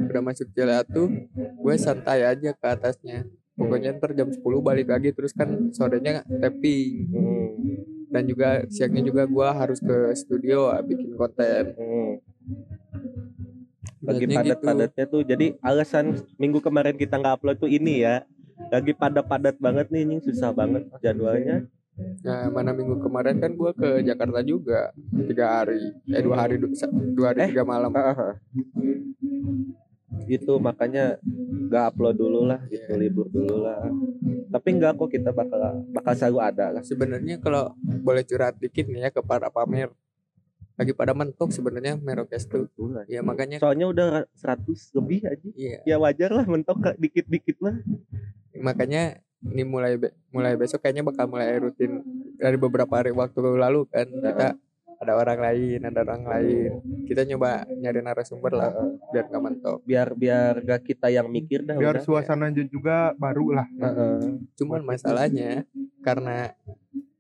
udah 0.10 0.22
masuk 0.22 0.50
Cileat 0.54 0.86
tuh 0.90 1.10
gue 1.34 1.76
santai 1.78 2.26
aja 2.26 2.54
ke 2.54 2.66
atasnya 2.66 3.26
pokoknya 3.54 3.98
ntar 3.98 4.14
jam 4.14 4.30
10 4.30 4.42
balik 4.62 4.90
lagi 4.90 5.14
terus 5.14 5.34
kan 5.34 5.70
sorenya 5.74 6.22
tapping 6.26 7.10
Hmm. 7.10 7.50
dan 8.10 8.24
juga 8.26 8.64
siangnya 8.70 9.04
juga 9.04 9.26
gua 9.26 9.52
harus 9.52 9.78
ke 9.82 10.14
studio 10.14 10.70
ah, 10.70 10.82
bikin 10.82 11.14
konten 11.14 11.74
Hmm. 11.74 12.14
lagi 14.00 14.24
Niatnya 14.24 14.30
gitu. 14.30 14.38
padat-padatnya 14.62 15.06
tuh 15.10 15.22
jadi 15.26 15.48
alasan 15.60 16.06
minggu 16.38 16.62
kemarin 16.62 16.96
kita 16.96 17.18
nggak 17.18 17.34
upload 17.38 17.58
tuh 17.60 17.70
ini 17.70 18.02
ya 18.02 18.24
lagi 18.68 18.92
padat-padat 18.94 19.56
banget 19.58 19.88
nih 19.92 20.02
ini 20.04 20.16
susah 20.24 20.52
banget 20.52 20.88
jadwalnya. 21.00 21.68
Nah, 22.22 22.54
mana 22.54 22.78
minggu 22.78 23.02
kemarin 23.02 23.42
kan 23.42 23.58
gua 23.58 23.74
ke 23.74 24.06
Jakarta 24.06 24.46
juga 24.46 24.94
tiga 25.26 25.46
hari, 25.62 25.82
eh 26.14 26.22
dua 26.22 26.46
hari 26.46 26.62
du- 26.62 26.78
sa- 26.78 26.92
dua 26.92 27.34
hari 27.34 27.50
tiga 27.50 27.66
malam. 27.66 27.90
itu 30.28 30.60
makanya 30.60 31.16
nggak 31.72 31.84
upload 31.94 32.16
dulu 32.20 32.44
lah 32.44 32.60
gitu 32.68 33.00
libur 33.00 33.32
dulu 33.32 33.64
lah. 33.64 33.88
Tapi 34.52 34.68
nggak 34.76 35.00
kok 35.00 35.10
kita 35.10 35.32
bakal 35.32 35.88
bakal 35.96 36.14
selalu 36.14 36.40
ada 36.44 36.66
lah. 36.76 36.84
Sebenarnya 36.84 37.40
kalau 37.40 37.72
boleh 38.04 38.28
curhat 38.28 38.60
dikit 38.60 38.92
nih 38.92 39.08
ya 39.08 39.10
ke 39.10 39.24
para 39.24 39.48
pamer, 39.48 39.88
lagi 40.78 40.94
pada 40.94 41.18
mentok 41.18 41.50
sebenarnya 41.50 41.98
Merokes 41.98 42.46
tuh. 42.46 42.70
Ya 43.10 43.26
makanya, 43.26 43.58
soalnya 43.58 43.90
udah 43.90 44.08
100 44.38 44.94
lebih 44.94 45.26
aja 45.26 45.50
iya, 45.58 45.82
ya 45.84 45.96
wajar 45.98 46.30
lah 46.30 46.46
mentok 46.46 46.78
Kak, 46.86 46.96
dikit-dikit 47.02 47.58
lah 47.66 47.82
makanya 48.58 49.22
ini 49.42 49.64
mulai 49.66 49.98
be- 49.98 50.14
mulai 50.34 50.58
besok 50.58 50.82
kayaknya 50.82 51.06
bakal 51.06 51.30
mulai 51.30 51.58
rutin 51.62 52.02
dari 52.38 52.58
beberapa 52.58 52.90
hari 52.90 53.14
waktu 53.14 53.38
lalu 53.38 53.86
kan 53.90 54.06
kita 54.10 54.58
ada 54.98 55.14
orang 55.14 55.38
lain, 55.38 55.80
ada 55.86 56.00
orang 56.02 56.26
lain. 56.26 56.70
Kita 57.06 57.22
nyoba 57.22 57.70
nyari 57.70 58.02
narasumber 58.02 58.50
lah 58.50 58.74
biar 59.14 59.30
gak 59.30 59.44
mentok. 59.46 59.78
biar 59.86 60.18
biar 60.18 60.54
gak 60.66 60.82
kita 60.90 61.14
yang 61.14 61.30
mikir 61.30 61.62
dah 61.62 61.78
biar 61.78 62.02
udah. 62.02 62.04
suasana 62.04 62.50
juga 62.50 63.14
baru 63.14 63.62
lah 63.62 63.68
Heeh. 63.78 64.42
Cuman 64.58 64.82
masalahnya 64.82 65.70
karena 66.02 66.58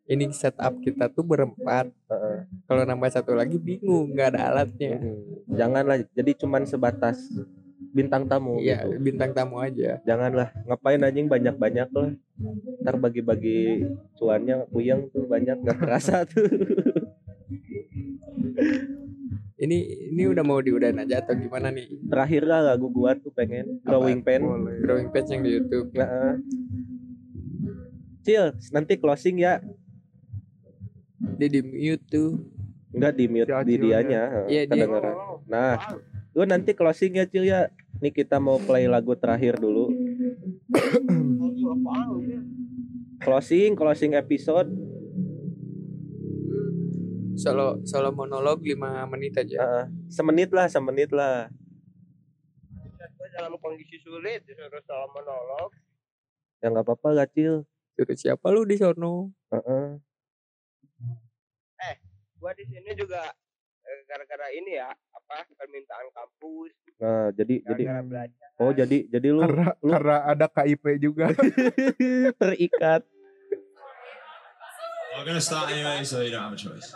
ini 0.07 0.31
setup 0.31 0.79
kita 0.79 1.07
tuh 1.07 1.21
berempat. 1.21 1.91
Heeh. 2.07 2.37
Kalau 2.63 2.83
nambah 2.83 3.07
satu 3.07 3.31
lagi 3.31 3.55
bingung, 3.55 4.11
nggak 4.11 4.33
ada 4.33 4.41
alatnya. 4.49 4.97
Hmm. 4.97 5.43
janganlah 5.49 5.97
jadi 6.11 6.31
cuman 6.35 6.63
sebatas 6.63 7.17
bintang 7.89 8.25
tamu 8.25 8.59
Iya, 8.59 8.83
gitu 8.83 8.99
bintang 9.01 9.31
tamu 9.31 9.57
aja. 9.57 9.97
janganlah 10.03 10.53
ngapain 10.63 11.01
anjing 11.01 11.25
banyak-banyak 11.25 11.89
lah 11.89 12.11
ntar 12.83 12.95
bagi-bagi 12.95 13.89
cuannya 14.13 14.69
puyeng 14.69 15.09
tuh 15.09 15.25
banyak 15.25 15.57
gak 15.59 15.79
kerasa 15.81 16.21
tuh 16.29 16.45
Ini 19.57 19.77
ini 20.13 20.23
udah 20.29 20.45
mau 20.45 20.61
diudahin 20.61 21.01
aja 21.01 21.25
atau 21.25 21.33
gimana 21.33 21.73
nih? 21.73 21.89
terakhir 22.05 22.45
lah 22.45 22.61
lagu 22.61 22.93
gua 22.93 23.17
tuh 23.17 23.33
pengen 23.33 23.81
growing 23.81 24.21
pen 24.21 24.45
boleh 24.45 24.77
Drawing 24.85 25.09
page 25.09 25.33
yang 25.33 25.41
di 25.41 25.51
YouTube. 25.57 25.89
Heeh. 25.97 26.33
Cil, 28.21 28.45
nanti 28.69 28.99
closing 29.01 29.41
ya. 29.41 29.57
Dia 31.17 31.49
di 31.49 31.61
mute 31.61 32.05
tuh. 32.05 32.37
Enggak 32.93 33.13
di 33.13 33.25
mute 33.27 33.51
Si 33.51 33.65
di 33.65 33.75
dianya, 33.77 34.21
Iya, 34.47 34.61
heeh, 34.63 34.65
dia- 34.69 34.85
kedengeran. 34.87 35.15
Nah, 35.45 35.73
lu 36.31 36.43
nanti 36.45 36.71
closing 36.71 37.17
ya 37.17 37.25
Cil 37.25 37.45
ya. 37.45 37.69
Nih 37.97 38.13
kita 38.13 38.37
mau 38.37 38.61
play 38.61 38.85
lagu 38.85 39.17
terakhir 39.17 39.57
dulu. 39.57 39.89
Closing, 43.17 43.73
closing 43.73 44.13
episode. 44.13 44.69
Solo 47.37 47.81
solo 47.85 48.09
monolog 48.11 48.61
5 48.61 49.05
menit 49.05 49.37
aja. 49.37 49.57
Heeh. 49.61 49.85
semenit 50.09 50.49
lah, 50.49 50.65
semenit 50.65 51.13
lah. 51.13 51.49
Dalam 53.37 53.53
kondisi 53.61 54.01
sulit 54.01 54.41
disuruh 54.45 54.81
salah 54.81 55.05
monolog. 55.13 55.69
Ya 56.57 56.73
nggak 56.73 56.81
apa-apa 56.81 57.13
lah 57.13 57.27
Cil. 57.29 57.65
Suruh 57.93 58.17
siapa 58.17 58.49
lu 58.49 58.65
di 58.65 58.77
sono? 58.77 59.29
Heeh. 59.53 60.01
Gue 62.37 62.51
di 62.53 62.65
sini 62.69 62.91
juga 62.93 63.21
eh, 63.81 63.99
gara-gara 64.05 64.47
ini 64.53 64.77
ya 64.77 64.89
apa 64.89 65.37
permintaan 65.57 66.07
kampus 66.13 66.71
Nah, 66.97 67.29
jadi 67.29 67.61
jadi 67.61 67.83
gara-gara 67.85 68.01
belajar 68.09 68.47
oh 68.57 68.71
jadi 68.73 68.97
jadi 69.05 69.27
lu 69.29 69.41
karena 69.45 69.69
lu- 69.85 69.93
karena 69.93 70.17
ada 70.25 70.45
KIP 70.49 70.83
juga 70.97 71.29
terikat. 72.41 73.01
I'm 75.17 75.25
gonna 75.25 75.41
start 75.41 75.73
anyway, 75.73 76.05
so 76.05 76.21
you 76.21 76.29
don't 76.29 76.45
have 76.45 76.53
a 76.53 76.57
choice. 76.57 76.93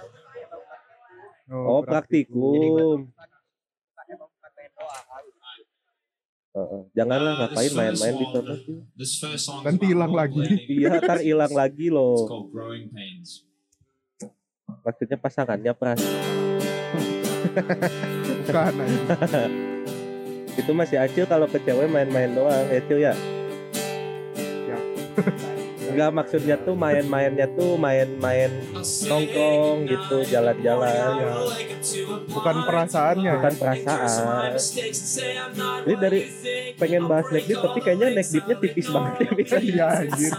Oh, 1.50 1.82
praktikum. 1.82 3.10
doang 4.78 5.42
Heeh. 6.52 6.82
Janganlah 6.92 7.34
ngapain 7.40 7.72
main-main 7.72 8.16
di 8.20 8.28
sana 8.28 8.56
Nanti 9.64 9.86
hilang 9.88 10.12
lagi. 10.12 10.44
Iya, 10.68 11.00
ntar 11.00 11.24
hilang 11.24 11.54
lagi 11.56 11.88
It's 11.88 11.96
loh. 11.96 12.28
called 12.28 12.52
Growing 12.52 12.92
Pains. 12.92 13.48
Maksudnya 14.80 15.18
pasangannya 15.20 15.74
pras. 15.76 16.02
bukan. 18.48 18.74
Itu 20.60 20.72
masih 20.76 20.98
acil 21.00 21.26
kalau 21.28 21.48
ke 21.48 21.60
cewek 21.64 21.88
main-main 21.88 22.32
doang, 22.32 22.68
ya 22.68 22.82
Cil 22.88 23.00
ya. 23.00 23.14
Enggak 25.92 26.10
maksudnya 26.16 26.56
tuh 26.56 26.72
main-mainnya 26.72 27.52
tuh 27.52 27.76
main-main 27.76 28.48
nongkrong 29.12 29.92
gitu 29.92 30.24
jalan-jalan 30.24 31.20
bukan 32.32 32.56
perasaannya 32.64 33.28
ya. 33.28 33.36
bukan 33.36 33.54
perasaan 33.60 34.52
ini 35.84 35.96
dari 36.00 36.20
pengen 36.80 37.12
bahas 37.12 37.28
neck 37.36 37.44
deep 37.44 37.60
tapi 37.60 37.80
kayaknya 37.84 38.08
neck 38.16 38.28
deepnya 38.32 38.56
tipis 38.56 38.88
banget 38.88 39.14
ya 39.20 39.32
bisa 39.36 39.58
Iya 39.72 39.88
anjir. 40.08 40.34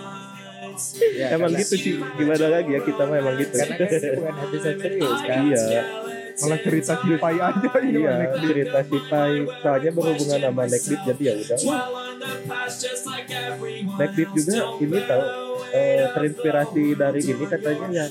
Ya, 1.13 1.27
emang 1.33 1.51
karena- 1.51 1.61
gitu 1.61 1.75
sih 1.77 1.93
gimana 1.97 2.47
lagi 2.49 2.71
ya 2.73 2.81
kita 2.81 3.03
mah 3.05 3.17
emang 3.17 3.35
gitu. 3.37 3.55
Karena 3.55 3.75
kan 3.77 3.89
bukan 4.17 4.35
episode 4.43 4.79
serius 4.79 5.21
kan. 5.23 5.43
iya. 5.45 5.83
Malah 6.33 6.59
cerita 6.59 6.93
si 6.97 7.09
Pai 7.21 7.37
aja 7.37 7.71
ini 7.79 8.01
iya 8.01 8.13
cerita 8.33 8.79
si 8.83 8.99
Pai. 9.05 9.33
Soalnya 9.61 9.91
berhubungan 9.93 10.39
sama 10.41 10.63
neck 10.65 10.83
deep 10.83 11.01
jadi 11.05 11.23
ya 11.23 11.35
udah. 11.37 11.59
Neck 14.01 14.11
deep 14.17 14.31
juga 14.33 14.55
ini 14.79 14.99
tahu 15.05 15.23
eh, 15.73 16.05
terinspirasi 16.13 16.85
dari 16.95 17.21
ini 17.23 17.45
katanya 17.45 17.87
yang 17.93 18.11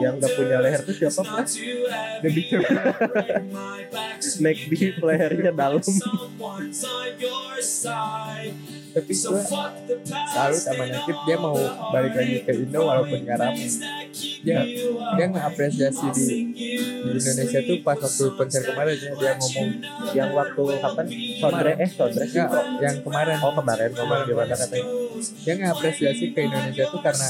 yang 0.00 0.12
nggak 0.16 0.32
punya 0.32 0.60
leher 0.60 0.80
tuh 0.84 0.92
siapa 0.92 1.20
pas 1.24 1.50
neck 4.38 4.58
deep 4.68 4.96
lehernya 5.00 5.52
dalam 5.52 5.80
Tapi 8.88 9.12
gue 9.12 9.42
salut 10.32 10.60
sama 10.60 10.84
Nakib 10.88 11.18
dia 11.28 11.36
mau 11.36 11.56
balik 11.92 12.14
lagi 12.16 12.36
ke 12.42 12.52
Indo 12.56 12.80
walaupun 12.84 13.20
gak 13.24 13.38
rame. 13.38 13.66
Dia 14.42 14.60
dia 15.18 15.26
ngapresiasi 15.28 16.06
di 16.14 16.26
di 16.54 17.08
Indonesia 17.14 17.58
tuh 17.62 17.78
pas 17.84 17.98
waktu 17.98 18.24
konser 18.34 18.62
kemarin 18.64 18.96
ya 18.96 19.12
dia 19.14 19.32
ngomong 19.36 19.68
yang 20.14 20.30
waktu 20.34 20.62
kapan? 20.80 21.06
Sondre 21.38 21.72
eh 21.78 21.90
Sondre 21.90 22.24
sih 22.26 22.40
enggak 22.40 22.64
yang 22.80 22.96
kemarin. 23.04 23.36
oh 23.38 23.52
kemarin 23.54 23.90
ngomong 23.94 24.20
gimana 24.26 24.54
katanya 24.54 24.86
dia 25.18 25.54
ngapresiasi 25.58 26.26
ke 26.30 26.40
Indonesia 26.46 26.84
tuh 26.90 27.00
karena 27.02 27.28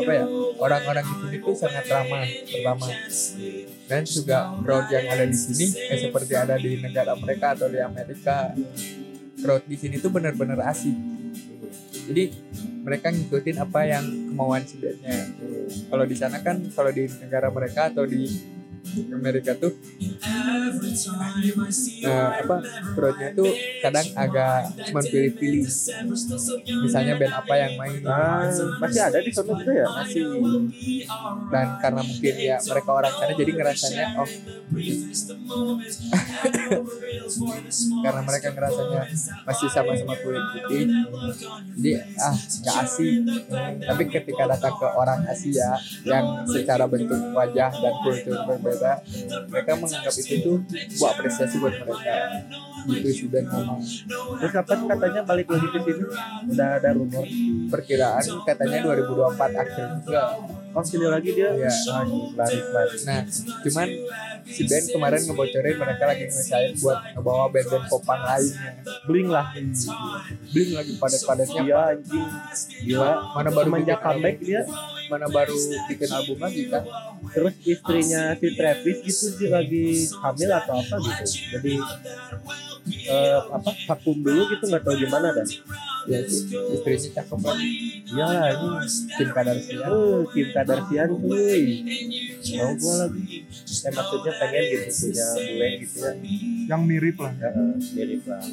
apa 0.00 0.12
ya? 0.12 0.24
Orang-orang 0.54 1.04
di 1.04 1.14
sini 1.20 1.36
tuh 1.42 1.54
sangat 1.56 1.84
ramah 1.90 2.24
pertama 2.24 2.88
dan 3.84 4.02
juga 4.08 4.38
crowd 4.64 4.86
yang 4.88 5.06
ada 5.10 5.24
di 5.28 5.36
sini 5.36 5.66
eh 5.92 5.98
seperti 6.00 6.32
ada 6.32 6.56
di 6.56 6.80
negara 6.80 7.12
mereka 7.16 7.52
atau 7.52 7.68
di 7.68 7.80
Amerika 7.80 8.52
crowd 9.44 9.68
di 9.68 9.76
sini 9.76 10.00
tuh 10.00 10.08
benar-benar 10.08 10.56
asik 10.72 10.96
jadi 12.08 12.32
mereka 12.80 13.12
ngikutin 13.12 13.60
apa 13.60 13.80
yang 13.84 14.04
kemauan 14.32 14.64
si 14.64 14.80
bandnya 14.80 15.28
kalau 15.92 16.04
di 16.08 16.16
sana 16.16 16.40
kan 16.40 16.64
kalau 16.72 16.88
di 16.88 17.04
negara 17.20 17.52
mereka 17.52 17.92
atau 17.92 18.08
di 18.08 18.24
Amerika 19.10 19.56
tuh 19.56 19.72
eh, 22.04 22.30
apa 22.44 22.56
crowdnya 22.94 23.28
tuh 23.32 23.50
kadang 23.80 24.06
agak 24.14 24.70
cuma 24.90 25.00
pilih-pilih. 25.00 25.64
Misalnya 26.84 27.14
band 27.16 27.34
apa 27.34 27.54
yang 27.56 27.72
main. 27.80 28.04
Ah 28.04 28.46
masih 28.78 29.02
ada 29.02 29.18
di 29.24 29.32
sana 29.32 29.56
juga 29.56 29.72
ya? 29.72 29.88
Masih. 29.88 30.22
Dan 31.48 31.66
karena 31.80 32.02
mungkin 32.04 32.34
ya 32.36 32.56
mereka 32.60 32.90
orang 32.92 33.12
sana 33.14 33.32
jadi 33.32 33.52
ngerasanya 33.56 34.06
oh 34.20 34.28
karena 38.04 38.20
mereka 38.24 38.48
ngerasanya 38.52 39.02
masih 39.46 39.68
sama-sama 39.70 40.14
kulit 40.20 40.42
putih 40.52 40.84
jadi 41.78 41.90
ah 42.20 42.34
gak 42.34 42.76
asik 42.84 43.24
tapi 43.84 44.02
ketika 44.10 44.44
datang 44.50 44.74
ke 44.76 44.88
orang 44.92 45.24
Asia 45.28 45.78
yang 46.04 46.44
secara 46.48 46.84
bentuk 46.90 47.20
wajah 47.32 47.70
dan 47.70 47.94
kultur 48.02 48.36
berbeda 48.44 48.73
mereka. 49.48 49.70
Menganggap 49.78 50.14
itu 50.14 50.34
tuh 50.42 50.56
buat 51.00 51.10
apresiasi 51.16 51.56
buat 51.62 51.74
mereka. 51.78 52.14
Gitu 52.84 53.08
sih 53.08 53.26
dan 53.32 53.48
ngomong 53.48 53.80
terus 54.44 54.52
kapan 54.52 54.84
katanya 54.84 55.24
balik 55.24 55.48
lagi 55.48 55.68
ke 55.72 55.78
sini 55.88 56.04
udah 56.52 56.68
ada 56.76 56.90
rumor 56.92 57.24
perkiraan 57.72 58.24
katanya 58.44 58.78
2024 58.92 59.40
akhir 59.56 59.86
juga 60.04 60.22
oh 60.74 60.82
sini 60.82 61.06
lagi 61.06 61.30
dia 61.30 61.50
Iya. 61.50 61.70
lagi 61.70 62.18
laris 62.34 62.66
laris 62.68 63.02
Nah, 63.04 63.20
cuman 63.62 63.88
si 64.44 64.62
band 64.64 64.86
kemarin 64.90 65.20
ngebocorin 65.22 65.76
mereka 65.76 66.04
lagi 66.04 66.22
ngesain 66.26 66.72
buat 66.76 66.98
ngebawa 67.14 67.44
band-band 67.48 67.86
popang 67.86 68.20
lainnya. 68.20 68.70
bling 69.06 69.28
lah 69.30 69.46
Bling 70.50 70.70
lagi 70.74 70.92
padat-padatnya. 70.98 71.62
iya 71.62 71.80
anjing 71.94 72.28
gila 72.84 73.12
Mana 73.32 73.48
baru 73.48 73.68
semenjak 73.68 73.96
bikin 73.96 74.04
comeback 74.04 74.34
album, 74.34 74.44
dia 74.44 74.60
mana 75.04 75.26
baru 75.28 75.56
bikin 75.86 76.10
album 76.10 76.38
lagi 76.40 76.62
kan? 76.66 76.82
terus 77.24 77.54
istrinya 77.62 78.22
si 78.34 78.46
Travis 78.52 78.98
gitu 79.00 79.26
dia 79.38 79.50
lagi 79.50 79.86
hamil 80.12 80.50
atau 80.50 80.74
apa 80.76 80.94
gitu 80.98 81.24
jadi 81.50 81.72
eh, 82.86 83.38
apa 83.48 83.70
vakum 83.88 84.16
dulu 84.20 84.42
gitu 84.48 84.64
nggak 84.66 84.82
tahu 84.82 84.96
gimana 84.98 85.28
dan 85.32 85.46
Ya 86.04 86.20
sih, 86.20 86.44
istrinya 86.52 87.16
cakep 87.16 87.38
kan. 87.40 87.56
iya 87.56 88.26
lah 88.28 88.48
ini 88.52 88.68
Kim 89.16 89.28
Kardashian. 89.32 89.88
oh 89.88 90.20
Kim 90.28 90.52
Kardashian 90.52 91.08
cuy 91.08 91.62
mau 92.60 92.76
gua 92.76 92.94
lagi 93.08 93.48
saya 93.64 93.88
maksudnya 93.96 94.32
pengen 94.36 94.62
gitu 94.68 94.84
punya 94.92 95.26
bule 95.32 95.68
gitu 95.80 95.96
ya 95.96 96.12
yang 96.68 96.82
mirip 96.84 97.16
lah. 97.16 97.32
Ya, 97.40 97.48
eh, 97.50 97.76
mirip 97.96 98.22
lah 98.28 98.44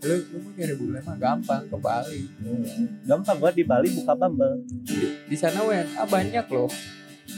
Lu, 0.00 0.16
lu 0.20 0.36
mau 0.38 0.52
nyari 0.52 0.74
bule 0.76 0.98
mah 1.00 1.16
gampang 1.16 1.62
ke 1.64 1.76
Bali. 1.76 2.20
Hmm. 2.40 2.84
gampang 3.04 3.36
gua 3.36 3.50
di 3.52 3.64
Bali 3.64 3.88
buka 3.92 4.12
Bumble 4.16 4.64
Di, 4.64 4.96
di 5.28 5.36
sana 5.36 5.60
WNA 5.60 6.04
banyak 6.04 6.46
loh. 6.48 6.68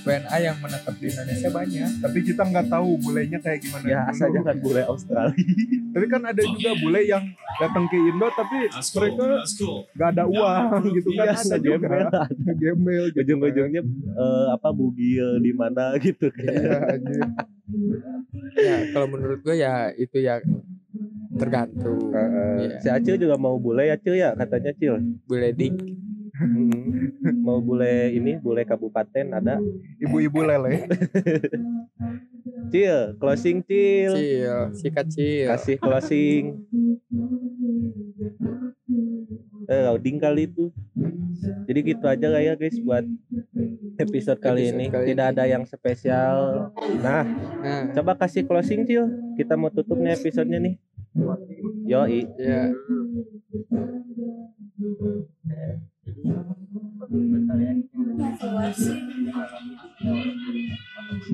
WNA 0.02 0.36
yang 0.38 0.56
menetap 0.58 0.94
di 0.94 1.06
Indonesia 1.08 1.48
banyak. 1.48 1.90
Tapi 1.98 2.18
kita 2.22 2.42
nggak 2.42 2.66
tahu 2.66 2.88
bulenya 2.98 3.38
kayak 3.38 3.58
gimana. 3.60 3.84
ya 3.84 3.98
dulu. 3.98 4.10
asal 4.10 4.28
jangan 4.30 4.56
bule 4.58 4.82
Australia 4.82 5.32
Tapi 5.96 6.06
kan 6.06 6.22
ada 6.22 6.42
juga 6.42 6.70
bule 6.76 7.00
yang 7.02 7.24
datang 7.56 7.84
ke 7.86 7.96
Indo 7.96 8.28
tapi 8.28 8.56
That's 8.66 8.90
cool. 8.90 9.00
mereka 9.00 9.24
nggak 9.94 10.10
ada 10.12 10.24
uang 10.26 10.64
gitu 10.96 11.08
kan 11.10 11.24
Iya, 11.24 11.32
ada 11.38 11.56
juga. 11.56 11.96
gembel. 12.54 13.04
Gitu. 13.08 13.20
ujung-ujungnya 13.22 13.82
eh, 14.12 14.46
apa 14.50 14.68
bugil 14.70 15.40
di 15.40 15.52
mana 15.52 15.94
gitu 16.04 16.28
kan 16.28 16.44
Iya 16.44 16.76
anjir. 16.90 17.22
Ya, 18.54 18.76
kalau 18.90 19.06
menurut 19.08 19.40
gue 19.40 19.56
ya 19.56 19.90
itu 19.92 20.18
ya 20.18 20.38
tergantung. 21.34 22.12
Iya. 22.12 22.78
si 22.78 22.88
Acil 22.88 23.16
juga 23.18 23.36
mau 23.36 23.56
bule 23.56 23.84
ya 23.84 23.96
Cil 23.96 24.16
ya 24.16 24.32
katanya 24.32 24.72
Cil 24.72 24.96
Bule 25.24 25.50
dik. 25.50 25.74
Mm. 26.36 27.40
mau 27.40 27.64
bule 27.64 28.12
ini 28.12 28.36
bule 28.36 28.62
kabupaten 28.68 29.26
ada? 29.32 29.56
Ibu-ibu 30.02 30.44
lele. 30.44 30.84
Cil 32.68 33.16
closing 33.16 33.64
Cil. 33.64 34.12
Cil, 34.12 34.58
si 34.76 34.88
kecil. 34.92 35.46
kasih 35.48 35.76
closing. 35.80 36.44
Eh 39.66 39.80
loading 39.82 40.20
kali 40.20 40.46
itu. 40.50 40.70
Jadi 41.66 41.78
gitu 41.82 42.04
aja 42.06 42.26
lah 42.30 42.42
ya 42.42 42.54
guys 42.54 42.78
buat 42.78 43.02
episode 43.96 44.38
kali 44.38 44.70
Episode 44.70 44.76
ini. 44.76 44.86
kali 44.92 45.04
tidak 45.14 45.26
ini. 45.26 45.32
ada 45.34 45.44
yang 45.48 45.64
spesial. 45.66 46.70
Nah 47.02 47.24
Nah, 47.62 47.90
coba 47.96 48.14
kasih 48.14 48.46
closing 48.46 48.84
Cil. 48.84 49.08
Kita 49.34 49.56
mau 49.58 49.72
tutup 49.72 49.98
nih 49.98 50.14
episodenya 50.14 50.60
nih. 50.60 50.74
Yoi. 51.86 52.28
Ya. 52.36 52.70
kalian 55.46 55.95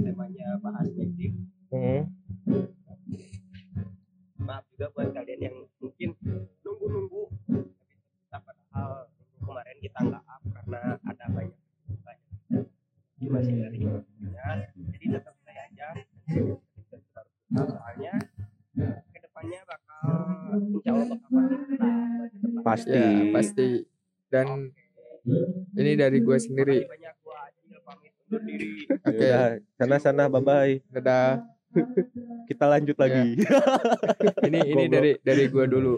temanya 0.02 0.48
bahas 0.64 0.88
negatif 0.96 1.32
Mm. 1.72 2.04
maaf 4.44 4.60
juga 4.76 4.92
buat 4.92 5.08
kalian 5.16 5.40
yang 5.40 5.56
mungkin 5.80 6.12
nunggu-nunggu 6.60 7.32
tapi 8.28 8.44
padahal 8.44 9.08
minggu 9.08 9.40
kemarin 9.40 9.76
kita 9.80 9.98
nggak 10.04 10.24
up 10.28 10.42
karena 10.52 10.80
ada 11.00 11.24
banyak 11.32 11.56
banyak 12.04 12.28
masih 13.24 13.54
dari 13.56 13.80
ya 14.36 14.68
jadi 14.68 15.06
tetap 15.16 15.32
stay 15.40 15.56
aja. 15.56 15.86
Soalnya 17.56 18.12
ke 19.08 19.18
depannya 19.24 19.60
bakal 19.64 20.04
insya 20.76 20.90
Allah 20.92 21.16
bakal 21.16 21.44
pasti 22.60 22.92
pasti 22.92 22.92
ya 22.92 23.32
pasti 23.32 23.66
dan 24.32 24.72
ini 25.76 25.92
dari 25.92 26.18
gue 26.24 26.38
sendiri. 26.40 26.88
Oke. 29.04 29.26
Yaudah, 29.28 29.60
sana 29.76 29.96
sana 30.00 30.24
bye 30.32 30.40
bye 30.40 30.80
dadah. 30.88 31.44
Kita 32.48 32.64
lanjut 32.68 32.96
lagi. 33.00 33.36
Ini 34.48 34.60
ini 34.60 34.84
Goblok. 34.84 34.92
dari 34.92 35.10
dari 35.24 35.44
gue 35.48 35.64
dulu. 35.68 35.94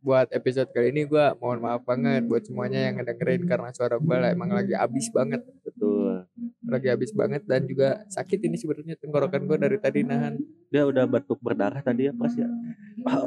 Buat 0.00 0.30
episode 0.30 0.70
kali 0.70 0.94
ini 0.94 1.02
gue 1.04 1.24
mohon 1.42 1.58
maaf 1.60 1.82
banget 1.82 2.24
buat 2.24 2.46
semuanya 2.46 2.88
yang 2.88 3.02
ngedengerin 3.02 3.42
karena 3.44 3.68
suara 3.74 3.98
gue 3.98 4.16
lah 4.16 4.30
emang 4.30 4.54
lagi 4.54 4.70
abis 4.70 5.10
banget. 5.10 5.42
Betul. 5.66 6.30
Lagi 6.62 6.88
habis 6.94 7.10
banget 7.10 7.42
dan 7.42 7.66
juga 7.66 8.06
sakit 8.06 8.38
ini 8.38 8.54
sebenarnya 8.54 8.94
tenggorokan 9.02 9.50
gue 9.50 9.58
dari 9.58 9.76
tadi 9.82 10.06
nahan. 10.06 10.38
Dia 10.70 10.86
udah 10.86 11.10
batuk 11.10 11.42
berdarah 11.42 11.82
tadi 11.82 12.06
ya 12.06 12.14
pas 12.14 12.30
ya 12.30 12.46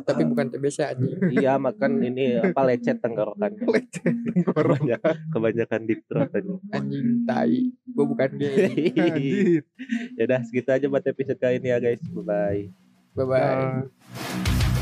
tapi 0.06 0.22
bukan 0.28 0.46
TBC 0.54 0.78
anjing. 0.84 1.20
iya 1.34 1.58
makan 1.58 2.02
ini 2.04 2.40
apa 2.40 2.62
lecet 2.66 3.00
tenggorokannya 3.00 3.64
kebanyakan 4.48 5.16
kebanyakan 5.32 5.82
deep 5.88 6.02
throat 6.08 6.30
tadi 6.30 6.50
anjing 6.74 7.26
tai. 7.26 7.72
Gue 7.94 8.06
bukan 8.06 8.30
gay 8.38 9.62
ya 10.18 10.24
udah 10.26 10.42
segitu 10.46 10.70
aja 10.74 10.86
buat 10.90 11.06
episode 11.06 11.40
kali 11.40 11.62
ini 11.62 11.74
ya 11.74 11.78
guys. 11.82 12.02
Bye 12.12 12.24
bye 12.24 12.62
bye 13.14 13.26
bye. 13.26 14.73